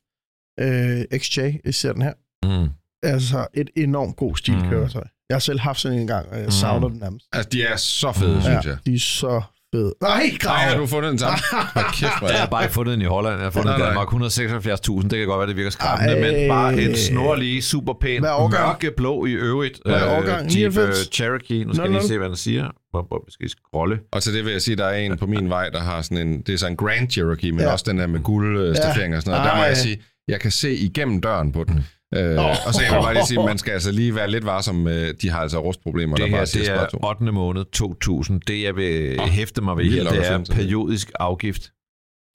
[0.59, 2.13] Øh, XJ, især den her.
[2.43, 2.69] Mm.
[3.03, 5.03] Altså et enormt god stilkøretøj.
[5.29, 6.51] Jeg har selv haft sådan en gang, og jeg Mm.
[6.51, 7.25] savner den nærmest.
[7.33, 8.41] Altså, de er så fede, mm.
[8.41, 8.77] synes jeg.
[8.85, 9.41] de er så
[9.75, 9.93] fede.
[10.01, 10.55] Nej, Nej, grav!
[10.55, 11.37] har du fundet den samme?
[11.99, 13.35] Kæft, Jeg har bare ikke fundet den i Holland.
[13.35, 14.05] Jeg har fundet den i Nej, nej.
[14.05, 14.93] Danmark.
[15.01, 15.07] 176.000.
[15.09, 16.13] Det kan godt være, det virker skræmmende.
[16.13, 16.31] Ej.
[16.39, 19.79] Men bare en snorlig, super pæn, er mørkeblå i øvrigt.
[19.85, 20.41] Hvad er øh, årgang?
[20.43, 20.99] Jeep 99?
[20.99, 21.63] øh, Cherokee.
[21.65, 22.01] Nu skal jeg 00?
[22.01, 22.67] lige se, hvad den siger.
[22.91, 23.99] Hvor, vi skal scrolle.
[24.11, 26.27] Og til det vil jeg sige, der er en på min vej, der har sådan
[26.27, 27.65] en, det er så en Grand Cherokee, men Ja.
[27.65, 27.71] ja.
[27.71, 29.51] også den der med guldstaffering og sådan noget.
[29.51, 31.85] Der må jeg sige, jeg kan se igennem døren på den.
[32.15, 32.45] Øh, Åh.
[32.67, 34.85] og så kan jeg bare lige sige, at man skal altså lige være lidt varsom
[35.21, 37.07] de har altså rustproblemer, Det der her, det er spot to.
[37.09, 37.31] 8.
[37.31, 38.41] måned 2000.
[38.41, 41.71] Det, jeg vil Åh, hæfte mig ved her, det er periodisk afgift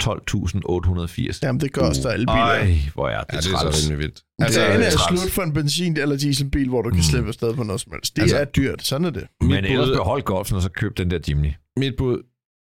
[0.02, 1.38] 12.880.
[1.42, 2.34] Jamen, det gør også der alle biler.
[2.36, 3.76] Ej, hvor er det, Ja, det er træls.
[3.76, 4.22] så rimelig vildt.
[4.38, 7.02] Altså, Det er er slut for en benzin- eller dieselbil, hvor du kan Mm.
[7.02, 8.16] slippe afsted på noget som helst.
[8.16, 8.82] Det Altså- er dyrt.
[8.82, 9.24] Sådan er det.
[9.40, 11.52] Men Mit ellers behold golfen, og så køb den der Jimny.
[11.76, 12.22] Mit bud,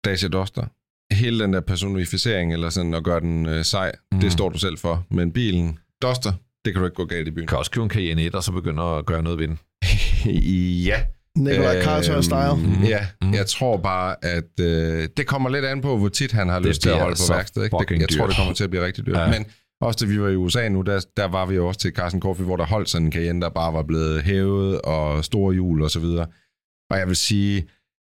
[0.06, 0.64] Dacia Duster,
[1.12, 4.16] hele den der personificering, eller sådan at gøre den øh, sej, Mm.
[4.16, 4.22] mm.
[4.22, 5.06] det står du selv for.
[5.12, 6.34] Men bilen, Duster,
[6.66, 7.46] det kan du ikke gå galt i byen.
[7.46, 9.60] Du kan også købe en Cayenne 1, og så begynde at gøre noget ved den.
[10.86, 11.04] ja.
[11.38, 12.56] Nikolaj Karlsson style.
[12.58, 12.84] Mhm.
[12.84, 13.34] Ja, Mhm.
[13.34, 16.68] jeg tror bare, at øh, det kommer lidt an på, hvor tit han har Det
[16.68, 17.64] lyst til at holde på så værksted.
[17.64, 17.78] Ikke?
[17.90, 18.30] Det, jeg tror, dyrt.
[18.30, 19.18] det kommer til at blive rigtig dyrt.
[19.18, 19.28] Ja.
[19.32, 19.46] Men
[19.82, 22.22] også da vi var i USA nu, der, der var vi jo også til Carson
[22.22, 25.82] Coffee, hvor der holdt sådan en Cayenne, der bare var blevet hævet, og store hjul
[25.82, 26.28] og så videre.
[26.92, 27.68] Og jeg vil sige,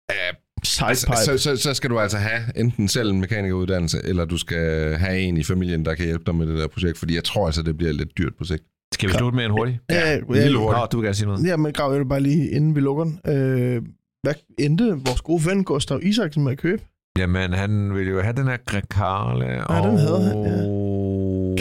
[0.09, 0.42] altså,
[0.73, 1.17] Sidepipe.
[1.25, 5.19] så, så, så skal du altså have enten selv en mekanikeruddannelse, eller du skal have
[5.19, 7.61] en i familien, der kan hjælpe dig med det der projekt, fordi jeg tror altså,
[7.63, 8.63] det bliver lidt dyrt på sigt.
[8.93, 9.79] Skal vi slutte med en hurtig?
[9.89, 10.79] Ja, lille ja, hurtigt.
[10.79, 11.45] Nå, du vil gerne sige noget.
[11.45, 13.19] ja, men Grav, jeg vil bare lige, inden vi lukker den.
[13.27, 13.81] Øh,
[14.23, 16.81] hvad endte vores gode ven Gustav Isaksen med at købe?
[17.17, 19.45] Jamen, han ville jo have den her Grecale.
[19.45, 20.92] Ja, den havde han, ja.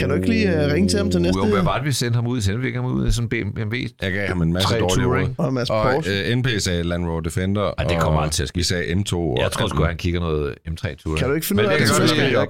[0.03, 1.91] Kan du ikke lige, øh, ringe til ham til næste- Jo, hvad var det, vi
[1.91, 2.41] sendte ham ud?
[2.41, 3.75] Sendte vi ikke ham ud i sådan en BMW?
[4.01, 5.13] Jeg gav ham en masse Tre dårlige råd.
[5.13, 5.35] Touring.
[5.39, 6.13] Og en masse Og Porsche.
[6.31, 8.57] øh, NP sagde Land Rover Defender, Ej, det kommer og aldrig til at ske.
[8.57, 9.13] vi sagde M2.
[9.15, 11.15] og Jeg tror sgu, han kigger noget M3-tur.
[11.17, 11.77] Kan du ikke finde ud af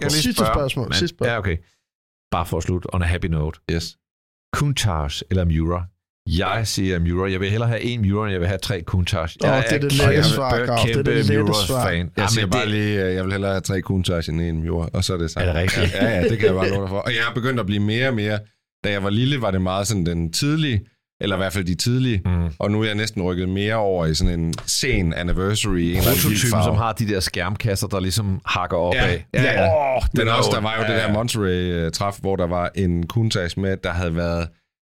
[0.02, 0.12] det?
[0.12, 1.28] sidste spørgsmål, sidste spørgsmål.
[1.34, 1.58] Ja, okay.
[2.32, 3.60] Bare for at slutte, on a happy note.
[3.72, 3.98] Yes.
[4.56, 5.86] Countach eller Mura?
[6.28, 7.32] Jeg siger Mura.
[7.32, 9.36] Jeg vil hellere have en Mura, end jeg vil have tre Countach.
[9.44, 10.78] Jeg det er det kæmpe, lette svar, Grav.
[10.88, 11.86] Det er det lette svar.
[11.88, 11.96] fan.
[11.98, 14.62] Jeg Jamen, siger bare det- lige, øh, jeg vil hellere have tre Countach end en
[14.64, 15.46] Mjord, og så er det sagt.
[15.48, 15.94] Er det rigtigt?
[15.94, 16.98] Ja, ja, det kan jeg bare love for.
[16.98, 18.40] Og jeg har begyndt at blive mere og mere.
[18.84, 20.82] Da jeg var lille, var det meget sådan den tidlige,
[21.22, 22.50] eller i hvert fald de tidlige, Mm.
[22.60, 25.78] og nu er jeg næsten rykket mere over i sådan en sen anniversary.
[25.80, 26.64] En Prototypen, farve.
[26.64, 29.00] som har de der skærmkasser, der ligesom hakker opad.
[29.34, 29.96] Ja, ja, ja.
[29.98, 31.14] Åh, Men den er også, der var jo ja, det der ja.
[31.14, 34.48] Monterey-træf, hvor der var en Countach med, der havde været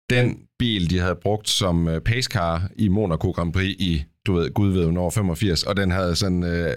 [0.09, 4.53] den bil, de havde brugt som øh, pacecar i Monaco Grand Prix i, du ved,
[4.53, 6.75] gud ved hvornår, 85, og den havde sådan øh,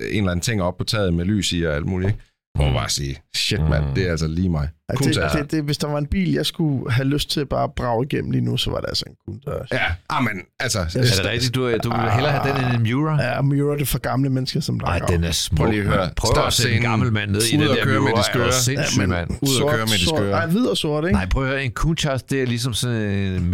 [0.00, 2.10] en eller anden ting op på taget med lys i og alt muligt.
[2.10, 2.22] Ikke?
[2.56, 3.94] Må bare sige, shit mand, Mm.
[3.94, 4.68] det er altså lige mig.
[4.88, 7.48] Ja, det, det, det, hvis der var en bil, jeg skulle have lyst til at
[7.48, 9.72] bare brage igennem lige nu, så var det altså en Countach.
[9.72, 10.78] Ja, ah, men altså...
[10.78, 11.54] Er det rigtigt?
[11.54, 13.22] Du, du vil hellere have den end en Mura?
[13.22, 14.88] Ja, Mura det er for gamle mennesker som dig.
[14.88, 15.58] Nej, den er smuk.
[15.58, 16.10] Prøv lige at høre.
[16.16, 18.24] Prøv at sætte en gammel mand ned i Ud den og der køre med de
[18.24, 18.42] skøre.
[18.46, 19.30] Er du sindssyg, men mand.
[19.42, 20.30] Ud og køre med de skøre.
[20.30, 21.12] Nej, hvid og sort, ikke?
[21.12, 21.64] Nej, prøv at høre.
[21.64, 23.50] En Countach, det er ligesom sådan en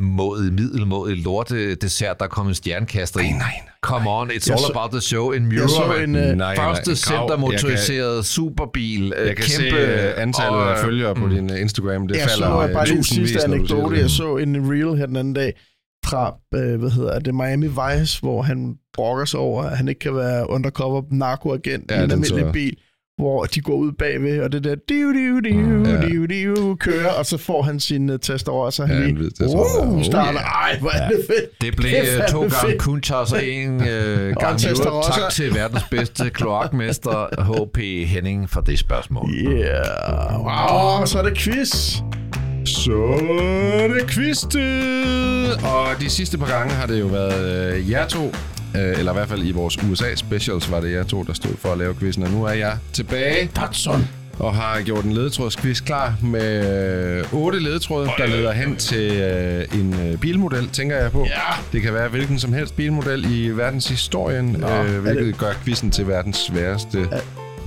[0.00, 3.22] mellemmådig, middelmådig lorte dessert, der er kommet en stjernekaster i.
[3.22, 3.50] Nej, nej,
[3.82, 5.30] Come on, it's Jeg all så- about the show.
[5.32, 5.62] En Jeg
[6.04, 6.16] en, mand.
[6.30, 9.12] øh, nej, Første Grav, centermotoriseret superbil.
[9.16, 11.30] øh, Jeg kan kæmpe, se øh, antallet af og, følgere på mm.
[11.34, 12.08] din øh, Instagram.
[12.08, 13.96] Det jeg falder så øh, bare lige en tusindvis, sidste anekdote.
[13.96, 15.52] Jeg så en reel her den anden dag
[16.06, 19.98] fra, øh, hvad hedder det, Miami Vice, hvor han brokker sig over, at han ikke
[19.98, 22.52] kan være undercover narkoagent Ja, i en den almindelig jeg.
[22.52, 22.76] bil,
[23.18, 26.06] hvor de går ud bagved, og det der diu, diu, diu, Ja.
[26.08, 29.06] diu, diu, kører, og så får han sin uh, test over, og så han Ja,
[29.06, 29.46] lige, Tesla.
[29.46, 30.70] uh, Oh, starter, yeah.
[30.70, 31.60] ej, hvor er det fedt.
[31.60, 32.82] Det blev Det øh, fandme to gange fedt.
[32.82, 34.60] Countach og en øh, en gang.
[34.64, 35.02] Miura.
[35.20, 37.78] Tak til verdens bedste kloakmester H.P.
[38.08, 39.30] Henning for det spørgsmål.
[39.34, 41.96] Yeah, wow, så er det quiz.
[42.66, 42.92] Så
[43.80, 45.52] er det quiztid!
[45.52, 48.32] Og de sidste par gange har det jo været øh, jer to,
[48.76, 51.68] øh, eller i hvert fald i vores USA-specials var det jer to, der stod for
[51.72, 52.22] at lave quizzen.
[52.22, 54.08] Og nu er jeg tilbage Datsun.
[54.38, 59.64] og har gjort en ledetrådsquiz klar med øh, otte ledetråde, der leder hen til øh,
[59.80, 61.24] en øh, bilmodel, tænker jeg på.
[61.24, 61.54] Ja.
[61.72, 65.52] Det kan være hvilken som helst bilmodel i verdenshistorien, Nå, øh, er hvilket det- gør
[65.64, 66.98] quizzen til verdens sværeste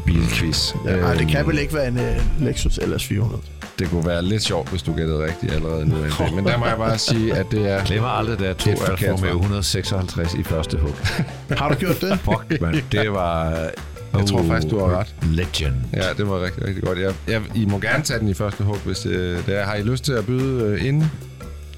[0.05, 0.73] bilquiz.
[0.85, 3.41] Ja, nej, det kan Øhm, vel ikke være en uh, Lexus LS 400.
[3.79, 5.95] Det kunne være lidt sjovt, hvis du gættede rigtigt allerede nu.
[6.35, 7.85] Men der må jeg bare sige, at det er...
[7.85, 9.39] Glemmer aldrig, tog Et forkert Alfa Romeo svar.
[9.39, 10.91] 156 i første hug.
[11.59, 12.19] Har du gjort det?
[12.19, 12.83] Fuck, man.
[12.91, 13.49] Det var...
[14.17, 15.15] Jeg tror faktisk, du har ret.
[15.31, 15.73] Legend.
[15.93, 16.99] Ja, det var rigtig, rigtig godt.
[16.99, 19.65] Jeg, jeg, I må gerne tage den i første hug, hvis øh, det er.
[19.65, 21.11] Har I lyst til at byde øh, inden?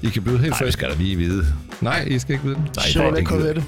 [0.02, 0.78] I kan byde helt Nej, frisk.
[0.78, 1.46] skal der lige vide.
[1.80, 2.62] Nej, I skal ikke byde den.
[2.76, 3.64] Nej, Chevrolet det er ikke Corvette.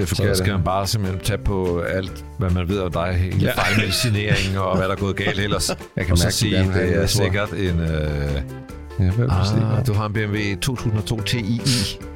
[0.00, 0.36] Det er Så forkert.
[0.36, 3.12] skal man bare simpelthen tage på alt, hvad man ved om dig.
[3.14, 3.52] Hele Ja.
[3.52, 5.70] fejlmedicinering og hvad der er gået galt ellers.
[5.96, 8.42] Jeg kan så mærke, sige, have det en er sikkert en, øh,
[9.00, 11.60] Ja, hvad Ah, ah, du har en BMW 2002 Ti.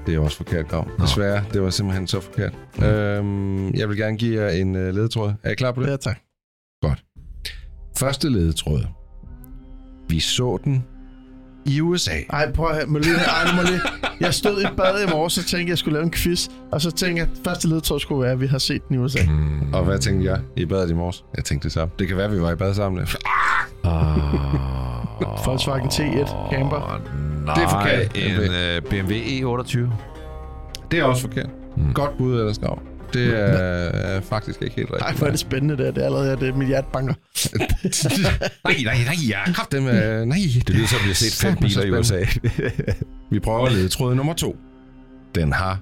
[0.07, 0.89] Det er også forkert, Grav.
[1.01, 2.53] Desværre, det var simpelthen så forkert.
[2.83, 5.33] Øhm, jeg vil gerne give jer en uh, ledetråd.
[5.43, 5.91] Er I klar på det?
[5.91, 6.19] Ja, tak.
[7.99, 8.81] Første ledetråd.
[10.09, 10.85] Vi så den
[11.67, 12.11] i USA.
[12.31, 12.87] Ej, prøv at høre.
[12.87, 13.81] Må lige, ej, må lige.
[14.21, 16.49] Jeg stod i bad i morges, så tænkte jeg, jeg skulle lave en quiz.
[16.73, 18.99] Og så tænkte jeg, at første ledtråd skulle være, at vi har set den i
[18.99, 19.19] USA.
[19.29, 19.73] Mm.
[19.75, 21.25] Og hvad tænkte jeg i badet i morges?
[21.37, 21.93] Jeg tænkte det samme.
[21.99, 23.07] Det kan være, vi var i bad sammen.
[23.85, 25.47] Ah.
[25.47, 27.01] Volkswagen T1 camper.
[27.45, 28.17] Nej, Det er forkert.
[28.17, 29.79] En uh, BMW E28.
[30.91, 31.49] Det er også forkert.
[31.77, 31.95] Mm.
[31.95, 32.79] Godt bud, ellers Grav.
[33.15, 33.43] Det er,
[34.17, 35.03] er faktisk ikke helt rigtigt.
[35.09, 35.91] Ej, hvor er det spændende der.
[35.91, 37.15] Det er allerede, at det, mit hjerte banker.
[38.69, 39.87] nej, nej, nej, ja, kraft dem.
[39.87, 42.25] øh, Nej, Det lyder som, vi har set fem biler i USA.
[43.31, 44.57] Vi prøver ledetråd nummer to.
[45.35, 45.81] Den har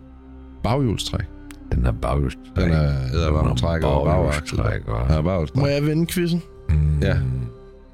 [0.63, 1.25] baghjulstræk.
[1.73, 2.57] Den er baghjulstræk.
[2.57, 4.81] Den er ædervarmtrækker og baghjulstræk.
[5.11, 5.61] Ja, baghjulstræk.
[5.61, 6.43] Må jeg vinde quizzen?
[6.69, 7.01] Mm.
[7.03, 7.17] Ja.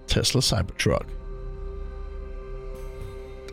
[0.09, 1.07] Tesla Cybertruck.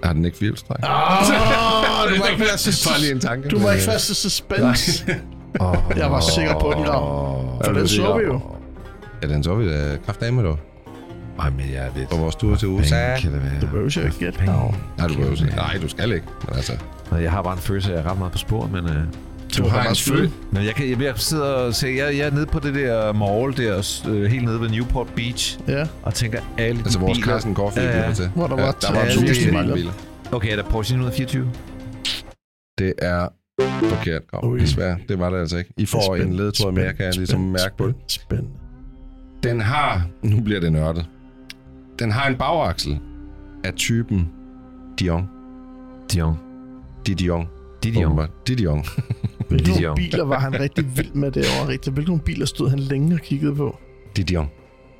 [0.03, 0.77] Har den ikke firehjulstræk?
[0.83, 3.49] Oh, du må ikke være så, Bare lige en tanke.
[3.49, 5.15] du må ikke være så suspense.
[5.59, 5.75] Oh.
[6.01, 7.61] Jeg var sikker på den, Grav.
[7.65, 8.41] For den så vi jo.
[9.23, 10.59] Ja, den så vi da kraft af med dog.
[11.39, 12.07] Ej, men jeg ved.
[12.07, 13.17] På vores tur til USA.
[13.19, 13.61] Kan det være.
[13.61, 14.45] Du behøver jo ikke gætte.
[14.45, 15.55] Nej, du jo sige.
[15.55, 16.27] Nej, du skal ikke.
[16.47, 16.73] Men altså,
[17.11, 18.85] Jeg har bare en følelse af, at jeg er ret meget på spor, men...
[18.85, 18.91] Uh,
[19.57, 22.27] du var har bare en men jeg, kan, jeg, jeg sidder og se, jeg, jeg
[22.27, 26.13] er nede på det der mall der, uh, helt nede ved Newport Beach, Ja, og
[26.13, 27.27] tænker alle de Altså vores biler...
[27.27, 28.07] Carsten Gorfi Ja, ja.
[28.07, 28.29] ja, til.
[28.35, 29.91] Hvor der var der var 3000 virkelig mange biler.
[30.23, 30.35] biler.
[30.35, 31.51] Okay, er der Porsche 924?
[32.77, 33.27] Det er
[33.69, 34.45] forkert, Grav.
[34.45, 34.59] Ui.
[34.59, 35.73] Desværre, det var det altså ikke.
[35.77, 37.95] I får Spændende, en ledetråd mere, kan jeg ligesom spændende, mærke på det.
[38.07, 38.51] Spændende.
[39.43, 41.05] Den har, nu bliver det nørdet,
[41.99, 42.99] den har en bagaksel
[43.63, 44.29] af typen
[44.99, 45.27] Dion.
[46.13, 46.37] Dion.
[47.07, 47.47] Didion.
[47.83, 48.27] Didion.
[48.47, 48.83] Didion.
[49.49, 49.81] Hvilke Dion.
[49.81, 51.67] nogle biler var han rigtig vild med derovre?
[51.67, 51.93] Rigtig?
[51.93, 53.77] Hvilke nogle biler stod han længe og kiggede på?
[54.15, 54.47] Didion.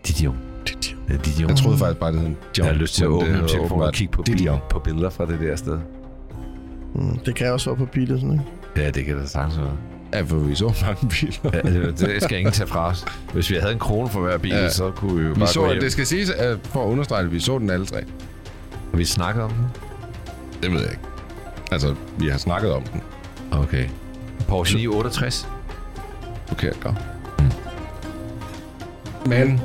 [0.08, 0.36] Didion.
[0.68, 1.00] Didion.
[1.10, 1.50] Ja, Didion.
[1.50, 2.66] Jeg troede faktisk bare, det hed Dion.
[2.66, 4.60] jeg har lyst til at det åbne min telefon og kigge på, Didion.
[4.70, 5.80] på billeder fra det der sted.
[6.96, 8.46] Mm, det kan også være på biler, sådan, ikke?
[8.78, 9.78] Ja, det kan da sagtens være.
[10.14, 11.52] Ja, for vi så mange biler.
[11.54, 13.06] Ja, det, det skal ingen tage fra os.
[13.34, 14.70] Hvis vi havde en krone for hver bil, Ja.
[14.70, 15.80] så kunne vi jo Vi bare så, gå hjem.
[15.82, 18.04] det skal siges, at for at understrege det, vi så den alle tre.
[18.92, 19.66] Har vi snakket om den?
[20.64, 21.02] Det ved jeg ikke.
[21.72, 23.02] Altså, vi har snakket om den.
[23.52, 23.86] Okay.
[24.48, 25.48] Porsche 968?
[26.48, 26.96] Forkert, Grav.
[29.26, 29.62] Men...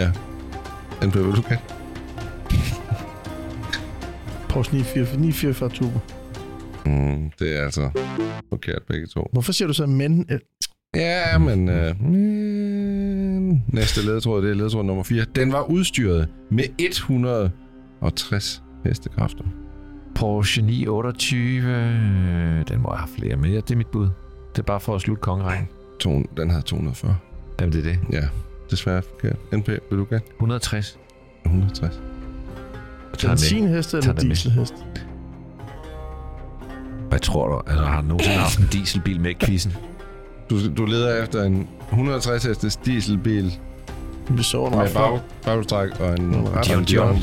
[0.00, 0.10] Ja.
[1.02, 1.56] Den blev du kan.
[4.48, 5.98] Porsche 944, 944 Turbo.
[6.86, 7.90] Mm, det er altså
[8.48, 9.28] forkert begge to.
[9.32, 10.26] Hvorfor siger du så men?
[10.30, 10.38] Øh,
[10.94, 11.68] Ja, men...
[11.68, 15.24] Øh, men næste ledetråd, det er ledetråd nummer 4.
[15.34, 19.44] Den var udstyret med 160 hestekræfter.
[20.14, 22.64] Porsche 928.
[22.68, 24.08] Den må jeg have flere, ja, det er mit bud.
[24.52, 25.68] Det er bare for at slutte kongerækken.
[26.36, 27.16] Den havde 240.
[27.60, 27.98] Jamen, det er det.
[28.12, 28.22] Ja,
[28.70, 29.36] desværre forkert.
[29.52, 30.26] NP, vil du gætte?
[30.36, 30.98] 160.
[31.44, 32.00] 160.
[33.18, 33.28] Tager den med.
[33.28, 34.36] Benzinhest eller den med.
[37.08, 37.60] Hvad tror du?
[37.66, 39.72] Altså, har du nogensinde haft en dieselbil med i quizzen?
[40.50, 43.58] Du, du leder efter en 160 hestes dieselbil
[44.28, 45.10] vi så en ret flot.
[45.10, 45.20] bag,
[45.56, 47.08] bagstræk og en En ret Dion, Dion.
[47.08, 47.18] Øh,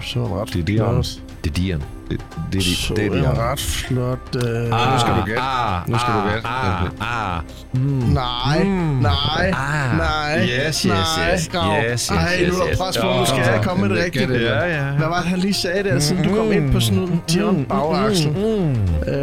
[0.00, 0.96] vi så en ret Det er Dion.
[1.44, 1.82] Det er Dion.
[2.10, 2.20] Det,
[2.52, 4.18] det, det, det, det, en det, ret flot...
[4.36, 5.40] Øh, nu skal du gætte.
[5.40, 6.48] Ah, Nu skal du gætte.
[6.48, 7.42] Ah, ah,
[7.72, 7.80] mm.
[7.80, 8.64] Nej,
[9.02, 9.96] nej, Ah.
[9.98, 11.48] nej, Yes, yes, nej, yes.
[11.48, 11.76] Grav.
[11.82, 14.26] Yes, yes, Ej, nu er der pres på, nu skal jeg komme med det rigtige.
[14.26, 14.40] det.
[14.42, 14.84] Ja, ja.
[14.96, 17.22] Hvad var det, han lige sagde der, siden du kom ind på snuden?
[17.32, 18.28] Dion bagaksel.
[18.28, 19.16] Øh,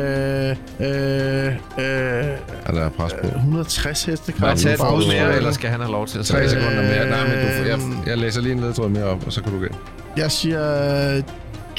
[0.79, 3.27] øh, øh, Ja, der er pres på.
[3.27, 4.55] 160 Må jeg hestekræfter.
[4.63, 7.09] tage et bud mere, eller skal han have lov til at 3 tage sekunder mere.
[7.09, 8.07] Nej, men du, jeg, Øhm.
[8.07, 9.75] jeg læser lige en ledetråd mere op, og så kan du gætte.
[10.17, 11.23] Jeg siger øh,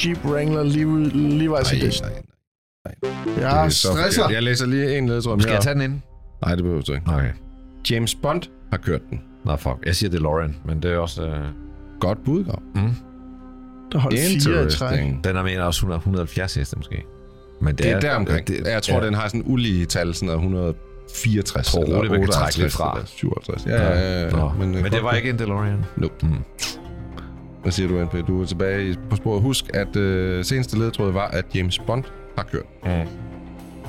[0.05, 2.07] Jeep Wrangler Levi- Levi's Nej, Edition.
[2.09, 2.93] nej,
[3.25, 4.29] Jeg det er stresser.
[4.29, 6.01] Jeg læser lige en ledetråd mere Skal jeg tage den ind?
[6.45, 7.05] Nej, det behøver du ikke.
[7.07, 7.31] Okay.
[7.89, 9.21] James Bond har kørt den.
[9.45, 9.75] Nå, fuck.
[9.85, 11.25] Jeg siger DeLorean, men det er også...
[11.25, 11.45] Øh...
[11.99, 12.61] Godt budgav.
[12.75, 12.81] Mm.
[13.91, 14.99] Der holdt fire i træk.
[15.23, 17.03] Den er mener også 100, 170 heste, måske.
[17.59, 18.47] Men det, Det er der omkring.
[18.47, 19.05] Det, Jeg tror, ja.
[19.05, 22.45] den har sådan en ulige tal, sådan noget 164 Tror eller roligt, man kan trække
[22.45, 22.93] 58 lidt fra.
[22.95, 23.65] eller 57.
[23.65, 24.23] Ja, ja, ja.
[24.23, 24.29] ja.
[24.29, 25.85] Nå, Men, men, øh, men det var ikke en DeLorean.
[25.95, 26.13] Nope.
[26.21, 26.35] Mm.
[27.61, 28.27] Hvad siger du, NP?
[28.27, 29.41] Du er tilbage på sporet.
[29.41, 32.03] Husk, at øh, seneste ledetråd var, at James Bond
[32.37, 32.65] har kørt.
[32.83, 32.91] Mm.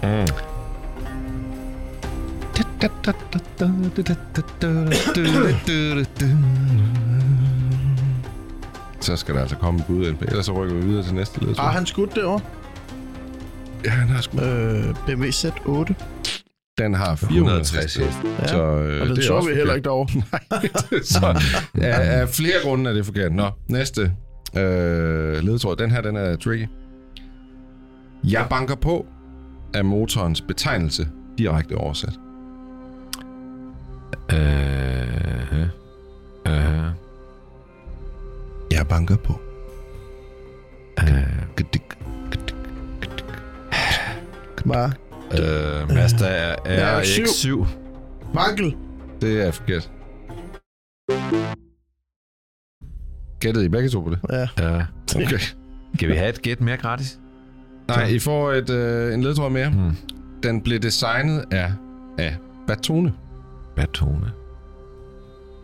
[0.09, 0.27] Mm.
[9.01, 10.23] Så skal der altså komme et bud, NP.
[10.23, 11.65] Ellers så rykker vi videre til næste ledetråd.
[11.65, 12.41] Har han skudt derovre?
[13.85, 14.41] Ja, han har sgu.
[14.41, 15.93] Øh, BMW Z8.
[16.79, 18.29] Den har 460 160 heste.
[18.39, 18.47] Ja.
[18.47, 20.23] Så, øh, Og den det er så også vi heller ikke derovre.
[21.03, 21.27] så
[21.83, 23.33] af, af flere grunde er det forkert.
[23.33, 24.13] Nå, næste
[24.57, 25.77] øh, ledetråd.
[25.77, 26.67] Den her, den er tricky.
[28.25, 29.07] Jeg banker på
[29.75, 32.13] af motorens betegnelse direkte oversat.
[34.33, 35.63] Øh,
[36.47, 36.85] øh,
[38.71, 39.41] Jeg banker på.
[44.65, 44.97] Var
[45.33, 47.67] Øh, Mazda er Ja, RX-7.
[48.35, 48.77] Vankel.
[49.21, 49.91] Det er forkert.
[53.41, 54.19] Gættede I begge to på det?
[54.33, 54.49] Ja.
[54.59, 54.85] Ja.
[55.17, 55.39] Okay.
[55.99, 57.19] Kan vi have et gæt mere gratis?
[57.89, 59.71] Nej, I får et, øh, en ledtråd mere.
[59.71, 59.97] Hmm.
[60.43, 61.73] Den blev designet af,
[62.19, 62.37] af
[62.67, 63.13] Batone.
[63.77, 64.33] Batone.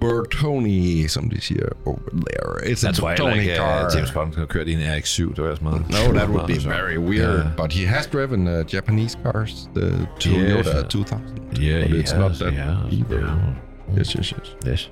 [0.09, 2.73] Bertoni, som de siger over there.
[2.73, 3.87] It's a Jeg tror heller ikke, car.
[3.87, 5.35] at James Bond har kørt i en RX-7.
[5.35, 5.83] Det var også meget...
[5.91, 7.35] No, that would be very weird.
[7.39, 7.47] Yeah.
[7.57, 10.89] But he has driven uh, Japanese cars, the Toyota Yeah.
[10.89, 11.21] 2000.
[11.61, 13.19] Yeah, but he it's not has, that yeah, evil.
[13.19, 13.99] yeah.
[13.99, 14.57] Yes, yes, yes.
[14.69, 14.91] Yes.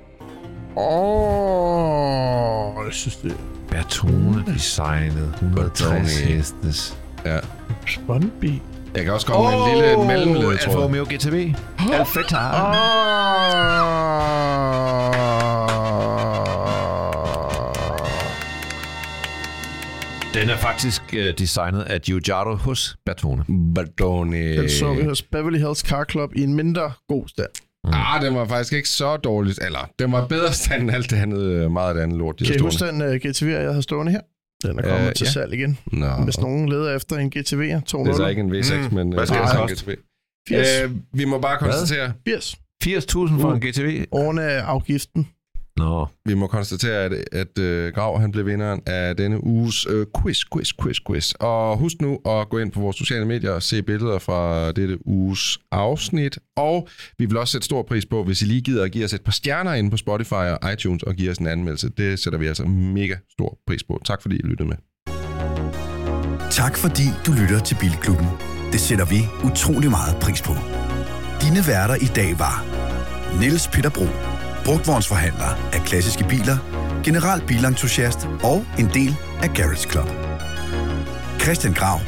[0.77, 3.35] Åh, jeg synes, det er
[3.71, 5.99] Bertone designet 160 Bertone.
[6.35, 6.97] hestes.
[7.25, 7.37] Ja.
[7.87, 8.51] Spondby.
[8.95, 10.53] Jeg kan også komme med en lille mellemledtråd.
[10.53, 11.53] Alfa Romeo GTV.
[11.93, 12.37] Alfetta.
[20.33, 23.45] Den er faktisk uh, designet af Giugiaro hos Bertone.
[23.75, 24.57] Bertoni.
[24.57, 27.49] Den så vi hos Beverly Hills Car Club i en mindre god stand.
[27.87, 29.59] Ah, den var faktisk ikke så dårligt.
[29.61, 32.39] Eller, den var bedre stand end alt det andet, øh, meget af det andet lort.
[32.39, 34.19] de Kan I huske den uh, GTV, jeg har stående her?
[34.63, 35.31] Den er kommet Øh, til ja.
[35.31, 35.77] salg igen.
[35.91, 38.13] Nå, Hvis nogen leder efter en GTV 200.
[38.17, 38.95] det er så ikke en V6, Mm.
[38.95, 39.13] men...
[39.13, 39.91] Hvad øh, skal det koste?
[39.91, 40.01] en GTV.
[40.49, 40.67] 80.
[40.83, 42.55] Øh, vi må bare konstatere, 80.
[42.85, 43.53] 80.000 for Uh.
[43.55, 44.05] en GTV.
[44.11, 45.27] Årene af afgiften.
[45.77, 50.05] Nå, vi må konstatere, at, at uh, Grav han blev vinderen af denne uges uh,
[50.21, 51.33] quiz, quiz, quiz, quiz.
[51.33, 55.07] Og husk nu at gå ind på vores sociale medier og se billeder fra dette
[55.07, 56.39] uges afsnit.
[56.55, 56.87] Og
[57.17, 59.21] vi vil også sætte stor pris på, hvis I lige gider at give os et
[59.21, 61.89] par stjerner inde på Spotify og iTunes og give os en anmeldelse.
[61.97, 64.01] Det sætter vi altså mega stor pris på.
[64.05, 64.77] Tak fordi I lyttede med.
[66.51, 68.27] Tak fordi du lytter til Bilklubben.
[68.71, 70.53] Det sætter vi utrolig meget pris på.
[71.41, 72.55] Dine værter i dag var
[73.39, 74.07] Niels Peter Bro,
[74.65, 76.57] brugtvognsforhandler af klassiske biler,
[77.03, 80.09] general bilentusiast og en del af Garage Club.
[81.41, 81.99] Christian Grav,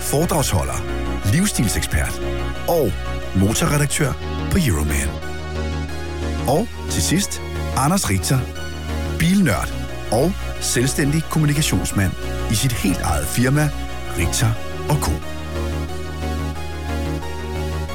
[0.00, 0.78] foredragsholder,
[1.32, 2.22] livsstilsekspert
[2.68, 2.92] og
[3.36, 4.12] motorredaktør
[4.50, 5.08] på Euroman.
[6.48, 7.42] Og til sidst,
[7.76, 8.38] Anders Richter,
[9.18, 9.72] bilnørd
[10.10, 12.12] og selvstændig kommunikationsmand
[12.50, 13.70] i sit helt eget firma,
[14.18, 14.52] Richter
[14.88, 15.12] og Co.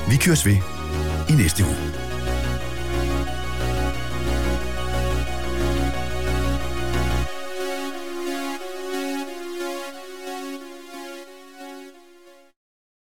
[0.09, 0.57] Vi køres ved
[1.29, 1.86] i næste uge.